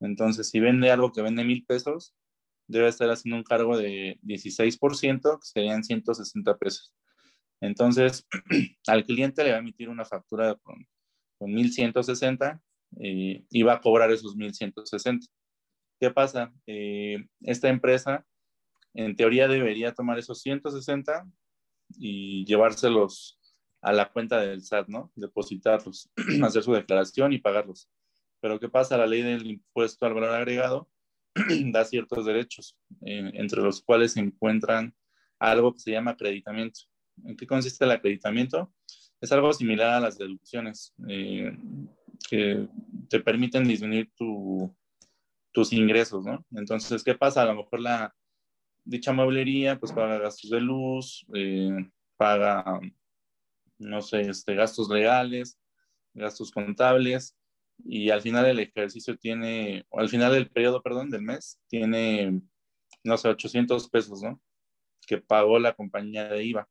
Entonces, 0.00 0.48
si 0.48 0.60
vende 0.60 0.90
algo 0.90 1.12
que 1.12 1.22
vende 1.22 1.44
mil 1.44 1.64
pesos, 1.66 2.14
debe 2.68 2.88
estar 2.88 3.10
haciendo 3.10 3.36
un 3.36 3.42
cargo 3.42 3.76
de 3.76 4.20
16%, 4.22 5.38
que 5.40 5.46
serían 5.46 5.82
160 5.82 6.56
pesos. 6.58 6.94
Entonces, 7.60 8.26
al 8.86 9.04
cliente 9.04 9.42
le 9.42 9.50
va 9.50 9.56
a 9.56 9.60
emitir 9.60 9.88
una 9.88 10.04
factura 10.04 10.54
con, 10.62 10.86
con 11.38 11.52
1160 11.52 12.60
eh, 13.00 13.44
y 13.50 13.62
va 13.62 13.74
a 13.74 13.80
cobrar 13.80 14.12
esos 14.12 14.36
1160. 14.36 15.26
¿Qué 15.98 16.10
pasa? 16.10 16.52
Eh, 16.66 17.26
esta 17.40 17.68
empresa, 17.68 18.24
en 18.94 19.16
teoría, 19.16 19.48
debería 19.48 19.94
tomar 19.94 20.18
esos 20.18 20.40
160 20.42 21.26
y 21.98 22.44
llevárselos 22.44 23.40
a 23.80 23.92
la 23.92 24.10
cuenta 24.12 24.40
del 24.40 24.62
SAT, 24.62 24.88
¿no? 24.88 25.10
Depositarlos, 25.16 26.10
hacer 26.44 26.62
su 26.62 26.72
declaración 26.72 27.32
y 27.32 27.38
pagarlos. 27.38 27.88
Pero 28.40 28.60
¿qué 28.60 28.68
pasa? 28.68 28.96
La 28.96 29.06
ley 29.06 29.22
del 29.22 29.46
impuesto 29.46 30.06
al 30.06 30.14
valor 30.14 30.34
agregado 30.34 30.88
da 31.72 31.84
ciertos 31.84 32.26
derechos, 32.26 32.76
entre 33.00 33.62
los 33.62 33.82
cuales 33.82 34.12
se 34.12 34.20
encuentran 34.20 34.94
algo 35.38 35.72
que 35.72 35.80
se 35.80 35.92
llama 35.92 36.12
acreditamiento. 36.12 36.80
¿En 37.24 37.36
qué 37.36 37.46
consiste 37.46 37.84
el 37.84 37.90
acreditamiento? 37.90 38.72
Es 39.20 39.32
algo 39.32 39.52
similar 39.52 39.94
a 39.94 40.00
las 40.00 40.18
deducciones 40.18 40.94
eh, 41.08 41.56
que 42.28 42.68
te 43.08 43.20
permiten 43.20 43.66
disminuir 43.66 44.10
tu, 44.16 44.74
tus 45.52 45.72
ingresos, 45.72 46.24
¿no? 46.24 46.44
Entonces, 46.52 47.02
¿qué 47.02 47.14
pasa? 47.14 47.42
A 47.42 47.46
lo 47.46 47.56
mejor 47.56 47.80
la 47.80 48.14
dicha 48.84 49.12
mueblería 49.12 49.78
pues 49.78 49.92
paga 49.92 50.18
gastos 50.18 50.50
de 50.50 50.60
luz, 50.60 51.26
eh, 51.34 51.90
paga, 52.16 52.80
no 53.78 54.00
sé, 54.00 54.22
este, 54.22 54.54
gastos 54.54 54.88
legales, 54.88 55.58
gastos 56.14 56.50
contables, 56.50 57.36
y 57.84 58.10
al 58.10 58.22
final 58.22 58.44
del 58.44 58.60
ejercicio 58.60 59.16
tiene, 59.16 59.86
o 59.90 60.00
al 60.00 60.08
final 60.08 60.32
del 60.32 60.50
periodo, 60.50 60.82
perdón, 60.82 61.10
del 61.10 61.22
mes, 61.22 61.60
tiene, 61.68 62.40
no 63.04 63.16
sé, 63.16 63.28
800 63.28 63.88
pesos, 63.88 64.22
¿no? 64.22 64.40
Que 65.06 65.18
pagó 65.18 65.58
la 65.58 65.74
compañía 65.74 66.28
de 66.28 66.44
IVA. 66.44 66.68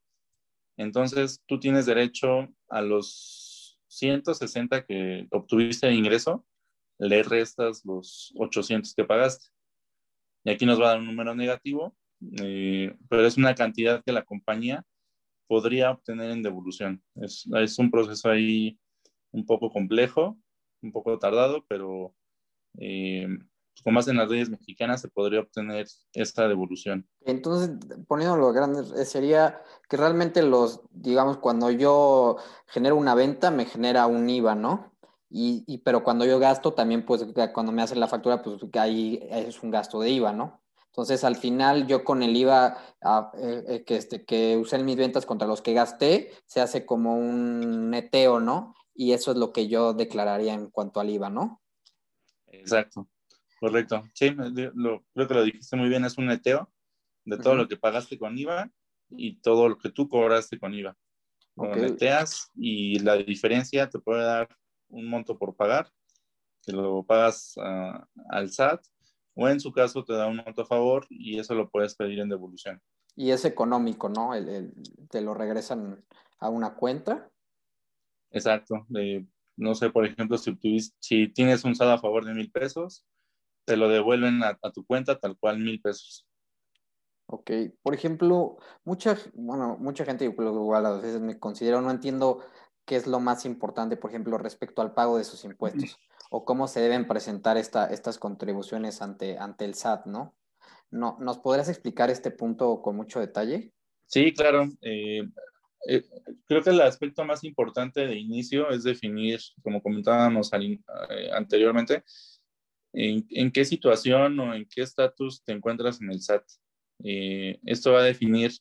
Entonces, 0.78 1.42
tú 1.48 1.60
tienes 1.60 1.86
derecho 1.86 2.48
a 2.70 2.82
los 2.82 3.80
160 3.88 4.86
que 4.86 5.28
obtuviste 5.32 5.88
de 5.88 5.96
ingreso, 5.96 6.46
le 7.00 7.24
restas 7.24 7.84
los 7.86 8.34
800 8.38 8.94
que 8.94 9.04
pagaste. 9.04 9.48
Y 10.44 10.52
aquí 10.52 10.66
nos 10.66 10.80
va 10.80 10.86
a 10.86 10.90
dar 10.90 11.00
un 11.00 11.08
número 11.08 11.36
negativo, 11.36 11.96
eh, 12.42 12.96
pero 13.10 13.26
es 13.26 13.38
una 13.38 13.56
cantidad 13.56 14.04
que 14.04 14.12
la 14.12 14.24
compañía 14.24 14.86
podría 15.48 15.92
obtener 15.92 16.32
en 16.32 16.44
devolución. 16.44 17.04
Es, 17.16 17.48
es 17.56 17.80
un 17.80 17.90
proceso 17.90 18.30
ahí 18.30 18.78
un 19.32 19.46
poco 19.46 19.70
complejo, 19.70 20.38
un 20.82 20.92
poco 20.92 21.18
tardado, 21.20 21.64
pero 21.68 22.14
eh, 22.80 23.28
como 23.84 23.96
más 23.96 24.08
en 24.08 24.18
las 24.18 24.30
leyes 24.30 24.50
mexicanas 24.50 25.02
se 25.02 25.10
podría 25.10 25.42
obtener 25.42 25.88
esta 26.14 26.48
devolución. 26.48 27.08
Entonces, 27.26 27.72
poniéndolo 28.08 28.52
grande, 28.52 28.84
eh, 29.00 29.06
sería 29.06 29.62
que 29.90 29.98
realmente 29.98 30.42
los, 30.44 30.82
digamos, 30.92 31.38
cuando 31.38 31.72
yo 31.72 32.38
genero 32.68 32.96
una 32.96 33.16
venta, 33.16 33.52
me 33.52 33.66
genera 33.66 34.08
un 34.08 34.30
IVA, 34.30 34.56
¿no? 34.56 34.94
Y, 35.30 35.80
pero 35.80 36.04
cuando 36.04 36.26
yo 36.26 36.40
gasto, 36.40 36.74
también 36.74 37.06
pues 37.06 37.26
cuando 37.54 37.74
me 37.74 37.82
hacen 37.82 38.00
la 38.00 38.08
factura, 38.08 38.42
pues 38.42 38.62
ahí 38.80 39.20
es 39.30 39.62
un 39.62 39.72
gasto 39.72 40.00
de 40.00 40.10
IVA, 40.10 40.32
¿no? 40.32 40.62
Entonces, 40.88 41.24
al 41.26 41.36
final, 41.36 41.86
yo 41.86 42.04
con 42.04 42.24
el 42.24 42.36
IVA 42.36 42.78
ah, 43.04 43.32
eh, 43.38 43.84
que, 43.86 43.98
este, 43.98 44.26
que 44.26 44.58
usé 44.58 44.78
en 44.78 44.86
mis 44.86 44.96
ventas 44.96 45.26
contra 45.26 45.48
los 45.48 45.62
que 45.62 45.74
gasté, 45.74 46.32
se 46.46 46.62
hace 46.62 46.86
como 46.86 47.16
un 47.18 47.92
neteo, 47.92 48.40
¿no? 48.40 48.74
Y 49.00 49.14
eso 49.14 49.32
es 49.32 49.38
lo 49.38 49.54
que 49.54 49.68
yo 49.68 49.94
declararía 49.94 50.56
en 50.56 50.72
cuanto 50.72 51.00
al 51.00 51.12
IVA, 51.12 51.30
¿no? 51.30 51.62
Exacto, 52.48 53.08
correcto. 53.60 54.04
Sí, 54.16 54.36
lo, 54.74 55.04
creo 55.14 55.28
que 55.28 55.34
lo 55.36 55.44
dijiste 55.44 55.78
muy 55.78 55.88
bien, 55.88 56.04
es 56.04 56.18
un 56.18 56.26
neteo 56.26 56.68
de 57.24 57.38
todo 57.38 57.54
lo 57.54 57.68
que 57.68 57.78
pagaste 57.78 58.18
con 58.18 58.36
IVA 58.36 58.72
y 59.10 59.40
todo 59.42 59.70
lo 59.70 59.78
que 59.78 59.92
tú 59.92 60.10
cobraste 60.10 60.58
con 60.58 60.74
IVA. 60.74 60.98
Lo 61.56 61.76
neteas 61.76 62.50
y 62.56 62.98
la 63.00 63.16
diferencia 63.18 63.88
te 63.88 64.00
puede 64.00 64.24
dar 64.24 64.50
un 64.90 65.08
monto 65.08 65.38
por 65.38 65.56
pagar, 65.56 65.92
que 66.64 66.72
lo 66.72 67.04
pagas 67.04 67.54
ah, 67.58 68.08
al 68.30 68.50
SAT, 68.52 68.84
o 69.36 69.48
en 69.48 69.60
su 69.60 69.72
caso 69.72 70.04
te 70.04 70.14
da 70.14 70.26
un 70.26 70.38
monto 70.38 70.64
a 70.64 70.66
favor 70.66 71.06
y 71.10 71.40
eso 71.40 71.54
lo 71.54 71.70
puedes 71.70 71.96
pedir 71.96 72.20
en 72.20 72.30
devolución. 72.30 72.82
Y 73.16 73.30
es 73.30 73.46
económico, 73.46 74.10
¿no? 74.10 74.34
El, 74.34 74.74
te 75.10 75.22
lo 75.22 75.36
regresan 75.36 76.04
a 76.40 76.50
una 76.50 76.76
cuenta. 76.76 77.30
Exacto. 78.32 78.86
no 79.56 79.76
sé, 79.76 79.90
por 79.90 80.06
ejemplo, 80.06 80.38
si, 80.38 80.58
si 81.00 81.28
tienes 81.30 81.64
un 81.64 81.76
SAT 81.76 81.90
a 81.90 81.98
favor 81.98 82.26
de 82.26 82.34
mil 82.34 82.52
pesos, 82.52 83.06
te 83.66 83.76
lo 83.76 83.90
devuelven 83.90 84.42
a, 84.44 84.58
tu 84.72 84.86
cuenta 84.86 85.20
tal 85.20 85.38
cual 85.38 85.60
mil 85.60 85.82
pesos. 85.82 86.26
Ok, 87.26 87.52
por 87.84 87.94
ejemplo, 87.94 88.58
mucha, 88.86 89.18
bueno, 89.34 89.78
mucha 89.80 90.06
gente 90.06 90.24
igual 90.24 90.86
a 90.86 90.94
veces 90.94 91.20
me 91.20 91.38
considero, 91.38 91.82
no 91.82 91.92
entiendo 91.92 92.46
qué 92.86 92.96
es 92.96 93.06
lo 93.06 93.20
más 93.20 93.46
importante, 93.46 93.98
por 93.98 94.12
ejemplo, 94.12 94.38
respecto 94.38 94.82
al 94.82 94.94
pago 94.94 95.18
de 95.18 95.26
sus 95.26 95.44
impuestos 95.44 95.98
o 96.32 96.46
cómo 96.46 96.70
se 96.70 96.80
deben 96.80 97.06
presentar 97.06 97.58
esta, 97.58 97.88
estas 97.88 98.18
contribuciones 98.18 99.02
ante, 99.02 99.38
ante 99.38 99.66
el 99.66 99.74
SAT, 99.74 100.06
¿no? 100.06 100.38
¿no? 100.90 101.18
¿Nos 101.20 101.40
podrías 101.40 101.68
explicar 101.68 102.10
este 102.10 102.32
punto 102.32 102.82
con 102.82 102.96
mucho 102.96 103.20
detalle? 103.20 103.74
Sí, 104.06 104.34
claro. 104.34 104.70
Eh, 104.82 105.28
eh, 105.88 106.06
creo 106.46 106.62
que 106.62 106.70
el 106.72 106.82
aspecto 106.82 107.24
más 107.26 107.44
importante 107.44 108.06
de 108.06 108.18
inicio 108.18 108.70
es 108.70 108.84
definir, 108.84 109.40
como 109.64 109.82
comentábamos 109.82 110.52
eh, 110.54 111.30
anteriormente, 111.34 112.04
en, 112.94 113.26
en, 113.30 113.52
qué 113.52 113.66
situación 113.66 114.40
o 114.40 114.54
en 114.54 114.68
qué 114.68 114.82
estatus 114.82 115.44
te 115.44 115.54
encuentras 115.54 116.02
en 116.02 116.12
el 116.12 116.22
SAT. 116.22 116.44
esto 117.00 117.92
va 117.94 118.00
a 118.00 118.04
definir 118.04 118.52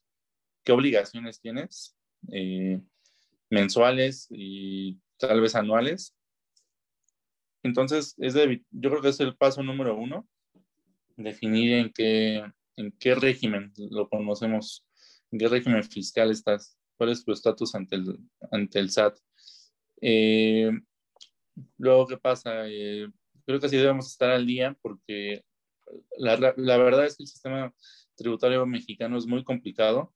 qué 0.64 0.72
obligaciones 0.72 1.40
tienes 1.40 1.96
mensuales 3.50 4.26
y 4.30 4.98
tal 5.18 5.40
vez 5.40 5.54
anuales. 5.54 6.14
Entonces, 7.62 8.14
es 8.18 8.34
yo 8.34 8.90
creo 8.90 9.02
que 9.02 9.08
es 9.08 9.20
el 9.20 9.36
paso 9.36 9.62
número 9.62 9.96
uno, 9.96 10.28
definir 11.16 11.72
en 11.74 11.92
qué, 11.92 12.44
en 12.76 12.92
qué 12.92 13.14
régimen 13.14 13.72
lo 13.90 14.08
conocemos, 14.08 14.86
en 15.30 15.38
qué 15.38 15.48
régimen 15.48 15.82
fiscal 15.82 16.30
estás, 16.30 16.78
cuál 16.96 17.10
es 17.10 17.24
tu 17.24 17.32
estatus 17.32 17.74
ante 17.74 17.96
el, 17.96 18.18
ante 18.50 18.78
el 18.78 18.90
SAT. 18.90 19.18
Eh, 20.00 20.70
luego, 21.78 22.06
¿qué 22.06 22.16
pasa? 22.16 22.68
Eh, 22.68 23.08
creo 23.44 23.60
que 23.60 23.68
sí 23.68 23.76
debemos 23.76 24.06
estar 24.06 24.30
al 24.30 24.46
día 24.46 24.76
porque 24.82 25.44
la, 26.18 26.54
la, 26.56 26.76
verdad 26.78 27.06
es 27.06 27.16
que 27.16 27.22
el 27.22 27.28
sistema 27.28 27.74
tributario 28.16 28.66
mexicano 28.66 29.18
es 29.18 29.26
muy 29.26 29.44
complicado. 29.44 30.12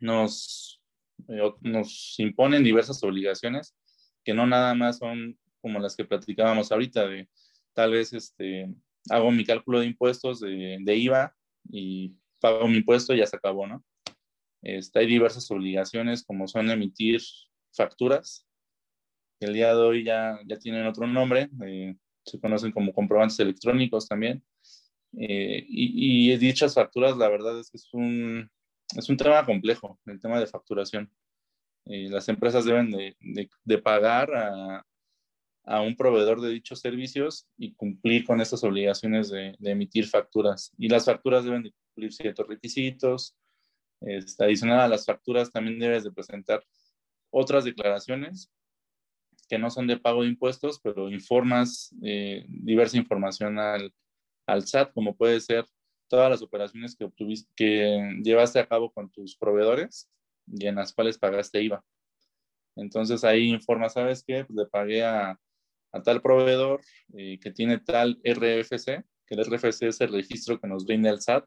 Nos, 0.00 0.80
eh, 1.28 1.52
nos 1.62 2.18
imponen 2.18 2.62
diversas 2.62 3.02
obligaciones 3.02 3.74
que 4.24 4.34
no 4.34 4.46
nada 4.46 4.74
más 4.74 4.98
son 4.98 5.38
como 5.60 5.78
las 5.78 5.96
que 5.96 6.04
platicábamos 6.04 6.70
ahorita, 6.70 7.06
de 7.06 7.28
tal 7.72 7.92
vez 7.92 8.12
este, 8.12 8.74
hago 9.10 9.30
mi 9.30 9.44
cálculo 9.44 9.80
de 9.80 9.86
impuestos 9.86 10.40
de, 10.40 10.78
de 10.80 10.96
IVA 10.96 11.34
y 11.70 12.14
pago 12.40 12.68
mi 12.68 12.78
impuesto 12.78 13.14
y 13.14 13.18
ya 13.18 13.26
se 13.26 13.36
acabó, 13.36 13.66
¿no? 13.66 13.84
Este, 14.62 14.98
hay 15.00 15.06
diversas 15.06 15.50
obligaciones 15.50 16.24
como 16.24 16.48
son 16.48 16.70
emitir 16.70 17.20
facturas, 17.72 18.46
que 19.38 19.46
el 19.46 19.54
día 19.54 19.74
de 19.74 19.80
hoy 19.80 20.04
ya, 20.04 20.38
ya 20.46 20.58
tienen 20.58 20.86
otro 20.86 21.06
nombre, 21.06 21.50
eh, 21.64 21.94
se 22.24 22.40
conocen 22.40 22.72
como 22.72 22.92
comprobantes 22.92 23.38
electrónicos 23.38 24.08
también. 24.08 24.42
Eh, 25.18 25.64
y, 25.68 26.32
y, 26.32 26.36
dichas 26.36 26.74
facturas, 26.74 27.16
la 27.16 27.28
verdad 27.28 27.58
es 27.58 27.70
que 27.70 27.76
es 27.78 27.88
un, 27.92 28.50
es 28.96 29.08
un 29.08 29.16
tema 29.16 29.44
complejo, 29.44 29.98
el 30.06 30.20
tema 30.20 30.38
de 30.40 30.46
facturación. 30.46 31.10
Eh, 31.86 32.08
las 32.10 32.28
empresas 32.28 32.64
deben 32.64 32.90
de, 32.90 33.16
de, 33.64 33.78
pagar 33.78 34.34
a, 34.34 34.84
a, 35.64 35.80
un 35.80 35.96
proveedor 35.96 36.40
de 36.40 36.50
dichos 36.50 36.80
servicios 36.80 37.46
y 37.56 37.74
cumplir 37.74 38.24
con 38.24 38.40
estas 38.40 38.64
obligaciones 38.64 39.30
de, 39.30 39.56
emitir 39.60 40.06
facturas. 40.06 40.72
Y 40.76 40.88
las 40.88 41.04
facturas 41.04 41.44
deben 41.44 41.62
de 41.62 41.72
cumplir 41.72 42.12
ciertos 42.12 42.46
requisitos. 42.48 43.36
Este, 44.00 44.44
adicional 44.44 44.80
a 44.80 44.88
las 44.88 45.06
facturas, 45.06 45.50
también 45.50 45.78
debes 45.78 46.04
de 46.04 46.12
presentar 46.12 46.64
otras 47.30 47.64
declaraciones 47.64 48.50
que 49.48 49.58
no 49.58 49.70
son 49.70 49.86
de 49.86 49.96
pago 49.96 50.22
de 50.22 50.28
impuestos, 50.28 50.80
pero 50.82 51.10
informas 51.10 51.94
eh, 52.02 52.44
diversa 52.48 52.96
información 52.96 53.58
al, 53.58 53.92
al 54.46 54.66
SAT, 54.66 54.92
como 54.92 55.16
puede 55.16 55.40
ser 55.40 55.66
todas 56.08 56.30
las 56.30 56.42
operaciones 56.42 56.96
que 57.56 58.20
llevaste 58.22 58.58
a 58.58 58.66
cabo 58.68 58.92
con 58.92 59.10
tus 59.10 59.36
proveedores 59.36 60.08
y 60.46 60.66
en 60.66 60.76
las 60.76 60.92
cuales 60.92 61.18
pagaste 61.18 61.62
IVA. 61.62 61.84
Entonces 62.76 63.24
ahí 63.24 63.48
informa, 63.48 63.88
¿sabes 63.88 64.22
qué? 64.26 64.44
Pues 64.44 64.56
le 64.56 64.66
pagué 64.66 65.04
a, 65.04 65.38
a 65.92 66.02
tal 66.02 66.20
proveedor 66.22 66.80
eh, 67.14 67.38
que 67.40 67.50
tiene 67.50 67.78
tal 67.78 68.20
RFC 68.24 69.04
que 69.26 69.34
el 69.34 69.44
RFC 69.44 69.82
es 69.88 70.00
el 70.00 70.12
registro 70.12 70.60
que 70.60 70.68
nos 70.68 70.86
brinda 70.86 71.10
el 71.10 71.20
SAT. 71.20 71.44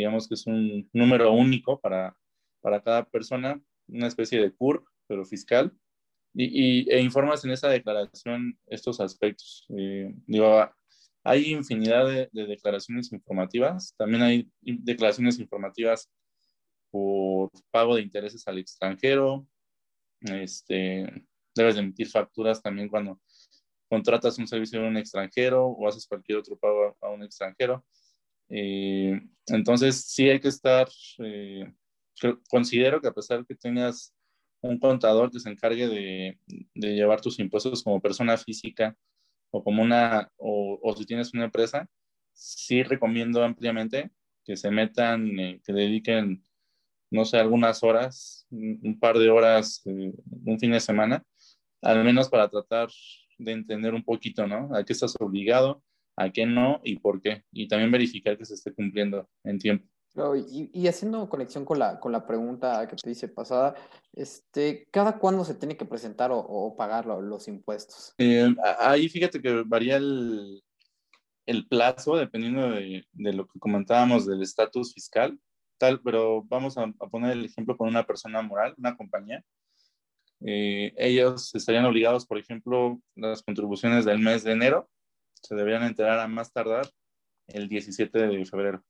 Digamos 0.00 0.28
que 0.28 0.34
es 0.34 0.46
un 0.46 0.88
número 0.92 1.32
único 1.32 1.78
para, 1.80 2.16
para 2.60 2.82
cada 2.82 3.04
persona, 3.04 3.60
una 3.88 4.06
especie 4.06 4.40
de 4.40 4.52
CUR, 4.52 4.84
pero 5.06 5.24
fiscal. 5.24 5.72
Y, 6.32 6.88
e 6.90 7.00
informas 7.00 7.44
en 7.44 7.50
esa 7.50 7.68
declaración 7.68 8.58
estos 8.66 9.00
aspectos. 9.00 9.66
Eh, 9.76 10.14
digo, 10.26 10.68
hay 11.24 11.52
infinidad 11.52 12.06
de, 12.06 12.28
declaraciones 12.32 13.12
informativas. 13.12 13.94
También 13.96 14.22
hay 14.22 14.50
declaraciones 14.60 15.38
informativas 15.38 16.10
por 16.90 17.50
pago 17.70 17.96
de 17.96 18.02
intereses 18.02 18.46
al 18.46 18.58
extranjero. 18.58 19.46
Este, 20.20 21.24
debes 21.54 21.74
de 21.74 21.80
emitir 21.80 22.08
facturas 22.08 22.62
también 22.62 22.88
cuando 22.88 23.20
contratas 23.88 24.38
un 24.38 24.46
servicio 24.46 24.80
de 24.80 24.88
un 24.88 24.96
extranjero 24.96 25.66
o 25.66 25.88
haces 25.88 26.06
cualquier 26.06 26.38
otro 26.38 26.56
pago 26.56 26.96
a, 27.00 27.10
un 27.10 27.22
extranjero. 27.24 27.84
Eh, 28.50 29.20
entonces, 29.46 30.04
sí 30.04 30.28
hay 30.28 30.40
que 30.40 30.48
estar, 30.48 30.88
eh, 31.18 31.72
considero 32.48 33.00
que 33.00 33.08
a 33.08 33.12
pesar 33.12 33.46
que 33.46 33.54
tengas 33.54 34.14
un 34.60 34.78
contador 34.78 35.30
que 35.30 35.40
se 35.40 35.50
encargue 35.50 35.88
de, 35.88 36.38
llevar 36.74 37.20
tus 37.20 37.38
impuestos 37.38 37.82
como 37.82 38.00
persona 38.00 38.36
física, 38.36 38.96
o 39.52 39.64
como 39.64 39.82
una, 39.82 40.30
o, 40.36 40.94
si 40.96 41.06
tienes 41.06 41.32
una 41.32 41.44
empresa, 41.44 41.88
sí 42.32 42.82
recomiendo 42.82 43.42
ampliamente 43.42 44.10
que 44.44 44.56
se 44.56 44.70
metan, 44.70 45.38
eh, 45.38 45.60
que 45.64 45.72
dediquen, 45.72 46.44
no 47.10 47.24
sé, 47.24 47.38
algunas 47.38 47.82
horas, 47.82 48.46
un, 48.50 48.98
par 49.00 49.18
de 49.18 49.30
horas, 49.30 49.82
un 49.84 50.58
fin 50.60 50.72
de 50.72 50.80
semana, 50.80 51.24
al 51.82 52.04
menos 52.04 52.28
para 52.28 52.48
tratar 52.48 52.88
de 53.38 53.52
entender 53.52 53.94
un 53.94 54.04
poquito, 54.04 54.46
¿no? 54.46 54.74
A 54.74 54.84
qué 54.84 54.92
estás 54.92 55.16
obligado, 55.18 55.82
a 56.16 56.30
qué 56.30 56.46
no 56.46 56.80
y 56.84 56.98
por 56.98 57.20
qué. 57.20 57.44
Y 57.52 57.68
también 57.68 57.90
verificar 57.90 58.36
que 58.36 58.44
se 58.44 58.54
esté 58.54 58.72
cumpliendo 58.72 59.28
en 59.44 59.58
tiempo 59.58 59.88
y, 60.48 60.86
haciendo 60.88 61.28
conexión 61.28 61.64
con 61.64 61.78
la, 61.78 62.00
con 62.00 62.12
la 62.12 62.26
pregunta 62.26 62.86
que 62.88 62.96
te 62.96 63.10
hice 63.10 63.28
pasada, 63.28 63.74
este, 64.12 64.88
¿cada 64.90 65.18
cuándo 65.18 65.44
se 65.44 65.54
tiene 65.54 65.76
que 65.76 65.84
presentar 65.84 66.30
o, 66.32 66.74
pagar 66.76 67.06
los 67.06 67.46
impuestos? 67.48 68.14
Eh, 68.18 68.54
ahí 68.80 69.08
fíjate 69.08 69.40
que 69.40 69.62
varía 69.64 69.96
el, 69.96 70.62
el 71.46 71.68
plazo 71.68 72.16
dependiendo 72.16 72.70
de, 72.70 73.04
de, 73.12 73.32
lo 73.32 73.46
que 73.46 73.58
comentábamos 73.60 74.26
del 74.26 74.42
estatus 74.42 74.92
fiscal, 74.94 75.38
tal, 75.78 76.00
pero 76.02 76.42
vamos 76.42 76.76
a, 76.76 76.88
poner 77.10 77.32
el 77.32 77.44
ejemplo 77.44 77.76
con 77.76 77.88
una 77.88 78.04
persona 78.04 78.42
moral, 78.42 78.74
una 78.78 78.96
compañía. 78.96 79.44
Eh, 80.40 80.92
ellos 80.96 81.54
estarían 81.54 81.84
obligados, 81.84 82.26
por 82.26 82.38
ejemplo, 82.38 83.00
las 83.14 83.42
contribuciones 83.42 84.04
del 84.04 84.18
mes 84.18 84.42
de 84.42 84.52
enero 84.52 84.88
se 85.42 85.54
deberían 85.54 85.82
enterar 85.82 86.18
a 86.20 86.28
más 86.28 86.52
tardar 86.52 86.88
el 87.48 87.68
17 87.68 88.18
de 88.18 88.44
febrero 88.44 88.84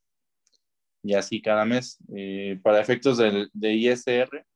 y 1.02 1.14
así 1.14 1.40
cada 1.40 1.64
mes. 1.64 1.98
Eh, 2.14 2.60
para 2.62 2.80
efectos 2.80 3.18
de, 3.18 3.48
de 3.52 3.74
ISR, 3.74 4.46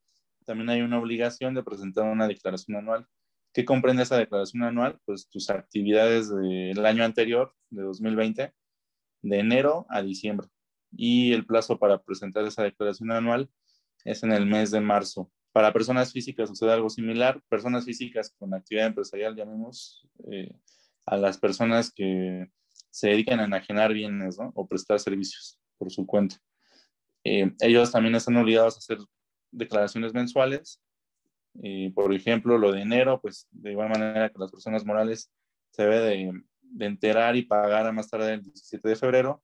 también 0.45 0.71
hay 0.71 0.83
una 0.83 0.99
obligación 0.99 1.55
de 1.55 1.63
presentar 1.63 2.05
una 2.05 2.29
declaración 2.29 2.77
anual. 2.77 3.07
¿Qué 3.53 3.65
comprende 3.65 4.03
esa 4.03 4.19
declaración 4.19 4.63
anual? 4.65 4.99
Pues 5.05 5.29
tus 5.29 5.49
actividades 5.51 6.29
del 6.29 6.85
año 6.85 7.05
anterior, 7.05 7.55
de 7.71 7.83
2020, 7.83 8.53
de 9.23 9.39
enero 9.39 9.87
a 9.89 10.03
diciembre. 10.03 10.49
Y 10.91 11.33
el 11.33 11.47
plazo 11.47 11.79
para 11.79 12.03
presentar 12.03 12.45
esa 12.45 12.63
declaración 12.63 13.13
anual 13.13 13.49
es 14.05 14.23
en 14.23 14.33
el 14.33 14.47
mes 14.47 14.71
de 14.71 14.81
marzo. 14.81 15.31
Para 15.53 15.73
personas 15.73 16.13
físicas 16.13 16.49
sucede 16.49 16.73
algo 16.73 16.91
similar. 16.91 17.41
Personas 17.49 17.85
físicas 17.85 18.35
con 18.39 18.53
actividad 18.55 18.89
empresarial, 18.89 19.37
llamemos 19.37 20.07
eh, 20.31 20.53
a 21.07 21.17
las 21.17 21.39
personas 21.39 21.93
que 21.93 22.49
se 22.91 23.09
dedican 23.09 23.41
a 23.41 23.45
enajenar 23.45 23.93
bienes 23.93 24.39
o 24.39 24.67
prestar 24.67 25.01
servicios 25.01 25.59
por 25.79 25.91
su 25.91 26.07
cuenta. 26.07 26.37
Eh, 27.25 27.53
ellos 27.61 27.91
también 27.91 28.15
están 28.15 28.37
obligados 28.37 28.77
a 28.77 28.79
hacer 28.79 28.99
declaraciones 29.51 30.13
mensuales. 30.13 30.81
Eh, 31.63 31.93
por 31.95 32.13
ejemplo, 32.13 32.59
lo 32.59 32.73
de 32.73 32.83
enero, 32.83 33.21
pues 33.21 33.49
de 33.51 33.73
igual 33.73 33.89
manera 33.89 34.29
que 34.29 34.39
las 34.39 34.51
personas 34.51 34.85
morales 34.85 35.33
se 35.71 35.83
debe 35.83 36.01
de, 36.01 36.33
de, 36.63 36.87
enterar 36.87 37.37
y 37.37 37.43
pagar 37.43 37.87
a 37.87 37.93
más 37.93 38.11
tarde 38.11 38.35
el 38.35 38.43
17 38.43 38.89
de 38.89 38.97
febrero. 38.97 39.43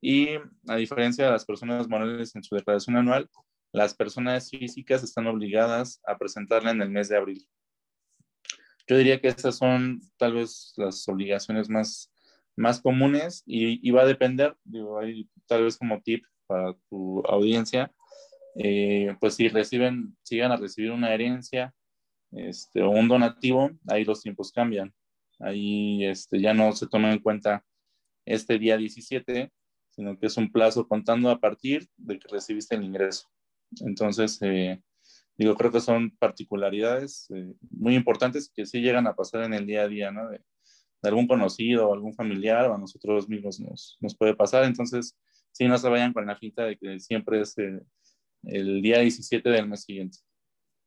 Y 0.00 0.28
a 0.68 0.76
diferencia 0.76 1.24
de 1.24 1.30
las 1.30 1.44
personas 1.44 1.88
morales 1.88 2.34
en 2.34 2.42
su 2.42 2.54
declaración 2.54 2.96
anual, 2.96 3.30
las 3.72 3.94
personas 3.94 4.50
físicas 4.50 5.02
están 5.02 5.26
obligadas 5.26 6.00
a 6.04 6.18
presentarla 6.18 6.72
en 6.72 6.82
el 6.82 6.90
mes 6.90 7.08
de 7.08 7.16
abril. 7.16 7.48
Yo 8.92 8.98
diría 8.98 9.20
que 9.22 9.28
esas 9.28 9.56
son 9.56 10.02
tal 10.18 10.34
vez 10.34 10.74
las 10.76 11.08
obligaciones 11.08 11.70
más 11.70 12.12
más 12.56 12.80
comunes 12.80 13.42
y, 13.46 13.90
va 13.90 14.02
a 14.02 14.06
depender, 14.06 14.54
digo, 14.64 14.98
ahí 14.98 15.26
tal 15.46 15.64
vez 15.64 15.78
como 15.78 16.02
tip 16.02 16.24
para 16.46 16.74
tu 16.90 17.20
audiencia, 17.26 17.90
eh, 18.56 19.16
pues 19.20 19.34
si 19.36 19.48
reciben, 19.48 20.14
sigan 20.22 20.52
a 20.52 20.56
recibir 20.56 20.90
una 20.90 21.14
herencia 21.14 21.74
este, 22.32 22.82
o 22.82 22.90
un 22.90 23.08
donativo, 23.08 23.70
ahí 23.88 24.04
los 24.04 24.22
tiempos 24.22 24.52
cambian. 24.52 24.92
Ahí 25.38 26.04
este, 26.04 26.40
ya 26.40 26.52
no 26.52 26.72
se 26.72 26.86
toma 26.86 27.10
en 27.12 27.20
cuenta 27.20 27.64
este 28.26 28.58
día 28.58 28.76
17, 28.76 29.50
sino 29.90 30.18
que 30.18 30.26
es 30.26 30.36
un 30.36 30.52
plazo 30.52 30.86
contando 30.86 31.30
a 31.30 31.40
partir 31.40 31.88
de 31.96 32.18
que 32.18 32.28
recibiste 32.28 32.76
el 32.76 32.84
ingreso. 32.84 33.28
Entonces, 33.80 34.38
eh, 34.42 34.82
digo, 35.42 35.56
creo 35.56 35.70
que 35.70 35.80
son 35.80 36.10
particularidades 36.18 37.30
eh, 37.30 37.52
muy 37.70 37.94
importantes 37.94 38.50
que 38.54 38.66
sí 38.66 38.80
llegan 38.80 39.06
a 39.06 39.14
pasar 39.14 39.44
en 39.44 39.54
el 39.54 39.66
día 39.66 39.82
a 39.82 39.88
día, 39.88 40.10
¿no? 40.10 40.28
de 41.02 41.08
algún 41.08 41.26
conocido 41.26 41.88
o 41.88 41.94
algún 41.94 42.14
familiar 42.14 42.70
o 42.70 42.74
a 42.74 42.78
nosotros 42.78 43.28
mismos 43.28 43.60
nos, 43.60 43.98
nos 44.00 44.16
puede 44.16 44.34
pasar. 44.34 44.64
Entonces, 44.64 45.16
sí, 45.50 45.66
no 45.66 45.76
se 45.76 45.88
vayan 45.88 46.12
con 46.12 46.26
la 46.26 46.36
finta 46.36 46.64
de 46.64 46.76
que 46.76 46.98
siempre 47.00 47.40
es 47.40 47.56
el, 47.58 48.82
día 48.82 49.00
17 49.00 49.48
del 49.48 49.68
mes 49.68 49.82
siguiente. 49.82 50.18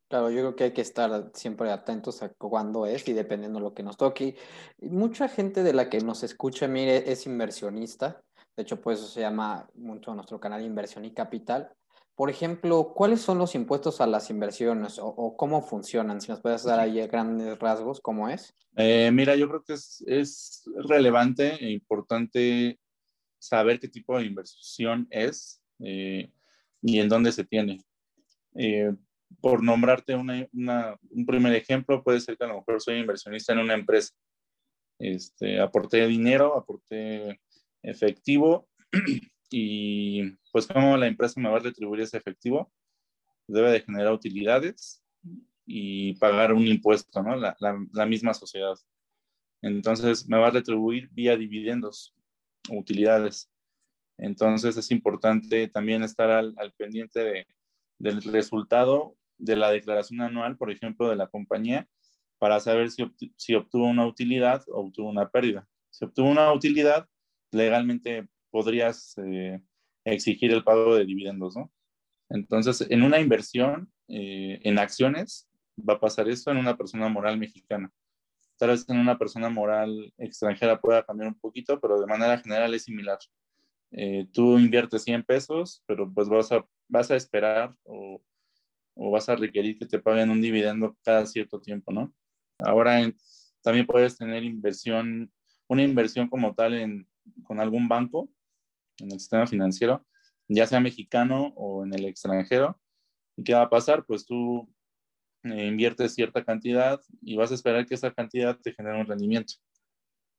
Claro, 0.08 0.30
yo 0.30 0.38
creo 0.38 0.56
que 0.56 0.64
hay 0.66 0.72
que 0.72 0.82
estar 0.82 1.32
siempre 1.34 1.72
atentos 1.72 2.22
a 2.22 2.30
cuándo 2.30 2.86
es 2.86 3.08
y 3.08 3.14
dependiendo 3.14 3.60
de 3.60 3.66
lo 3.66 3.74
que 3.74 3.84
nos 3.84 3.98
toque. 3.98 4.36
Y 4.78 4.90
mucha 4.90 5.28
gente 5.28 5.64
de 5.64 5.74
la 5.74 5.90
que 5.90 6.00
nos 6.00 6.24
escucha, 6.24 6.68
mire, 6.68 7.12
es 7.12 7.26
inversionista. 7.26 8.24
De 8.56 8.64
hecho, 8.64 8.80
pues 8.80 9.00
eso 9.00 9.08
se 9.08 9.22
llama 9.22 9.68
mucho 9.74 10.14
nuestro 10.14 10.40
canal 10.40 10.64
Inversión 10.64 11.06
y 11.06 11.14
Capital. 11.14 11.74
Por 12.16 12.30
ejemplo, 12.30 12.94
¿cuáles 12.96 13.20
son 13.20 13.38
los 13.38 13.56
impuestos 13.56 14.00
a 14.00 14.08
las 14.08 14.30
inversiones 14.30 15.00
o, 15.02 15.36
cómo 15.36 15.62
funcionan? 15.62 16.22
Si 16.22 16.32
nos 16.32 16.40
puedes 16.40 16.64
dar 16.64 16.80
ahí 16.80 17.06
grandes 17.08 17.60
rasgos, 17.60 18.00
¿cómo 18.00 18.30
es? 18.30 18.56
Eh, 18.78 19.12
mira, 19.12 19.36
yo 19.36 19.50
creo 19.50 19.64
que 19.64 19.74
es, 19.74 20.04
es, 20.08 20.64
relevante 20.88 21.56
e 21.56 21.72
importante 21.72 22.80
saber 23.38 23.80
qué 23.80 23.90
tipo 23.90 24.18
de 24.18 24.26
inversión 24.26 25.08
es 25.10 25.62
eh, 25.80 26.32
y 26.82 27.00
en 27.00 27.10
dónde 27.10 27.34
se 27.34 27.44
tiene. 27.44 27.84
Eh, 28.56 28.94
por 29.42 29.62
nombrarte 29.62 30.16
una, 30.16 30.48
una, 30.54 30.98
un 31.10 31.26
primer 31.26 31.54
ejemplo, 31.54 32.02
puede 32.02 32.22
ser 32.22 32.38
que 32.38 32.46
a 32.46 32.48
lo 32.48 32.58
mejor 32.60 32.82
soy 32.82 32.98
inversionista 32.98 33.52
en 33.52 33.60
una 33.60 33.74
empresa. 33.74 34.14
Este, 34.98 35.60
aporté 35.60 36.08
dinero, 36.08 36.58
aporté 36.58 37.42
efectivo 37.84 38.70
y 39.50 40.22
pues 40.56 40.68
cómo 40.68 40.96
la 40.96 41.08
empresa 41.08 41.38
me 41.42 41.50
va 41.50 41.58
a 41.58 41.60
retribuir 41.60 42.00
ese 42.00 42.16
efectivo, 42.16 42.72
debe 43.46 43.72
de 43.72 43.82
generar 43.82 44.14
utilidades 44.14 45.04
y 45.66 46.14
pagar 46.14 46.54
un 46.54 46.66
impuesto, 46.66 47.22
¿no? 47.22 47.36
La, 47.36 47.58
la, 47.60 48.06
misma 48.06 48.34
sociedad. 48.34 48.76
Entonces 49.62 50.30
me 50.30 50.38
va 50.38 50.48
a 50.48 50.52
retribuir 50.52 51.10
vía 51.12 51.36
dividendos, 51.36 52.16
utilidades. 52.70 53.52
Entonces 54.18 54.78
es 54.78 54.92
importante 54.92 55.68
también 55.68 56.04
estar 56.04 56.32
al, 56.32 56.54
al 56.56 56.72
pendiente 56.72 57.20
de, 57.20 57.48
del 58.00 58.22
resultado 58.22 59.18
de 59.38 59.58
la 59.58 59.72
declaración 59.72 60.22
anual, 60.22 60.56
por 60.56 60.72
ejemplo, 60.72 61.10
de 61.10 61.18
la 61.18 61.28
compañía, 61.28 61.86
para 62.38 62.62
saber 62.62 62.92
si, 62.92 63.04
si 63.36 63.56
obtuvo 63.56 63.88
una 63.88 64.08
utilidad 64.08 64.64
o 64.70 64.86
obtuvo 64.86 65.10
una 65.10 65.28
pérdida. 65.28 65.68
Si 65.90 66.06
obtuvo 66.06 66.30
una 66.30 66.54
utilidad, 66.54 67.10
legalmente 67.52 68.30
podrías 68.52 69.18
eh, 69.18 69.60
exigir 70.06 70.52
el 70.52 70.64
pago 70.64 70.96
de 70.96 71.06
dividendos, 71.06 71.56
¿no? 71.56 71.72
Entonces, 72.30 72.86
en 72.90 73.04
una 73.04 73.20
inversión 73.20 73.92
eh, 74.08 74.60
en 74.64 74.80
acciones 74.80 75.48
va 75.78 75.94
a 75.94 76.00
pasar 76.00 76.30
eso 76.30 76.52
en 76.52 76.58
una 76.58 76.78
persona 76.78 77.10
moral 77.10 77.38
mexicana. 77.38 77.92
Tal 78.58 78.70
vez 78.70 78.88
en 78.88 78.98
una 78.98 79.18
persona 79.18 79.50
moral 79.50 80.14
extranjera 80.18 80.80
pueda 80.80 81.04
cambiar 81.04 81.30
un 81.30 81.40
poquito, 81.40 81.80
pero 81.80 82.00
de 82.00 82.08
manera 82.08 82.38
general 82.38 82.74
es 82.74 82.84
similar. 82.84 83.20
Eh, 83.92 84.28
tú 84.32 84.58
inviertes 84.58 85.04
100 85.04 85.24
pesos, 85.24 85.84
pero 85.86 86.12
pues 86.12 86.30
vas 86.30 86.52
a, 86.52 86.66
vas 86.88 87.12
a 87.12 87.16
esperar 87.16 87.76
o, 87.84 88.22
o, 88.94 89.12
vas 89.12 89.28
a 89.30 89.36
requerir 89.36 89.78
que 89.78 89.86
te 89.86 90.00
paguen 90.00 90.30
un 90.30 90.42
dividendo 90.42 90.98
cada 91.04 91.26
cierto 91.26 91.60
tiempo, 91.60 91.92
¿no? 91.92 92.14
Ahora 92.60 93.02
también 93.62 93.86
puedes 93.86 94.18
tener 94.18 94.44
inversión, 94.44 95.32
una 95.68 95.84
inversión 95.84 96.30
como 96.30 96.54
tal 96.54 96.74
en, 96.76 97.08
con 97.44 97.60
algún 97.60 97.88
banco 97.88 98.30
en 99.00 99.12
el 99.12 99.20
sistema 99.20 99.48
financiero, 99.48 100.06
ya 100.48 100.68
sea 100.68 100.80
mexicano 100.80 101.54
o 101.56 101.84
en 101.84 101.94
el 101.94 102.06
extranjero. 102.06 102.80
¿Y 103.38 103.44
qué 103.44 103.54
va 103.54 103.64
a 103.64 103.70
pasar? 103.70 104.06
Pues 104.06 104.26
tú 104.26 104.70
eh, 105.44 105.68
inviertes 105.68 106.14
cierta 106.14 106.44
cantidad 106.44 107.00
y 107.22 107.36
vas 107.36 107.52
a 107.52 107.56
esperar 107.56 107.86
que 107.86 107.96
esa 107.96 108.12
cantidad 108.12 108.58
te 108.60 108.74
genere 108.74 109.00
un 109.00 109.08
rendimiento. 109.08 109.54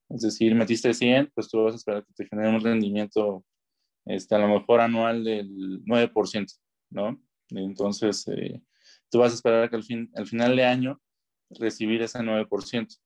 Es 0.08 0.22
decir, 0.22 0.54
metiste 0.54 0.94
100, 0.94 1.32
pues 1.34 1.48
tú 1.48 1.64
vas 1.64 1.74
a 1.74 1.76
esperar 1.76 2.04
que 2.04 2.12
te 2.14 2.26
genere 2.26 2.50
un 2.50 2.60
rendimiento 2.60 3.44
este, 4.04 4.34
a 4.36 4.38
lo 4.38 4.48
mejor 4.48 4.80
anual 4.80 5.24
del 5.24 5.84
9%, 5.84 6.46
¿no? 6.90 7.20
Entonces, 7.50 8.26
eh, 8.28 8.62
tú 9.10 9.18
vas 9.18 9.32
a 9.32 9.34
esperar 9.34 9.68
que 9.68 9.76
al, 9.76 9.84
fin, 9.84 10.10
al 10.14 10.26
final 10.26 10.56
de 10.56 10.64
año 10.64 11.00
recibir 11.50 12.02
ese 12.02 12.20
9%. 12.20 12.98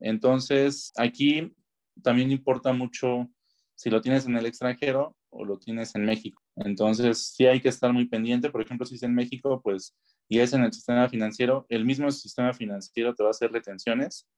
Entonces, 0.00 0.92
aquí 0.96 1.54
también 2.02 2.32
importa 2.32 2.72
mucho 2.72 3.30
si 3.76 3.90
lo 3.90 4.00
tienes 4.00 4.26
en 4.26 4.36
el 4.36 4.46
extranjero 4.46 5.16
o 5.30 5.44
lo 5.44 5.58
tienes 5.58 5.94
en 5.94 6.04
México. 6.04 6.42
Entonces, 6.56 7.34
sí 7.34 7.46
hay 7.46 7.60
que 7.60 7.68
estar 7.68 7.92
muy 7.92 8.06
pendiente. 8.06 8.50
Por 8.50 8.62
ejemplo, 8.62 8.86
si 8.86 8.94
es 8.96 9.02
en 9.02 9.14
México, 9.14 9.60
pues, 9.62 9.96
y 10.28 10.38
es 10.38 10.52
en 10.52 10.64
el 10.64 10.72
sistema 10.72 11.08
financiero, 11.08 11.66
el 11.68 11.84
mismo 11.84 12.10
sistema 12.10 12.52
financiero 12.52 13.14
te 13.14 13.22
va 13.22 13.30
a 13.30 13.32
hacer 13.32 13.52
retenciones 13.52 14.28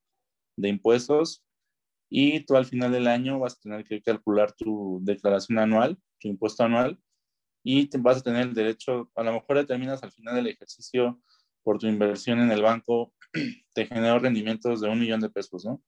de 0.56 0.68
impuestos 0.68 1.44
y 2.08 2.40
tú 2.40 2.56
al 2.56 2.66
final 2.66 2.92
del 2.92 3.06
año 3.08 3.38
vas 3.38 3.54
a 3.54 3.60
tener 3.60 3.84
que 3.84 4.00
calcular 4.02 4.52
tu 4.52 5.00
declaración 5.02 5.58
anual, 5.58 5.98
tu 6.20 6.28
impuesto 6.28 6.64
anual, 6.64 6.98
y 7.62 7.88
te 7.88 7.98
vas 7.98 8.18
a 8.18 8.22
tener 8.22 8.42
el 8.42 8.54
derecho, 8.54 9.10
a 9.16 9.24
lo 9.24 9.32
mejor 9.32 9.56
determinas 9.56 10.02
al 10.02 10.12
final 10.12 10.36
del 10.36 10.46
ejercicio 10.46 11.20
por 11.64 11.78
tu 11.78 11.88
inversión 11.88 12.38
en 12.40 12.52
el 12.52 12.62
banco, 12.62 13.12
te 13.74 13.86
generó 13.86 14.20
rendimientos 14.20 14.80
de 14.80 14.88
un 14.88 15.00
millón 15.00 15.20
de 15.20 15.30
pesos, 15.30 15.64
¿no? 15.64 15.82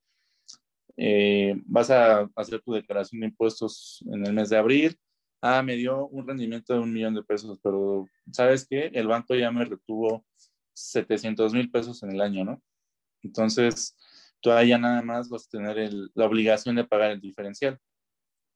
Eh, 1.01 1.55
vas 1.65 1.89
a 1.91 2.29
hacer 2.35 2.61
tu 2.61 2.73
declaración 2.73 3.21
de 3.21 3.27
impuestos 3.27 4.03
en 4.11 4.25
el 4.25 4.33
mes 4.33 4.49
de 4.49 4.57
abril. 4.57 4.99
Ah, 5.41 5.63
me 5.63 5.77
dio 5.77 6.07
un 6.07 6.27
rendimiento 6.27 6.73
de 6.73 6.79
un 6.79 6.91
millón 6.91 7.15
de 7.15 7.23
pesos, 7.23 7.57
pero 7.63 8.05
¿sabes 8.33 8.67
qué? 8.69 8.91
El 8.93 9.07
banco 9.07 9.33
ya 9.33 9.49
me 9.49 9.63
retuvo 9.63 10.25
700 10.73 11.53
mil 11.53 11.71
pesos 11.71 12.03
en 12.03 12.11
el 12.11 12.19
año, 12.19 12.43
¿no? 12.43 12.61
Entonces, 13.23 13.95
todavía 14.41 14.77
nada 14.77 15.01
más 15.01 15.29
vas 15.29 15.47
a 15.47 15.57
tener 15.57 15.89
la 16.15 16.25
obligación 16.25 16.75
de 16.75 16.83
pagar 16.83 17.11
el 17.11 17.21
diferencial. 17.21 17.79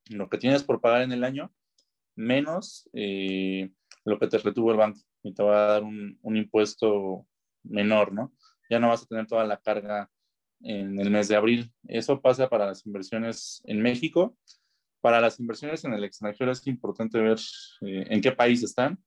Lo 0.09 0.27
que 0.27 0.37
tienes 0.37 0.63
por 0.63 0.81
pagar 0.81 1.03
en 1.03 1.13
el 1.13 1.23
año, 1.23 1.49
menos 2.13 2.89
eh, 2.91 3.71
lo 4.03 4.19
que 4.19 4.27
te 4.27 4.37
retuvo 4.39 4.71
el 4.71 4.77
banco 4.77 4.99
y 5.23 5.33
te 5.33 5.43
va 5.43 5.63
a 5.63 5.67
dar 5.75 5.83
un 5.83 6.35
impuesto 6.37 7.25
menor, 7.63 8.11
¿no? 8.11 8.33
Ya 8.69 8.81
no 8.81 8.89
vas 8.89 9.03
a 9.03 9.05
tener 9.05 9.27
toda 9.27 9.45
la 9.45 9.61
carga 9.61 10.11
en 10.63 10.99
el 10.99 11.11
mes 11.11 11.27
de 11.27 11.35
abril. 11.35 11.71
Eso 11.87 12.21
pasa 12.21 12.49
para 12.49 12.67
las 12.67 12.85
inversiones 12.85 13.61
en 13.65 13.81
México. 13.81 14.37
Para 15.01 15.19
las 15.19 15.39
inversiones 15.39 15.83
en 15.83 15.93
el 15.93 16.03
extranjero 16.03 16.51
es 16.51 16.65
importante 16.67 17.19
ver 17.19 17.37
eh, 17.81 18.05
en 18.09 18.21
qué 18.21 18.31
país 18.31 18.63
están, 18.63 18.97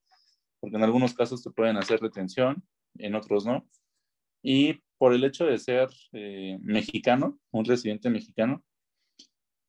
porque 0.61 0.77
en 0.77 0.85
algunos 0.85 1.15
casos 1.15 1.43
te 1.43 1.51
pueden 1.51 1.77
hacer 1.79 2.01
retención, 2.01 2.63
en 2.99 3.15
otros 3.15 3.47
no. 3.47 3.67
Y 4.43 4.81
por 4.99 5.15
el 5.15 5.25
hecho 5.25 5.47
de 5.47 5.59
ser 5.59 5.89
eh, 6.13 6.59
mexicano, 6.61 7.39
un 7.51 7.65
residente 7.65 8.11
mexicano, 8.11 8.63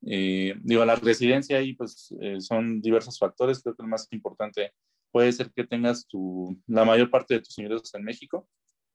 eh, 0.06 0.54
digo, 0.62 0.86
la 0.86 0.95
residencia 0.95 1.58
ahí 1.58 1.73
pues 1.73 2.13
son 2.39 2.82
diversos 2.82 3.17
factores, 3.17 3.62
creo 3.63 3.76
que 3.76 3.82
el 3.82 3.89
más 3.89 4.08
importante 4.12 4.73
puede 5.12 5.32
ser 5.32 5.52
que 5.52 5.65
tengas 5.65 6.06
tu, 6.08 6.62
la 6.67 6.86
mayor 6.86 7.10
parte 7.10 7.36
de 7.36 7.39
tus 7.39 7.58
ingresos 7.58 7.93
en 7.95 8.04
México 8.04 8.47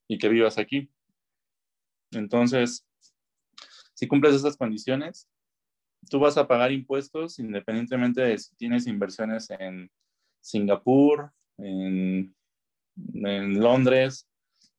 y 0.07 0.19
que 0.19 0.29
vivas 0.29 0.59
aquí. 0.59 0.91
Entonces, 2.13 2.87
si 3.95 4.07
cumples 4.09 4.35
esas 4.35 4.57
condiciones, 4.57 5.29
tú 6.11 6.19
vas 6.19 6.37
a 6.37 6.47
pagar 6.47 6.73
impuestos 6.73 7.39
independientemente 7.39 8.21
de 8.21 8.39
si 8.39 8.55
tienes 8.57 8.87
inversiones 8.87 9.49
en 9.51 9.91
Singapur, 10.41 11.33
en, 11.59 12.35
Londres, 12.95 14.29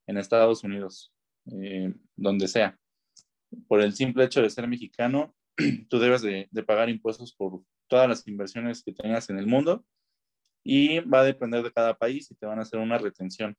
en 0.07 0.17
Estados 0.17 0.63
Unidos, 0.63 1.13
eh, 1.51 1.93
donde 2.15 2.47
sea. 2.47 2.77
Por 3.67 3.81
el 3.81 3.93
simple 3.93 4.25
hecho 4.25 4.41
de 4.41 4.49
ser 4.49 4.67
mexicano, 4.67 5.33
tú 5.89 5.99
debes 5.99 6.21
de, 6.21 6.49
pagar 6.67 6.89
impuestos 6.89 7.33
por 7.33 7.63
todas 7.87 8.07
las 8.09 8.27
inversiones 8.27 8.83
que 8.83 8.93
tengas 8.93 9.29
en 9.29 9.39
el 9.39 9.47
mundo 9.47 9.85
y 10.63 10.99
va 10.99 11.21
a 11.21 11.25
depender 11.25 11.63
de 11.63 11.71
cada 11.71 11.97
país 11.97 12.29
y 12.29 12.35
te 12.35 12.45
van 12.45 12.59
a 12.59 12.63
hacer 12.63 12.79
una 12.79 12.97
retención 12.97 13.55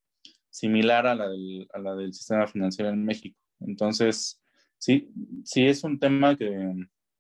similar 0.51 1.07
a 1.07 1.15
la 1.15 1.95
del 1.97 2.13
sistema 2.13 2.47
financiero 2.47 2.91
en 2.91 3.05
México. 3.05 3.39
Entonces, 3.61 4.43
sí, 4.79 5.11
sí 5.45 5.67
es 5.67 5.85
un 5.85 5.99
tema 5.99 6.37
que, 6.37 6.75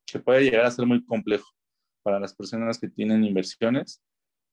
que 0.07 0.19
puede 0.19 0.43
llegar 0.43 0.67
a 0.67 0.71
ser 0.71 0.87
muy 0.87 1.05
complejo 1.05 1.49
para 2.03 2.21
las 2.21 2.35
personas 2.35 2.79
que 2.79 2.89
tienen 2.89 3.25
inversiones. 3.25 4.03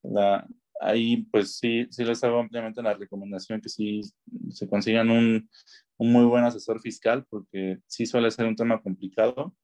La, 0.04 0.48
ahí, 0.80 1.24
pues 1.32 1.58
sí, 1.58 1.86
sí 1.91 2.04
les 2.04 2.24
hago 2.24 2.39
ampliamente 2.39 2.82
la 2.82 2.94
recomendación 2.94 3.62
que 3.62 3.70
sí 3.70 4.02
se 4.50 4.67
consigan 4.67 5.10
un, 5.10 5.50
un 5.98 6.12
muy 6.12 6.26
buen 6.26 6.44
asesor 6.44 6.82
fiscal, 6.82 7.26
porque 7.30 7.78
sí 7.86 8.06
suele 8.06 8.32
ser 8.32 8.48
un 8.48 8.56
tema 8.56 8.82
complicado. 8.82 9.56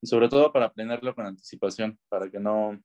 Y 0.00 0.06
sobre 0.06 0.28
todo 0.28 0.52
para 0.52 0.72
planearlo 0.72 1.14
con 1.14 1.26
anticipación, 1.26 1.98
para 2.08 2.30
que 2.30 2.38
no, 2.38 2.78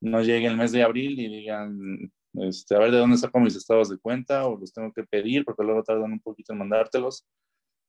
no 0.00 0.22
llegue 0.22 0.46
el 0.46 0.56
mes 0.56 0.70
de 0.72 0.82
abril 0.82 1.18
y 1.18 1.28
digan, 1.28 2.12
este, 2.34 2.76
a 2.76 2.78
ver 2.78 2.90
de 2.90 2.98
dónde 2.98 3.16
saco 3.16 3.40
mis 3.40 3.56
estados 3.56 3.88
de 3.88 3.98
cuenta 3.98 4.46
o 4.46 4.58
los 4.58 4.72
tengo 4.72 4.92
que 4.92 5.04
pedir 5.04 5.44
porque 5.44 5.64
luego 5.64 5.82
tardan 5.82 6.12
un 6.12 6.20
poquito 6.20 6.52
en 6.52 6.58
mandártelos. 6.58 7.26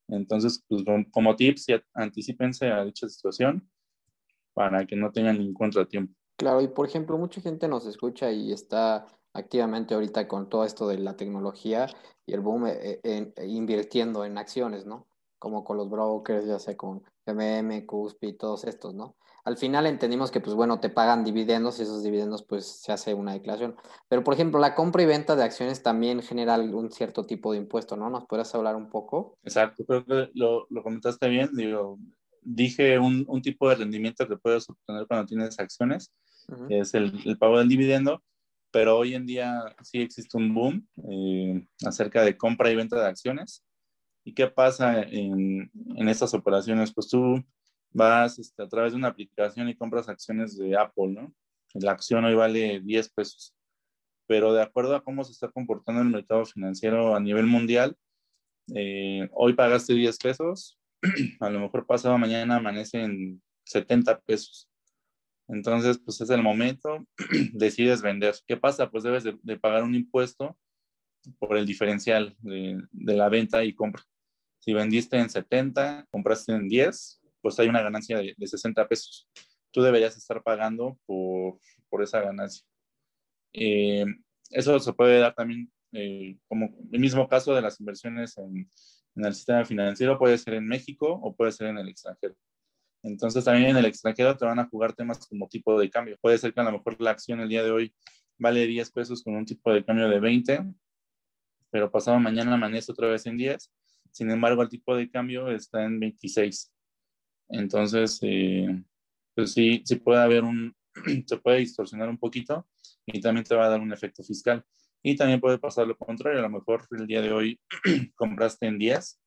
Entonces, 0.07 0.63
pues 0.67 0.83
como 1.11 1.35
tips, 1.35 1.67
anticipense 1.93 2.67
a 2.67 2.83
dicha 2.83 3.07
situación 3.07 3.69
para 4.53 4.85
que 4.85 4.95
no 4.95 5.11
tengan 5.11 5.37
ningún 5.37 5.53
contratiempo. 5.53 6.13
Claro, 6.37 6.61
y 6.61 6.67
por 6.67 6.87
ejemplo, 6.87 7.17
mucha 7.17 7.41
gente 7.41 7.67
nos 7.67 7.85
escucha 7.85 8.31
y 8.31 8.51
está 8.51 9.07
activamente 9.33 9.93
ahorita 9.93 10.27
con 10.27 10.49
todo 10.49 10.65
esto 10.65 10.87
de 10.87 10.99
la 10.99 11.15
tecnología 11.15 11.87
y 12.25 12.33
el 12.33 12.41
boom 12.41 12.67
eh, 12.67 12.99
eh, 13.03 13.33
invirtiendo 13.47 14.25
en 14.25 14.37
acciones, 14.37 14.85
¿no? 14.85 15.07
Como 15.39 15.63
con 15.63 15.77
los 15.77 15.89
brokers, 15.89 16.45
ya 16.45 16.59
sea 16.59 16.77
con 16.77 17.03
MM, 17.25 17.85
CUSP 17.85 18.23
y 18.25 18.33
todos 18.33 18.63
estos, 18.65 18.93
¿no? 18.93 19.15
Al 19.45 19.57
final 19.57 19.85
entendimos 19.85 20.31
que, 20.31 20.39
pues 20.39 20.55
bueno, 20.55 20.79
te 20.79 20.89
pagan 20.89 21.23
dividendos 21.25 21.79
y 21.79 21.83
esos 21.83 22.01
dividendos, 22.01 22.43
pues 22.43 22.65
se 22.65 22.93
hace 22.93 23.13
una 23.13 23.33
declaración. 23.33 23.75
Pero, 24.07 24.23
por 24.23 24.33
ejemplo, 24.33 24.59
la 24.59 24.73
compra 24.73 25.03
y 25.03 25.05
venta 25.05 25.35
de 25.35 25.43
acciones 25.43 25.83
también 25.83 26.21
genera 26.21 26.55
un 26.55 26.91
cierto 26.91 27.25
tipo 27.25 27.51
de 27.51 27.57
impuesto, 27.57 27.97
¿no? 27.97 28.09
¿Nos 28.09 28.25
puedes 28.25 28.53
hablar 28.55 28.75
un 28.75 28.89
poco? 28.89 29.37
Exacto, 29.43 29.83
creo 29.85 30.05
que 30.05 30.29
lo, 30.33 30.65
lo 30.69 30.81
comentaste 30.81 31.27
bien. 31.27 31.49
Digo, 31.53 31.99
dije 32.41 32.97
un, 32.99 33.25
un, 33.27 33.41
tipo 33.41 33.67
de 33.67 33.75
rendimiento 33.75 34.27
que 34.27 34.37
puedes 34.37 34.69
obtener 34.69 35.07
cuando 35.07 35.25
tienes 35.25 35.59
acciones, 35.59 36.13
que 36.69 36.79
es 36.79 36.93
el, 36.93 37.21
el, 37.25 37.37
pago 37.37 37.59
del 37.59 37.67
dividendo, 37.67 38.23
pero 38.71 38.97
hoy 38.97 39.13
en 39.13 39.25
día 39.25 39.75
sí 39.81 40.01
existe 40.01 40.37
un 40.37 40.53
boom 40.53 40.87
eh, 41.09 41.65
acerca 41.85 42.23
de 42.23 42.37
compra 42.37 42.71
y 42.71 42.75
venta 42.75 42.97
de 42.97 43.07
acciones. 43.07 43.61
¿Y 44.23 44.33
qué 44.33 44.47
pasa 44.47 45.01
en, 45.01 45.69
en 45.97 46.07
estas 46.07 46.33
operaciones? 46.33 46.93
Pues 46.93 47.09
tú 47.09 47.43
vas 47.93 48.39
este, 48.39 48.63
a 48.63 48.67
través 48.67 48.93
de 48.93 48.97
una 48.97 49.09
aplicación 49.09 49.69
y 49.69 49.75
compras 49.75 50.09
acciones 50.09 50.57
de 50.57 50.77
Apple, 50.77 51.09
¿no? 51.09 51.33
La 51.73 51.91
acción 51.91 52.25
hoy 52.25 52.35
vale 52.35 52.81
10 52.81 53.09
pesos, 53.13 53.55
pero 54.27 54.53
de 54.53 54.61
acuerdo 54.61 54.95
a 54.95 55.03
cómo 55.03 55.23
se 55.23 55.31
está 55.31 55.49
comportando 55.49 56.01
el 56.01 56.09
mercado 56.09 56.45
financiero 56.45 57.15
a 57.15 57.19
nivel 57.19 57.45
mundial, 57.45 57.95
eh, 58.75 59.27
hoy 59.33 59.53
pagaste 59.53 59.93
10 59.93 60.17
pesos, 60.17 60.79
a 61.39 61.49
lo 61.49 61.59
mejor 61.59 61.85
pasado 61.85 62.17
mañana 62.17 62.57
amanece 62.57 63.01
en 63.01 63.41
70 63.65 64.19
pesos. 64.21 64.69
Entonces, 65.47 65.99
pues 65.99 66.21
es 66.21 66.29
el 66.29 66.41
momento, 66.41 67.05
decides 67.53 68.01
vender. 68.01 68.35
¿Qué 68.47 68.57
pasa? 68.57 68.89
Pues 68.89 69.03
debes 69.03 69.23
de, 69.23 69.57
pagar 69.57 69.83
un 69.83 69.95
impuesto 69.95 70.57
por 71.39 71.57
el 71.57 71.65
diferencial 71.65 72.35
de, 72.39 72.81
la 72.91 73.29
venta 73.29 73.63
y 73.63 73.73
compra. 73.73 74.03
Si 74.59 74.73
vendiste 74.73 75.17
en 75.17 75.29
70, 75.29 76.07
compraste 76.09 76.53
en 76.53 76.69
10, 76.69 77.21
pues 77.43 77.59
hay 77.59 77.67
una 77.67 77.83
ganancia 77.83 78.17
de, 78.17 78.47
60 78.47 78.87
pesos. 78.87 79.27
Tú 79.69 79.81
deberías 79.81 80.15
estar 80.17 80.41
pagando 80.41 80.97
por, 81.05 81.59
por 81.89 82.01
esa 82.01 82.21
ganancia. 82.21 82.65
Eh, 83.51 84.05
eso 84.49 84.79
se 84.79 84.93
puede 84.93 85.19
dar 85.19 85.35
también 85.35 85.71
eh, 85.91 86.37
como 86.47 86.75
el 86.91 86.99
mismo 86.99 87.27
caso 87.27 87.53
de 87.53 87.61
las 87.61 87.79
inversiones 87.79 88.37
en, 88.37 88.67
en, 89.15 89.25
el 89.25 89.35
sistema 89.35 89.63
financiero, 89.65 90.17
puede 90.17 90.37
ser 90.39 90.55
en 90.55 90.67
México 90.67 91.07
o 91.21 91.35
puede 91.35 91.51
ser 91.51 91.67
en 91.67 91.77
el 91.77 91.89
extranjero. 91.89 92.35
Entonces 93.03 93.43
también 93.43 93.71
en 93.71 93.77
el 93.77 93.85
extranjero 93.85 94.35
te 94.37 94.45
van 94.45 94.59
a 94.59 94.67
jugar 94.67 94.93
temas 94.93 95.27
como 95.27 95.47
tipo 95.47 95.77
de 95.79 95.89
cambio. 95.89 96.17
Puede 96.21 96.37
ser 96.37 96.53
que 96.53 96.61
a 96.61 96.63
lo 96.63 96.71
mejor 96.71 96.99
la 97.01 97.11
acción 97.11 97.41
el 97.41 97.49
día 97.49 97.63
de 97.63 97.71
hoy 97.71 97.93
vale 98.39 98.65
10 98.65 98.91
pesos 98.91 99.21
con 99.23 99.35
un 99.35 99.45
tipo 99.45 99.71
de 99.71 99.83
cambio 99.83 100.09
de 100.09 100.19
20, 100.19 100.73
pero 101.69 101.91
pasado 101.91 102.19
mañana 102.19 102.53
amanece 102.53 102.91
otra 102.91 103.09
vez 103.09 103.25
en 103.25 103.37
10. 103.37 103.71
Sin 104.11 104.31
embargo, 104.31 104.61
el 104.61 104.69
tipo 104.69 104.95
de 104.95 105.09
cambio 105.09 105.49
está 105.51 105.83
en 105.83 105.99
26. 105.99 106.72
Entonces, 107.49 108.19
eh, 108.21 108.83
pues 109.35 109.53
sí, 109.53 109.81
sí 109.85 109.95
puede 109.97 110.21
haber 110.21 110.43
un, 110.43 110.75
se 111.27 111.37
puede 111.37 111.59
distorsionar 111.59 112.09
un 112.09 112.17
poquito 112.17 112.67
y 113.05 113.19
también 113.21 113.43
te 113.43 113.55
va 113.55 113.65
a 113.65 113.69
dar 113.69 113.81
un 113.81 113.93
efecto 113.93 114.23
fiscal. 114.23 114.63
Y 115.01 115.15
también 115.15 115.41
puede 115.41 115.57
pasar 115.57 115.87
lo 115.87 115.97
contrario, 115.97 116.39
a 116.39 116.43
lo 116.43 116.49
mejor 116.49 116.87
el 116.91 117.05
día 117.07 117.21
de 117.21 117.31
hoy 117.31 117.59
compraste 118.15 118.67
en 118.67 118.79
10 118.79 119.19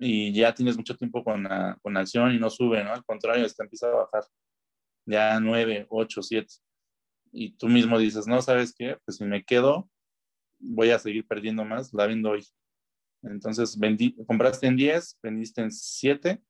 y 0.00 0.32
ya 0.32 0.54
tienes 0.54 0.76
mucho 0.76 0.96
tiempo 0.96 1.22
con 1.22 1.46
con 1.82 1.96
acción 1.96 2.34
y 2.34 2.38
no 2.38 2.50
sube, 2.50 2.82
¿no? 2.82 2.92
Al 2.92 3.04
contrario, 3.04 3.44
está 3.44 3.64
empieza 3.64 3.88
a 3.88 3.90
bajar 3.90 4.24
ya 5.06 5.38
9, 5.40 5.86
8, 5.88 6.22
7. 6.22 6.54
Y 7.32 7.56
tú 7.56 7.68
mismo 7.68 7.98
dices, 7.98 8.26
no, 8.26 8.40
¿sabes 8.42 8.74
qué? 8.76 8.96
Pues 9.04 9.18
si 9.18 9.24
me 9.24 9.44
quedo, 9.44 9.90
voy 10.58 10.90
a 10.90 10.98
seguir 10.98 11.26
perdiendo 11.26 11.64
más, 11.64 11.92
la 11.92 12.06
vendo 12.06 12.30
hoy. 12.30 12.46
Entonces, 13.22 13.78
vendí, 13.78 14.14
compraste 14.26 14.66
en 14.66 14.76
10, 14.76 15.18
vendiste 15.22 15.62
en 15.62 15.70
7 15.70 16.42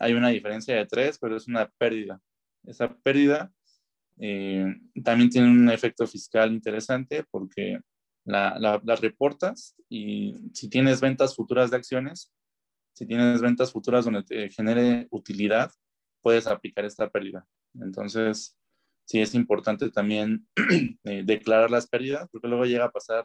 hay 0.00 0.14
una 0.14 0.30
diferencia 0.30 0.74
de 0.74 0.86
3, 0.86 1.18
pero 1.20 1.36
es 1.36 1.46
una 1.46 1.70
pérdida. 1.78 2.20
Esa 2.64 2.92
pérdida 3.02 3.52
eh, 4.18 4.74
también 5.04 5.30
tiene 5.30 5.48
un 5.48 5.70
efecto 5.70 6.06
fiscal 6.06 6.52
interesante 6.52 7.24
porque 7.30 7.78
la, 8.24 8.58
la, 8.58 8.96
reportas 8.96 9.76
y 9.88 10.34
si 10.52 10.68
tienes 10.68 11.00
ventas 11.00 11.36
futuras 11.36 11.70
de 11.70 11.76
acciones, 11.76 12.32
si 12.94 13.06
tienes 13.06 13.40
ventas 13.40 13.72
futuras 13.72 14.04
donde 14.04 14.22
te 14.22 14.50
genere 14.50 15.06
utilidad, 15.10 15.70
puedes 16.22 16.46
aplicar 16.46 16.84
esta 16.84 17.08
pérdida. 17.08 17.46
Entonces, 17.74 18.58
sí 19.04 19.20
es 19.20 19.34
importante 19.34 19.90
también 19.90 20.46
eh, 21.04 21.22
declarar 21.24 21.70
las 21.70 21.86
pérdidas, 21.86 22.28
porque 22.30 22.48
luego 22.48 22.64
llega 22.64 22.86
a 22.86 22.92
pasar, 22.92 23.24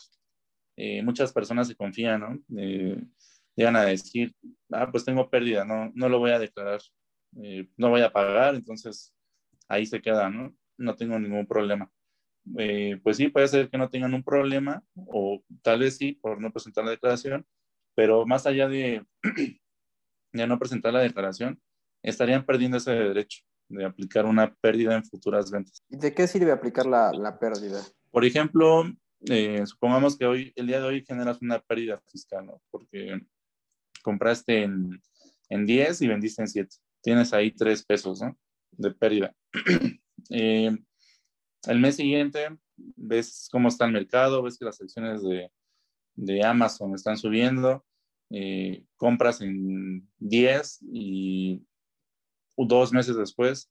eh, 0.77 1.01
muchas 1.03 1.31
personas 1.31 1.67
se 1.67 1.75
confían, 1.75 2.21
¿no? 2.21 2.39
Llegan 3.55 3.75
a 3.75 3.85
decir, 3.85 4.33
ah, 4.71 4.89
pues 4.91 5.05
tengo 5.05 5.29
pérdida, 5.29 5.65
no, 5.65 5.91
no 5.95 6.09
lo 6.09 6.19
voy 6.19 6.31
a 6.31 6.39
declarar, 6.39 6.81
no 7.77 7.89
voy 7.89 8.01
a 8.01 8.11
pagar, 8.11 8.55
entonces 8.55 9.13
ahí 9.67 9.85
se 9.85 10.01
queda, 10.01 10.29
¿no? 10.29 10.55
no 10.77 10.95
tengo 10.95 11.19
ningún 11.19 11.45
problema. 11.45 11.91
Eh, 12.57 12.99
pues 13.03 13.17
sí, 13.17 13.29
puede 13.29 13.47
ser 13.47 13.69
que 13.69 13.77
no 13.77 13.89
tengan 13.89 14.13
un 14.13 14.23
problema, 14.23 14.83
o 14.95 15.41
tal 15.61 15.79
vez 15.79 15.97
sí, 15.97 16.13
por 16.13 16.39
no 16.39 16.51
presentar 16.51 16.85
la 16.85 16.91
declaración, 16.91 17.45
pero 17.95 18.25
más 18.25 18.45
allá 18.45 18.67
de, 18.67 19.05
de 20.33 20.47
no 20.47 20.59
presentar 20.59 20.93
la 20.93 21.01
declaración, 21.01 21.59
estarían 22.03 22.45
perdiendo 22.45 22.77
ese 22.77 22.91
derecho 22.91 23.41
de 23.67 23.85
aplicar 23.85 24.25
una 24.25 24.53
pérdida 24.61 24.95
en 24.95 25.03
futuras 25.03 25.49
ventas. 25.49 25.81
¿Y 25.89 25.97
de 25.97 26.13
qué 26.13 26.27
sirve 26.27 26.51
aplicar 26.51 26.85
la, 26.85 27.11
la 27.11 27.39
pérdida? 27.39 27.81
Por 28.11 28.23
ejemplo, 28.23 28.83
eh, 29.27 29.65
supongamos 29.65 30.15
que 30.15 30.25
hoy, 30.25 30.53
el 30.55 30.67
día 30.67 30.79
de 30.79 30.85
hoy 30.85 31.03
generas 31.03 31.41
una 31.41 31.59
pérdida 31.59 31.99
fiscal, 32.11 32.45
¿no? 32.45 32.61
Porque 32.69 33.19
compraste 34.05 34.63
en, 34.63 35.01
en 35.49 35.65
10 35.65 36.01
y 36.03 36.07
vendiste 36.07 36.41
en 36.43 36.47
7. 36.47 36.77
Tienes 37.01 37.33
ahí 37.33 37.51
3 37.51 37.85
pesos. 37.85 38.21
De 38.71 38.91
pérdida. 38.91 39.33
Eh, 40.31 40.75
el 41.67 41.79
mes 41.79 41.97
siguiente 41.97 42.47
ves 42.95 43.47
cómo 43.51 43.67
está 43.67 43.85
el 43.85 43.91
mercado, 43.91 44.41
ves 44.41 44.57
que 44.57 44.65
las 44.65 44.81
acciones 44.81 45.21
de, 45.21 45.51
de 46.15 46.43
Amazon 46.43 46.95
están 46.95 47.15
subiendo, 47.15 47.85
eh, 48.31 48.83
compras 48.95 49.41
en 49.41 50.09
10 50.17 50.79
y 50.91 51.63
dos 52.57 52.91
meses 52.91 53.15
después 53.17 53.69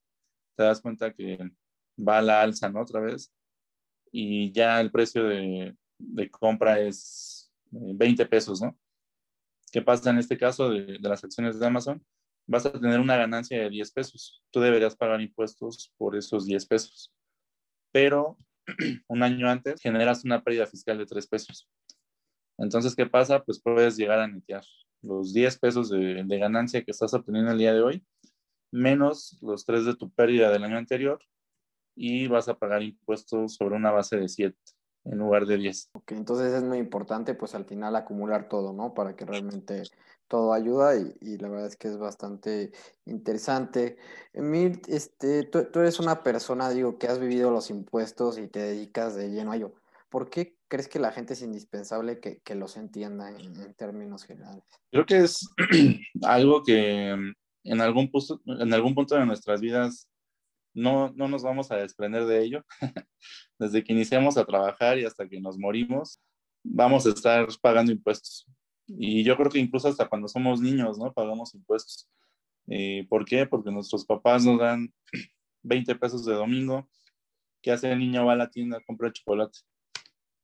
te 0.56 0.62
das 0.62 0.80
cuenta 0.80 1.12
que 1.12 1.38
va 1.96 2.18
a 2.18 2.22
la 2.22 2.42
alza, 2.42 2.68
¿no? 2.68 2.80
Otra 2.82 3.00
vez. 3.00 3.32
Y 4.12 4.52
ya 4.52 4.80
el 4.80 4.90
precio 4.90 5.24
de, 5.24 5.76
de 5.98 6.30
compra 6.30 6.80
es 6.80 7.52
20 7.70 8.22
eh, 8.22 8.26
pesos, 8.26 8.62
¿no? 8.62 8.76
¿Qué 9.74 9.82
pasa 9.82 10.10
en 10.10 10.18
este 10.18 10.38
caso 10.38 10.70
de, 10.70 10.98
de 11.00 11.08
las 11.08 11.24
acciones 11.24 11.58
de 11.58 11.66
Amazon? 11.66 12.00
vas 12.46 12.64
a 12.64 12.70
tener 12.70 13.00
una 13.00 13.16
ganancia 13.16 13.60
de 13.60 13.70
10 13.70 13.90
pesos. 13.90 14.40
Tú 14.52 14.60
deberías 14.60 14.94
pagar 14.94 15.20
impuestos 15.20 15.92
por 15.96 16.14
esos 16.14 16.46
10 16.46 16.64
pesos. 16.66 17.12
Pero 17.92 18.38
un 19.08 19.24
año 19.24 19.50
antes 19.50 19.80
generas 19.80 20.24
una 20.24 20.44
pérdida 20.44 20.68
fiscal 20.68 20.98
de 20.98 21.06
3 21.06 21.26
pesos. 21.26 21.68
Entonces, 22.56 22.94
¿qué 22.94 23.06
pasa? 23.06 23.42
Pues 23.42 23.60
puedes 23.60 23.96
llegar 23.96 24.20
a 24.20 24.28
netear 24.28 24.62
los 25.02 25.34
10 25.34 25.58
pesos 25.58 25.90
de, 25.90 26.22
de 26.22 26.38
ganancia 26.38 26.84
que 26.84 26.92
estás 26.92 27.12
obteniendo 27.12 27.50
el 27.50 27.58
día 27.58 27.74
de 27.74 27.82
hoy, 27.82 28.06
menos 28.70 29.38
los 29.42 29.64
3 29.64 29.86
de 29.86 29.96
tu 29.96 30.08
pérdida 30.12 30.52
del 30.52 30.62
año 30.62 30.78
anterior, 30.78 31.18
y 31.96 32.28
vas 32.28 32.46
a 32.46 32.56
pagar 32.56 32.84
impuestos 32.84 33.56
sobre 33.56 33.74
una 33.74 33.90
base 33.90 34.18
de 34.18 34.28
7 34.28 34.56
en 35.04 35.18
lugar 35.18 35.46
de 35.46 35.58
10. 35.58 35.90
Ok, 35.92 36.12
entonces 36.12 36.52
es 36.52 36.62
muy 36.62 36.78
importante 36.78 37.34
pues 37.34 37.54
al 37.54 37.64
final 37.64 37.94
acumular 37.96 38.48
todo, 38.48 38.72
¿no? 38.72 38.94
Para 38.94 39.14
que 39.14 39.24
realmente 39.24 39.82
todo 40.28 40.52
ayuda 40.52 40.96
y, 40.96 41.36
la 41.38 41.48
verdad 41.48 41.66
es 41.66 41.76
que 41.76 41.88
es 41.88 41.98
bastante 41.98 42.72
interesante. 43.04 43.98
Emil, 44.32 44.80
este, 44.88 45.44
tú, 45.44 45.68
eres 45.74 46.00
una 46.00 46.22
persona, 46.22 46.70
digo, 46.70 46.98
que 46.98 47.06
has 47.06 47.18
vivido 47.18 47.50
los 47.50 47.70
impuestos 47.70 48.38
y 48.38 48.48
te 48.48 48.60
dedicas 48.60 49.14
de 49.14 49.30
lleno 49.30 49.52
a 49.52 49.56
ello. 49.56 49.74
¿Por 50.08 50.30
qué 50.30 50.56
crees 50.68 50.88
que 50.88 50.98
la 50.98 51.12
gente 51.12 51.34
es 51.34 51.42
indispensable 51.42 52.20
que, 52.20 52.38
que 52.38 52.54
los 52.54 52.76
entienda 52.76 53.30
en, 53.30 53.74
términos 53.74 54.24
generales? 54.24 54.64
Creo 54.90 55.06
que 55.06 55.18
es 55.18 55.46
algo 56.22 56.62
que 56.62 57.10
en 57.64 57.80
algún, 57.80 58.10
punto, 58.10 58.40
en 58.46 58.72
algún 58.72 58.94
punto 58.94 59.16
de 59.16 59.26
nuestras 59.26 59.60
vidas 59.60 60.08
no, 60.74 61.12
no 61.14 61.28
nos 61.28 61.42
vamos 61.42 61.70
a 61.70 61.76
desprender 61.76 62.26
de 62.26 62.44
ello. 62.44 62.64
Desde 63.58 63.82
que 63.82 63.92
iniciamos 63.92 64.36
a 64.36 64.44
trabajar 64.44 64.98
y 64.98 65.04
hasta 65.04 65.28
que 65.28 65.40
nos 65.40 65.58
morimos, 65.58 66.20
vamos 66.62 67.06
a 67.06 67.10
estar 67.10 67.46
pagando 67.62 67.92
impuestos. 67.92 68.46
Y 68.86 69.22
yo 69.24 69.36
creo 69.36 69.50
que 69.50 69.58
incluso 69.58 69.88
hasta 69.88 70.08
cuando 70.08 70.28
somos 70.28 70.60
niños, 70.60 70.98
¿no? 70.98 71.12
Pagamos 71.12 71.54
impuestos. 71.54 72.08
Eh, 72.66 73.06
¿Por 73.08 73.24
qué? 73.24 73.46
Porque 73.46 73.70
nuestros 73.70 74.04
papás 74.04 74.44
nos 74.44 74.58
dan 74.58 74.92
20 75.62 75.94
pesos 75.96 76.24
de 76.24 76.34
domingo. 76.34 76.88
¿Qué 77.62 77.72
hace 77.72 77.90
el 77.90 77.98
niño? 77.98 78.26
Va 78.26 78.32
a 78.34 78.36
la 78.36 78.50
tienda, 78.50 78.80
compra 78.86 79.12
chocolate. 79.12 79.60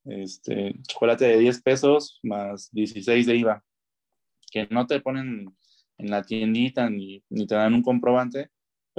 Este, 0.04 0.74
chocolate 0.88 1.26
de 1.26 1.38
10 1.38 1.62
pesos 1.62 2.18
más 2.22 2.70
16 2.72 3.26
de 3.26 3.36
IVA. 3.36 3.64
Que 4.50 4.66
no 4.70 4.86
te 4.86 5.00
ponen 5.00 5.54
en 5.98 6.10
la 6.10 6.22
tiendita 6.22 6.88
ni, 6.88 7.22
ni 7.28 7.46
te 7.46 7.54
dan 7.54 7.74
un 7.74 7.82
comprobante, 7.82 8.50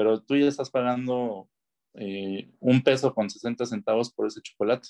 pero 0.02 0.20
tú 0.20 0.36
ya 0.36 0.47
estás 0.47 0.72
pagando 0.72 1.47
eh, 1.93 2.52
un 2.60 2.82
peso 2.82 3.14
con 3.14 3.30
60 3.30 3.68
centavos 3.68 4.12
por 4.12 4.26
ese 4.26 4.41
chocolate. 4.41 4.89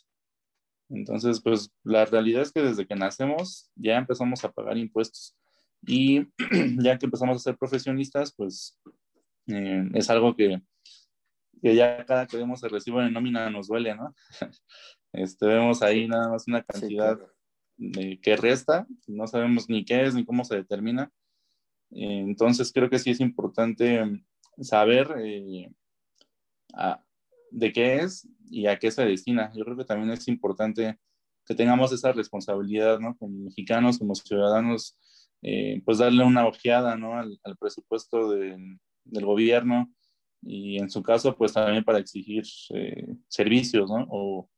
Entonces, 0.88 1.41
pues 1.41 1.70
la 1.84 2.05
realidad 2.05 2.43
es 2.43 2.53
que 2.53 2.62
desde 2.62 2.88
que 2.88 2.95
nacemos 2.95 3.70
ya 3.76 3.97
empezamos 3.97 4.45
a 4.45 4.51
pagar 4.53 4.78
impuestos 4.78 5.36
y 5.86 6.22
ya 6.82 6.97
que 6.97 7.07
empezamos 7.07 7.36
a 7.36 7.39
ser 7.39 7.57
profesionistas, 7.57 8.34
pues 8.34 8.80
eh, 9.47 9.89
es 9.95 10.09
algo 10.09 10.34
que, 10.34 10.62
que, 11.62 11.76
ya 11.76 12.05
cada 12.05 12.26
que 12.26 12.38
vemos 12.38 12.64
el 12.64 12.70
recibo 12.70 13.01
de 13.01 13.12
nómina 13.12 13.49
nos 13.49 13.68
duele, 13.68 13.93
¿no? 13.93 14.16
este, 15.12 15.45
vemos 15.45 15.82
ahí 15.82 16.07
nada 16.07 16.30
más 16.30 16.47
una 16.47 16.64
cantidad 16.64 17.20
que 18.22 18.38
resta, 18.38 18.88
no 19.07 19.28
sabemos 19.28 19.68
ni 19.68 19.84
qué 19.84 20.05
es 20.05 20.16
ni 20.16 20.24
cómo 20.24 20.45
se 20.45 20.55
determina. 20.55 21.12
entonces, 21.89 22.72
creo 22.72 22.89
que 22.89 22.99
sí 22.99 23.09
es 23.09 23.20
importante 23.20 24.24
saber 24.62 25.16
eh, 25.20 25.70
de 27.51 27.74
qué 27.74 27.95
es 27.97 28.28
y 28.49 28.68
a 28.68 28.78
qué 28.78 28.91
se 28.91 29.05
destina. 29.05 29.51
Yo 29.55 29.64
creo 29.64 29.78
que 29.78 29.86
también 29.86 30.12
es 30.12 30.28
importante 30.28 30.97
que 31.45 31.55
tengamos 31.55 31.91
esa 31.91 32.12
responsabilidad, 32.12 32.99
¿no? 32.99 33.18
Como 33.18 33.45
mexicanos, 33.45 33.97
como 33.97 34.16
ciudadanos, 34.16 34.97
eh, 35.41 35.82
pues 35.86 35.97
darle 35.97 36.24
una 36.24 36.47
ojeada, 36.47 36.95
¿no? 36.95 37.18
Al, 37.18 37.39
presupuesto 37.59 38.30
del 38.32 39.26
gobierno 39.26 39.91
y 40.41 40.78
en 40.78 40.89
su 40.89 41.03
caso, 41.03 41.36
pues 41.36 41.53
también 41.53 41.84
para 41.84 41.99
exigir 41.99 42.43
eh, 42.74 43.16
servicios, 43.28 43.89
¿no? 43.89 44.07
O, 44.09 44.49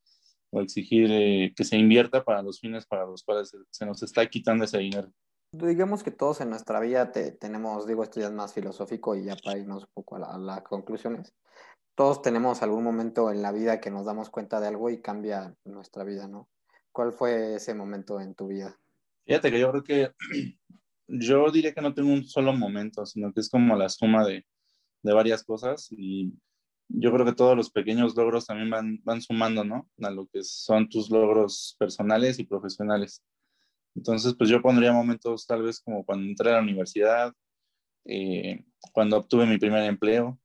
exigir 0.61 1.51
que 1.55 1.63
se 1.63 1.77
invierta 1.77 2.23
para 2.23 2.43
los 2.43 2.59
fines 2.59 2.85
para 2.85 3.07
los 3.07 3.23
cuales 3.23 3.57
se, 3.71 3.85
nos 3.87 4.03
está 4.03 4.23
quitando 4.27 4.65
ese 4.65 4.77
dinero. 4.77 5.11
Digamos 5.53 6.03
que 6.03 6.11
todos 6.11 6.41
en 6.41 6.49
nuestra 6.49 6.79
vida 6.79 7.11
tenemos, 7.11 7.87
digo, 7.87 8.03
esto 8.03 8.19
ya 8.19 8.27
es 8.27 8.33
más 8.33 8.53
filosófico 8.53 9.15
y 9.15 9.25
ya 9.25 9.35
para 9.35 9.57
irnos 9.57 9.83
un 9.83 9.89
poco 9.93 10.17
a, 10.17 10.35
a 10.35 10.37
las 10.37 10.61
conclusiones 10.63 11.33
todos 11.95 12.21
tenemos 12.21 12.61
algún 12.61 12.83
momento 12.83 13.31
en 13.31 13.41
la 13.41 13.51
vida 13.51 13.79
que 13.79 13.91
nos 13.91 14.05
damos 14.05 14.29
cuenta 14.29 14.59
de 14.59 14.67
algo 14.67 14.89
y 14.89 15.01
cambia 15.01 15.55
nuestra 15.63 16.03
vida, 16.03 16.27
¿no? 16.27 16.49
¿Cuál 16.91 17.13
fue 17.13 17.55
ese 17.55 17.73
momento 17.73 18.19
en 18.19 18.35
tu 18.35 18.47
vida? 18.47 18.79
Fíjate 19.25 19.51
que 19.51 19.59
yo 19.59 19.71
creo 19.71 19.83
que 19.83 20.11
yo 21.07 21.51
diría 21.51 21.73
que 21.73 21.81
no 21.81 21.93
tengo 21.93 22.11
un 22.11 22.25
solo 22.25 22.53
momento, 22.53 23.05
sino 23.05 23.31
que 23.31 23.41
es 23.41 23.49
como 23.49 23.75
la 23.75 23.89
suma 23.89 24.25
de, 24.25 24.45
de 25.03 25.13
varias 25.13 25.43
cosas 25.43 25.87
y 25.91 26.33
yo 26.89 27.11
creo 27.11 27.25
que 27.25 27.33
todos 27.33 27.55
los 27.55 27.71
pequeños 27.71 28.15
logros 28.15 28.45
también 28.45 28.69
van, 28.69 28.99
van 29.03 29.21
sumando, 29.21 29.63
¿no? 29.63 29.89
A 30.01 30.09
lo 30.09 30.27
que 30.27 30.43
son 30.43 30.89
tus 30.89 31.09
logros 31.09 31.75
personales 31.79 32.39
y 32.39 32.43
profesionales. 32.43 33.23
Entonces, 33.95 34.33
pues 34.35 34.49
yo 34.49 34.61
pondría 34.61 34.91
momentos 34.91 35.45
tal 35.45 35.63
vez 35.63 35.79
como 35.79 36.05
cuando 36.05 36.25
entré 36.25 36.51
a 36.51 36.55
la 36.55 36.61
universidad, 36.61 37.33
eh, 38.05 38.63
cuando 38.91 39.17
obtuve 39.17 39.45
mi 39.45 39.57
primer 39.57 39.83
empleo, 39.83 40.39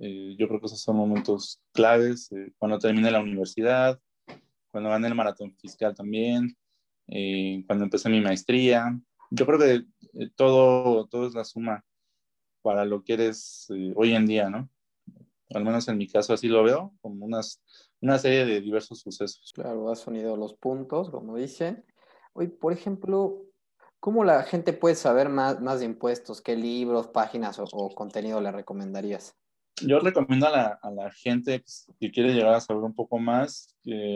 eh, 0.00 0.34
yo 0.38 0.48
creo 0.48 0.60
que 0.60 0.66
esos 0.66 0.82
son 0.82 0.96
momentos 0.96 1.60
claves. 1.72 2.30
Eh, 2.32 2.52
cuando 2.58 2.78
terminé 2.78 3.10
la 3.10 3.20
universidad, 3.20 4.00
cuando 4.70 4.90
gané 4.90 5.08
el 5.08 5.14
maratón 5.14 5.54
fiscal 5.56 5.94
también, 5.94 6.56
eh, 7.08 7.62
cuando 7.66 7.84
empecé 7.84 8.08
mi 8.08 8.20
maestría. 8.20 8.98
Yo 9.30 9.46
creo 9.46 9.58
que 9.58 10.28
todo, 10.36 11.06
todo 11.06 11.26
es 11.26 11.34
la 11.34 11.44
suma 11.44 11.84
para 12.62 12.84
lo 12.84 13.02
que 13.02 13.14
eres 13.14 13.66
hoy 13.96 14.14
en 14.14 14.26
día, 14.26 14.50
¿no? 14.50 14.68
Al 15.50 15.64
menos 15.64 15.88
en 15.88 15.98
mi 15.98 16.06
caso 16.06 16.32
así 16.32 16.48
lo 16.48 16.62
veo, 16.62 16.94
como 17.00 17.24
unas, 17.24 17.62
una 18.00 18.18
serie 18.18 18.46
de 18.46 18.60
diversos 18.60 19.00
sucesos. 19.00 19.52
Claro, 19.54 19.90
has 19.90 20.06
unido 20.06 20.36
los 20.36 20.54
puntos, 20.54 21.10
como 21.10 21.36
dicen. 21.36 21.84
Hoy, 22.34 22.48
por 22.48 22.72
ejemplo, 22.72 23.42
¿cómo 24.00 24.24
la 24.24 24.42
gente 24.42 24.72
puede 24.72 24.94
saber 24.94 25.28
más, 25.28 25.60
más 25.60 25.80
de 25.80 25.86
impuestos? 25.86 26.40
¿Qué 26.40 26.56
libros, 26.56 27.08
páginas 27.08 27.58
o, 27.58 27.64
o 27.72 27.94
contenido 27.94 28.40
le 28.40 28.52
recomendarías? 28.52 29.36
yo 29.80 29.98
recomiendo 30.00 30.46
a 30.46 30.50
la, 30.50 30.78
a 30.82 30.90
la, 30.90 31.10
gente 31.10 31.64
que 31.98 32.10
quiere 32.10 32.34
llegar 32.34 32.54
a 32.54 32.60
saber 32.60 32.82
un 32.82 32.94
poco 32.94 33.18
más 33.18 33.74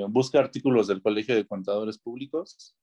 busque 0.09 0.39
artículos 0.39 0.87
del 0.87 1.03
Colegio 1.03 1.35
de 1.35 1.47
Contadores 1.47 1.99
Públicos. 1.99 2.77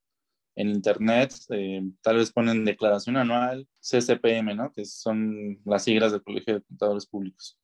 en 0.55 0.69
internet, 0.69 1.33
eh, 1.49 1.81
tal 2.01 2.17
vez 2.17 2.31
ponen 2.31 2.63
declaración 2.63 3.17
anual, 3.17 3.67
CCPM, 3.81 4.55
¿no? 4.55 4.71
Que 4.71 4.85
son 4.85 5.59
las 5.65 5.83
siglas 5.83 6.11
del 6.11 6.21
Colegio 6.21 6.55
de 6.55 6.61
Contadores 6.61 7.07
Públicos. 7.07 7.57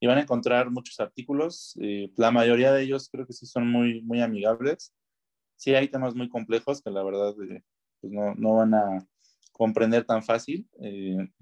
Y 0.00 0.06
van 0.06 0.18
a 0.18 0.22
encontrar 0.22 0.70
muchos 0.70 0.98
artículos, 1.00 1.76
eh, 1.82 2.10
la 2.16 2.30
mayoría 2.30 2.72
de 2.72 2.82
ellos 2.82 3.10
creo 3.10 3.26
que 3.26 3.34
sí 3.34 3.44
son 3.44 3.68
muy, 3.70 4.00
muy 4.02 4.22
amigables. 4.22 4.94
Sí 5.60 5.74
hay 5.74 5.88
temas 5.88 6.14
muy 6.14 6.30
complejos 6.30 6.80
que 6.80 6.90
la 6.90 7.02
verdad 7.02 7.34
pues 7.36 7.50
no, 8.00 8.34
no, 8.34 8.54
van 8.54 8.72
a 8.72 9.06
comprender 9.52 10.06
tan 10.06 10.22
fácil, 10.22 10.66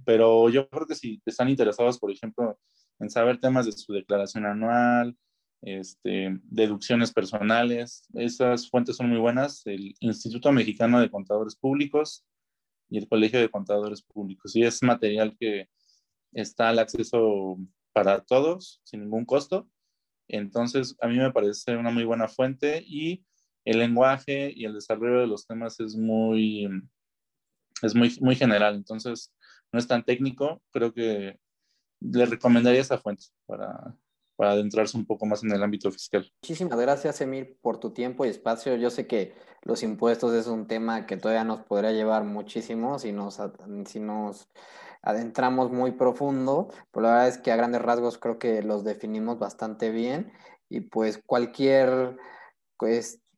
pero 0.05 0.49
yo 0.49 0.69
creo 0.69 0.89
que 0.89 0.97
si 0.97 1.23
están 1.25 1.49
interesados, 1.49 2.01
por 2.01 2.11
ejemplo, 2.11 2.59
en 2.99 3.11
saber 3.11 3.39
temas 3.39 3.67
de 3.67 3.71
su 3.71 3.93
declaración 3.93 4.45
anual, 4.45 5.17
este, 5.63 6.37
deducciones 6.43 7.13
personales. 7.13 8.09
Esas 8.15 8.69
fuentes 8.69 8.97
son 8.97 9.09
muy 9.09 9.19
buenas. 9.19 9.65
El 9.67 9.95
Instituto 10.01 10.51
Mexicano 10.51 11.01
de 11.01 11.13
Contadores 11.13 11.55
Públicos 11.55 12.25
y 12.91 12.99
el 12.99 13.07
Colegio 13.07 13.39
de 13.39 13.51
Contadores 13.51 14.03
Públicos. 14.03 14.57
Y 14.57 14.65
es 14.65 14.83
material 14.83 15.37
que 15.39 15.69
está 16.33 16.71
al 16.71 16.81
acceso 16.81 17.57
para 17.93 18.25
todos, 18.25 18.81
sin 18.83 19.03
ningún 19.03 19.25
costo. 19.25 19.69
Entonces, 20.27 20.97
a 21.01 21.07
mí 21.07 21.19
me 21.19 21.33
parece 21.33 21.77
una 21.77 21.93
muy 21.93 22.03
buena 22.03 22.27
fuente 22.27 22.83
y 22.85 23.25
el 23.71 23.81
lenguaje 23.81 24.51
y 24.57 24.65
el 24.65 24.73
desarrollo 24.73 25.21
de 25.21 25.27
los 25.27 25.47
temas 25.47 25.79
es 25.79 25.95
muy, 25.95 26.67
es 27.83 27.95
muy, 27.95 28.17
muy 28.21 28.35
general. 28.35 28.75
Entonces, 28.75 29.31
no 29.71 29.79
es 29.79 29.87
tan 29.87 30.05
técnico. 30.05 30.63
Creo 30.71 30.95
que 30.95 31.39
le 32.01 32.27
recomendaría 32.27 32.81
esa 32.81 32.97
fuente 32.97 33.25
para, 33.45 33.95
para 34.37 34.53
adentrarse 34.53 34.97
un 34.97 35.05
poco 35.05 35.27
más 35.27 35.45
en 35.45 35.53
el 35.53 35.63
ámbito 35.63 35.93
fiscal. 35.93 36.33
Muchísimas 36.43 36.81
gracias, 36.81 37.21
Emil, 37.21 37.59
por 37.61 37.79
tu 37.79 37.91
tiempo 37.91 38.25
y 38.25 38.31
espacio. 38.31 38.75
Yo 38.77 38.89
sé 38.89 39.07
que 39.07 39.35
los 39.63 39.83
impuestos 39.83 40.33
es 40.33 40.47
un 40.47 40.67
tema 40.67 41.05
que 41.05 41.19
todavía 41.19 41.45
nos 41.45 41.61
podría 41.61 41.93
llevar 41.93 42.25
muchísimo 42.25 42.99
si 42.99 43.13
nos, 43.13 43.39
si 43.85 44.01
nos 44.01 44.49
adentramos 45.03 45.71
muy 45.71 45.93
profundo, 45.93 46.69
pero 46.91 47.05
la 47.05 47.11
verdad 47.11 47.29
es 47.29 47.37
que 47.37 47.53
a 47.53 47.57
grandes 47.57 47.83
rasgos 47.83 48.17
creo 48.17 48.39
que 48.39 48.63
los 48.63 48.83
definimos 48.83 49.39
bastante 49.39 49.91
bien 49.91 50.33
y 50.71 50.81
pues 50.81 51.23
cualquier 51.23 52.17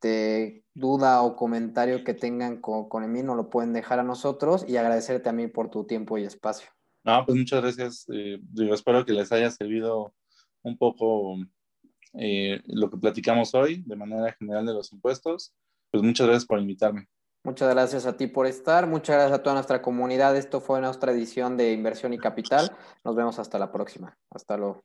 este, 0.01 0.63
duda 0.73 1.21
o 1.21 1.35
comentario 1.35 2.03
que 2.03 2.15
tengan 2.15 2.59
con, 2.59 2.89
con 2.89 3.03
Emil 3.03 3.25
nos 3.25 3.37
lo 3.37 3.49
pueden 3.51 3.71
dejar 3.71 3.99
a 3.99 4.03
nosotros 4.03 4.65
y 4.67 4.77
agradecerte 4.77 5.29
a 5.29 5.33
mí 5.33 5.47
por 5.47 5.69
tu 5.69 5.85
tiempo 5.85 6.17
y 6.17 6.23
espacio. 6.23 6.69
No, 7.03 7.23
pues 7.23 7.37
muchas 7.37 7.61
gracias. 7.61 8.05
Eh, 8.11 8.39
espero 8.71 9.05
que 9.05 9.13
les 9.13 9.31
haya 9.31 9.51
servido 9.51 10.13
un 10.63 10.77
poco 10.77 11.35
eh, 12.13 12.61
lo 12.65 12.89
que 12.89 12.97
platicamos 12.97 13.53
hoy 13.53 13.83
de 13.85 13.95
manera 13.95 14.33
general 14.39 14.65
de 14.65 14.73
los 14.73 14.91
impuestos. 14.91 15.53
Pues 15.91 16.01
muchas 16.03 16.25
gracias 16.25 16.45
por 16.45 16.59
invitarme. 16.59 17.07
Muchas 17.43 17.71
gracias 17.71 18.07
a 18.07 18.17
ti 18.17 18.25
por 18.25 18.47
estar. 18.47 18.87
Muchas 18.87 19.15
gracias 19.17 19.39
a 19.39 19.43
toda 19.43 19.55
nuestra 19.55 19.83
comunidad. 19.83 20.35
Esto 20.35 20.61
fue 20.61 20.81
nuestra 20.81 21.11
edición 21.11 21.57
de 21.57 21.73
Inversión 21.73 22.13
y 22.13 22.17
Capital. 22.17 22.75
Nos 23.03 23.15
vemos 23.15 23.37
hasta 23.37 23.59
la 23.59 23.71
próxima. 23.71 24.17
Hasta 24.31 24.57
luego. 24.57 24.83